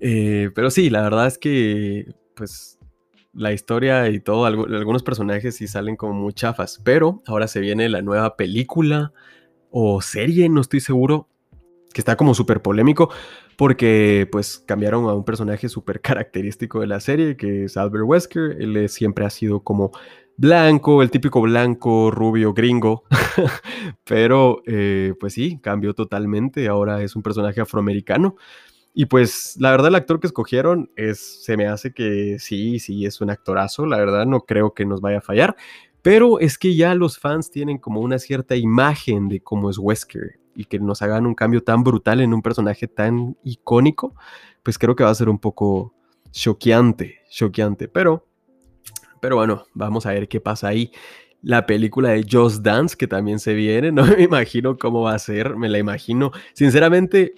eh, 0.00 0.50
pero 0.54 0.70
sí, 0.70 0.88
la 0.88 1.02
verdad 1.02 1.26
es 1.26 1.36
que 1.36 2.14
pues 2.34 2.78
la 3.34 3.52
historia 3.52 4.08
y 4.08 4.20
todo, 4.20 4.46
algunos 4.46 5.02
personajes 5.02 5.56
sí 5.56 5.66
salen 5.66 5.96
como 5.96 6.14
muy 6.14 6.32
chafas, 6.32 6.80
pero 6.84 7.22
ahora 7.26 7.48
se 7.48 7.60
viene 7.60 7.88
la 7.88 8.02
nueva 8.02 8.36
película 8.36 9.12
o 9.70 10.00
serie, 10.00 10.48
no 10.48 10.60
estoy 10.60 10.80
seguro, 10.80 11.28
que 11.92 12.00
está 12.00 12.16
como 12.16 12.34
súper 12.34 12.60
polémico 12.60 13.10
porque 13.56 14.28
pues 14.30 14.58
cambiaron 14.58 15.04
a 15.08 15.14
un 15.14 15.24
personaje 15.24 15.68
súper 15.68 16.00
característico 16.02 16.80
de 16.80 16.86
la 16.86 17.00
serie, 17.00 17.36
que 17.36 17.64
es 17.64 17.76
Albert 17.76 18.04
Wesker, 18.06 18.56
él 18.60 18.88
siempre 18.88 19.24
ha 19.24 19.30
sido 19.30 19.60
como 19.60 19.92
blanco, 20.36 21.02
el 21.02 21.10
típico 21.10 21.40
blanco, 21.40 22.10
rubio, 22.10 22.52
gringo, 22.52 23.04
pero 24.04 24.62
eh, 24.66 25.14
pues 25.20 25.34
sí, 25.34 25.60
cambió 25.62 25.94
totalmente, 25.94 26.66
ahora 26.68 27.02
es 27.02 27.16
un 27.16 27.22
personaje 27.22 27.60
afroamericano. 27.60 28.36
Y 28.94 29.06
pues 29.06 29.56
la 29.58 29.72
verdad 29.72 29.88
el 29.88 29.96
actor 29.96 30.20
que 30.20 30.28
escogieron 30.28 30.90
es, 30.94 31.42
se 31.42 31.56
me 31.56 31.66
hace 31.66 31.92
que 31.92 32.38
sí, 32.38 32.78
sí, 32.78 33.04
es 33.04 33.20
un 33.20 33.30
actorazo, 33.30 33.86
la 33.86 33.98
verdad 33.98 34.24
no 34.24 34.42
creo 34.42 34.72
que 34.72 34.86
nos 34.86 35.00
vaya 35.00 35.18
a 35.18 35.20
fallar, 35.20 35.56
pero 36.00 36.38
es 36.38 36.58
que 36.58 36.76
ya 36.76 36.94
los 36.94 37.18
fans 37.18 37.50
tienen 37.50 37.78
como 37.78 38.00
una 38.00 38.20
cierta 38.20 38.54
imagen 38.54 39.28
de 39.28 39.40
cómo 39.40 39.68
es 39.68 39.78
Wesker 39.78 40.38
y 40.54 40.66
que 40.66 40.78
nos 40.78 41.02
hagan 41.02 41.26
un 41.26 41.34
cambio 41.34 41.62
tan 41.64 41.82
brutal 41.82 42.20
en 42.20 42.32
un 42.32 42.40
personaje 42.40 42.86
tan 42.86 43.36
icónico, 43.42 44.14
pues 44.62 44.78
creo 44.78 44.94
que 44.94 45.02
va 45.02 45.10
a 45.10 45.14
ser 45.14 45.28
un 45.28 45.40
poco 45.40 45.92
choqueante, 46.30 47.18
choqueante, 47.28 47.88
pero, 47.88 48.28
pero 49.20 49.36
bueno, 49.36 49.64
vamos 49.74 50.06
a 50.06 50.12
ver 50.12 50.28
qué 50.28 50.40
pasa 50.40 50.68
ahí 50.68 50.92
la 51.44 51.66
película 51.66 52.10
de 52.10 52.26
Just 52.28 52.62
Dance, 52.62 52.96
que 52.96 53.06
también 53.06 53.38
se 53.38 53.54
viene. 53.54 53.92
No 53.92 54.04
me 54.06 54.22
imagino 54.22 54.78
cómo 54.78 55.02
va 55.02 55.14
a 55.14 55.18
ser, 55.18 55.56
me 55.56 55.68
la 55.68 55.78
imagino. 55.78 56.32
Sinceramente, 56.54 57.34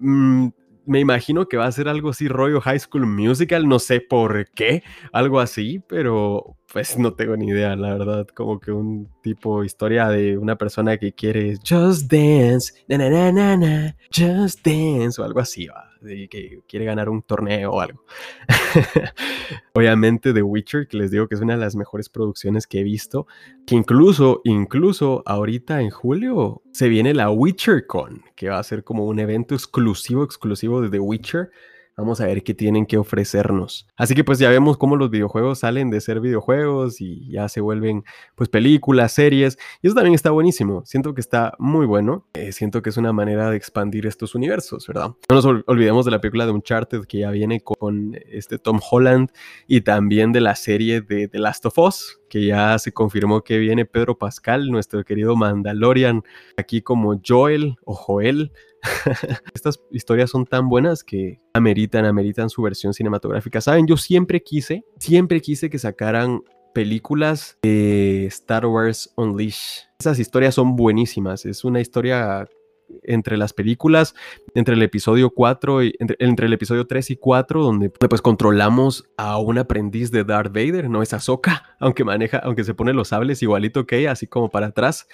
Mm, 0.00 0.48
me 0.86 1.00
imagino 1.00 1.46
que 1.46 1.56
va 1.56 1.66
a 1.66 1.72
ser 1.72 1.88
algo 1.88 2.10
así, 2.10 2.28
rollo 2.28 2.60
High 2.60 2.78
School 2.78 3.06
Musical, 3.06 3.68
no 3.68 3.78
sé 3.78 4.00
por 4.00 4.48
qué, 4.50 4.82
algo 5.12 5.40
así, 5.40 5.80
pero 5.88 6.56
pues 6.72 6.98
no 6.98 7.14
tengo 7.14 7.36
ni 7.36 7.48
idea, 7.48 7.74
la 7.76 7.94
verdad, 7.94 8.26
como 8.28 8.60
que 8.60 8.70
un 8.70 9.08
tipo 9.22 9.64
historia 9.64 10.08
de 10.08 10.38
una 10.38 10.56
persona 10.56 10.96
que 10.96 11.12
quiere 11.12 11.56
Just 11.66 12.10
Dance, 12.10 12.72
na 12.88 12.98
na 12.98 13.32
na 13.32 13.56
na, 13.56 13.96
Just 14.14 14.64
Dance 14.64 15.20
o 15.20 15.24
algo 15.24 15.40
así, 15.40 15.66
¿va? 15.66 15.90
Que 16.28 16.60
quiere 16.68 16.84
ganar 16.84 17.08
un 17.08 17.22
torneo 17.22 17.72
o 17.72 17.80
algo. 17.80 18.04
Obviamente 19.74 20.32
The 20.32 20.42
Witcher, 20.42 20.88
que 20.88 20.96
les 20.96 21.10
digo 21.10 21.28
que 21.28 21.34
es 21.34 21.40
una 21.40 21.54
de 21.54 21.60
las 21.60 21.76
mejores 21.76 22.08
producciones 22.08 22.66
que 22.66 22.80
he 22.80 22.82
visto, 22.82 23.26
que 23.66 23.74
incluso, 23.74 24.40
incluso 24.44 25.22
ahorita 25.26 25.80
en 25.80 25.90
julio 25.90 26.62
se 26.72 26.88
viene 26.88 27.14
la 27.14 27.30
WitcherCon, 27.30 28.24
que 28.34 28.48
va 28.48 28.58
a 28.58 28.64
ser 28.64 28.84
como 28.84 29.06
un 29.06 29.18
evento 29.18 29.54
exclusivo, 29.54 30.24
exclusivo 30.24 30.80
de 30.80 30.90
The 30.90 31.00
Witcher 31.00 31.50
Vamos 31.98 32.20
a 32.20 32.26
ver 32.26 32.42
qué 32.42 32.52
tienen 32.52 32.84
que 32.84 32.98
ofrecernos. 32.98 33.86
Así 33.96 34.14
que 34.14 34.22
pues 34.22 34.38
ya 34.38 34.50
vemos 34.50 34.76
cómo 34.76 34.96
los 34.96 35.08
videojuegos 35.08 35.60
salen 35.60 35.88
de 35.88 36.02
ser 36.02 36.20
videojuegos 36.20 37.00
y 37.00 37.26
ya 37.30 37.48
se 37.48 37.62
vuelven 37.62 38.04
pues 38.34 38.50
películas, 38.50 39.12
series. 39.12 39.56
Y 39.80 39.86
eso 39.86 39.96
también 39.96 40.14
está 40.14 40.30
buenísimo. 40.30 40.84
Siento 40.84 41.14
que 41.14 41.22
está 41.22 41.54
muy 41.58 41.86
bueno. 41.86 42.26
Eh, 42.34 42.52
siento 42.52 42.82
que 42.82 42.90
es 42.90 42.98
una 42.98 43.14
manera 43.14 43.50
de 43.50 43.56
expandir 43.56 44.06
estos 44.06 44.34
universos, 44.34 44.86
¿verdad? 44.86 45.14
No 45.30 45.36
nos 45.36 45.46
olvidemos 45.46 46.04
de 46.04 46.10
la 46.10 46.20
película 46.20 46.44
de 46.44 46.52
Uncharted 46.52 47.06
que 47.06 47.20
ya 47.20 47.30
viene 47.30 47.62
con 47.62 48.14
este 48.30 48.58
Tom 48.58 48.78
Holland 48.90 49.30
y 49.66 49.80
también 49.80 50.32
de 50.32 50.42
la 50.42 50.54
serie 50.54 51.00
de 51.00 51.28
The 51.28 51.38
Last 51.38 51.64
of 51.64 51.78
Us 51.78 52.20
que 52.28 52.44
ya 52.44 52.78
se 52.78 52.92
confirmó 52.92 53.42
que 53.42 53.58
viene 53.58 53.86
Pedro 53.86 54.18
Pascal, 54.18 54.70
nuestro 54.70 55.04
querido 55.04 55.36
Mandalorian, 55.36 56.24
aquí 56.56 56.82
como 56.82 57.20
Joel 57.24 57.76
o 57.84 57.94
Joel. 57.94 58.52
Estas 59.54 59.80
historias 59.90 60.30
son 60.30 60.46
tan 60.46 60.68
buenas 60.68 61.04
que 61.04 61.40
ameritan, 61.54 62.04
ameritan 62.04 62.50
su 62.50 62.62
versión 62.62 62.94
cinematográfica. 62.94 63.60
Saben, 63.60 63.86
yo 63.86 63.96
siempre 63.96 64.42
quise, 64.42 64.84
siempre 64.98 65.40
quise 65.40 65.70
que 65.70 65.78
sacaran 65.78 66.42
películas 66.74 67.58
de 67.62 68.26
Star 68.26 68.66
Wars 68.66 69.12
Unleashed. 69.16 69.84
Esas 69.98 70.18
historias 70.18 70.54
son 70.54 70.76
buenísimas. 70.76 71.46
Es 71.46 71.64
una 71.64 71.80
historia 71.80 72.46
entre 73.02 73.36
las 73.36 73.52
películas, 73.52 74.14
entre 74.54 74.74
el 74.74 74.82
episodio 74.82 75.30
4 75.30 75.84
y 75.84 75.94
entre, 75.98 76.46
el 76.46 76.52
episodio 76.52 76.86
3 76.86 77.10
y 77.10 77.16
4, 77.16 77.62
donde 77.62 77.90
pues 77.90 78.22
controlamos 78.22 79.04
a 79.16 79.38
un 79.38 79.58
aprendiz 79.58 80.10
de 80.10 80.24
Darth 80.24 80.52
Vader, 80.52 80.88
no 80.88 81.02
es 81.02 81.12
Ahsoka, 81.12 81.64
aunque 81.80 82.04
maneja, 82.04 82.38
aunque 82.38 82.64
se 82.64 82.74
pone 82.74 82.92
los 82.92 83.08
sables 83.08 83.42
igualito 83.42 83.86
que 83.86 83.98
ella, 83.98 84.12
así 84.12 84.26
como 84.26 84.50
para 84.50 84.66
atrás. 84.68 85.06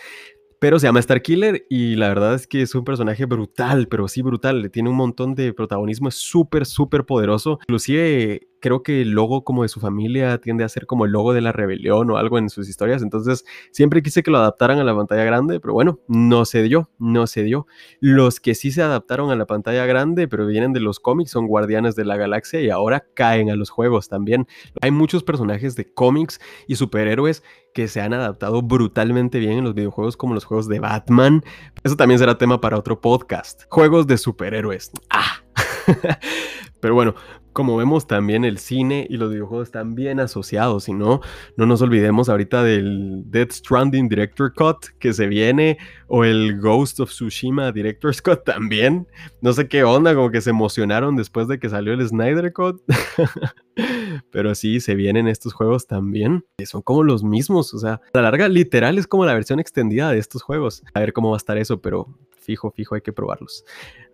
Pero 0.62 0.79
se 0.79 0.87
llama 0.87 1.01
Star 1.01 1.22
Killer 1.22 1.66
y 1.68 1.96
la 1.96 2.07
verdad 2.07 2.35
es 2.37 2.46
que 2.46 2.62
es 2.62 2.72
un 2.77 2.85
personaje 2.85 3.25
brutal, 3.25 3.88
pero 3.88 4.07
sí 4.07 4.22
brutal. 4.22 4.70
Tiene 4.70 4.90
un 4.90 4.94
montón 4.94 5.35
de 5.35 5.53
protagonismo, 5.53 6.09
es 6.09 6.14
súper, 6.14 6.66
súper 6.66 7.05
poderoso. 7.05 7.59
Inclusive 7.62 8.46
creo 8.62 8.83
que 8.83 9.03
el 9.03 9.11
logo 9.11 9.44
como 9.44 9.64
de 9.64 9.68
su 9.68 9.81
familia 9.81 10.38
tiende 10.38 10.62
a 10.64 10.68
ser 10.68 10.87
como 10.87 11.05
el 11.05 11.11
logo 11.11 11.35
de 11.35 11.40
la 11.40 11.51
rebelión 11.53 12.09
o 12.11 12.16
algo 12.16 12.38
en 12.38 12.48
sus 12.48 12.68
historias. 12.68 13.03
Entonces 13.03 13.44
siempre 13.72 14.03
quise 14.03 14.22
que 14.22 14.31
lo 14.31 14.38
adaptaran 14.38 14.79
a 14.79 14.85
la 14.85 14.94
pantalla 14.94 15.25
grande, 15.25 15.61
pero 15.61 15.75
bueno, 15.75 15.98
no 16.07 16.44
se 16.44 16.62
dio, 16.62 16.88
no 16.98 17.27
se 17.27 17.42
dio. 17.42 17.66
Los 18.01 18.38
que 18.40 18.55
sí 18.55 18.70
se 18.70 18.81
adaptaron 18.81 19.31
a 19.31 19.37
la 19.37 19.46
pantalla 19.46 19.85
grande, 19.85 20.29
pero 20.29 20.46
vienen 20.46 20.72
de 20.72 20.81
los 20.81 21.01
cómics, 21.01 21.33
son 21.33 21.48
Guardianes 21.48 21.96
de 21.96 22.05
la 22.05 22.16
Galaxia 22.16 22.61
y 22.61 22.70
ahora 22.70 23.05
caen 23.14 23.51
a 23.51 23.57
los 23.57 23.68
juegos 23.68 24.09
también. 24.09 24.46
Hay 24.81 24.92
muchos 24.92 25.25
personajes 25.25 25.75
de 25.75 25.92
cómics 25.92 26.40
y 26.68 26.77
superhéroes 26.77 27.42
que 27.75 27.88
se 27.88 28.01
han 28.01 28.14
adaptado 28.14 28.62
brutalmente 28.62 29.40
bien 29.40 29.59
en 29.59 29.64
los 29.64 29.75
videojuegos 29.75 30.16
como 30.16 30.35
los 30.35 30.44
juegos 30.44 30.68
de 30.68 30.79
Batman. 30.79 31.42
Eso 31.83 31.96
también 31.96 32.20
será 32.20 32.38
tema 32.38 32.61
para 32.61 32.79
otro 32.79 33.01
podcast. 33.01 33.64
Juegos 33.68 34.07
de 34.07 34.18
superhéroes. 34.18 34.92
Ah. 35.11 35.41
Pero 36.81 36.95
bueno, 36.95 37.14
como 37.53 37.77
vemos 37.77 38.07
también 38.07 38.45
el 38.45 38.59
cine 38.59 39.07
y 39.09 39.16
los 39.16 39.31
videojuegos 39.31 39.68
están 39.68 39.95
bien 39.95 40.21
asociados, 40.21 40.88
y 40.88 40.95
no, 40.95 41.20
no 41.57 41.66
nos 41.66 41.83
olvidemos 41.83 42.28
ahorita 42.28 42.62
del 42.62 43.24
Dead 43.26 43.51
Stranding 43.51 44.09
Director 44.09 44.53
Cut 44.55 44.87
que 44.99 45.12
se 45.12 45.26
viene, 45.26 45.78
o 46.09 46.24
el 46.24 46.59
Ghost 46.59 47.01
of 47.01 47.11
Tsushima 47.11 47.70
Director's 47.72 48.22
Cut 48.22 48.45
también. 48.45 49.07
No 49.41 49.53
sé 49.53 49.68
qué 49.68 49.85
onda, 49.85 50.14
como 50.14 50.30
que 50.30 50.41
se 50.41 50.51
emocionaron 50.51 51.16
después 51.16 51.47
de 51.49 51.59
que 51.59 51.68
salió 51.68 51.93
el 51.93 52.07
Snyder 52.07 52.53
Cut. 52.53 52.83
Pero 54.30 54.55
sí, 54.55 54.80
se 54.80 54.95
vienen 54.95 55.28
estos 55.28 55.53
juegos 55.53 55.87
también, 55.87 56.45
que 56.59 56.66
son 56.66 56.83
como 56.83 57.03
los 57.03 57.22
mismos, 57.22 57.72
o 57.74 57.78
sea, 57.78 57.95
a 57.95 58.01
la 58.14 58.22
larga 58.22 58.49
literal 58.49 58.99
es 58.99 59.07
como 59.07 59.24
la 59.24 59.35
versión 59.35 59.61
extendida 59.61 60.11
de 60.11 60.18
estos 60.18 60.43
juegos. 60.43 60.83
A 60.95 61.01
ver 61.01 61.12
cómo 61.12 61.30
va 61.30 61.37
a 61.37 61.39
estar 61.39 61.59
eso, 61.59 61.80
pero 61.80 62.18
fijo, 62.43 62.70
fijo, 62.70 62.95
hay 62.95 63.01
que 63.01 63.12
probarlos. 63.12 63.64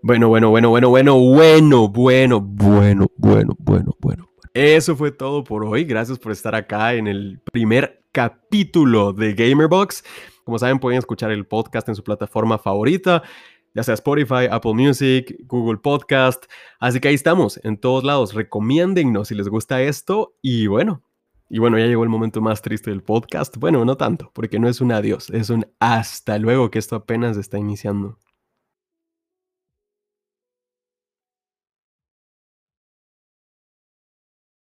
Bueno, 0.01 0.29
bueno, 0.29 0.49
bueno, 0.51 0.71
bueno, 0.71 0.91
bueno, 0.91 1.19
bueno, 1.19 1.89
bueno, 1.89 2.41
bueno, 2.41 3.11
bueno, 3.17 3.57
bueno, 3.59 3.97
bueno. 4.01 4.29
Eso 4.55 4.95
fue 4.95 5.11
todo 5.11 5.43
por 5.43 5.65
hoy. 5.65 5.85
Gracias 5.85 6.21
por 6.21 6.31
estar 6.31 6.55
acá 6.55 6.95
en 6.95 7.09
el 7.09 7.41
primer 7.53 8.05
capítulo 8.13 9.13
de 9.13 9.35
Gamerbox. 9.35 10.05
Como 10.45 10.59
saben, 10.59 10.79
pueden 10.79 11.01
escuchar 11.01 11.33
el 11.33 11.47
podcast 11.47 11.89
en 11.89 11.97
su 11.97 12.05
plataforma 12.05 12.59
favorita, 12.59 13.25
ya 13.75 13.83
sea 13.83 13.95
Spotify, 13.95 14.47
Apple 14.49 14.75
Music, 14.75 15.37
Google 15.47 15.79
Podcast. 15.79 16.45
Así 16.79 17.01
que 17.01 17.09
ahí 17.09 17.15
estamos, 17.15 17.61
en 17.65 17.77
todos 17.77 18.05
lados. 18.05 18.35
Recomiéndennos 18.35 19.29
si 19.29 19.35
les 19.35 19.49
gusta 19.49 19.83
esto. 19.83 20.37
Y 20.43 20.69
bueno, 20.69 21.03
y 21.51 21.59
bueno, 21.59 21.77
ya 21.77 21.87
llegó 21.87 22.05
el 22.05 22.09
momento 22.09 22.41
más 22.41 22.63
triste 22.63 22.91
del 22.91 23.03
podcast. 23.03 23.57
Bueno, 23.57 23.85
no 23.85 23.97
tanto, 23.97 24.31
porque 24.33 24.61
no 24.61 24.69
es 24.69 24.81
un 24.81 24.93
adiós, 24.93 25.29
es 25.31 25.51
un 25.51 25.67
hasta 25.81 26.39
luego 26.39 26.71
que 26.71 26.79
esto 26.79 26.95
apenas 26.95 27.37
está 27.37 27.59
iniciando. 27.59 28.17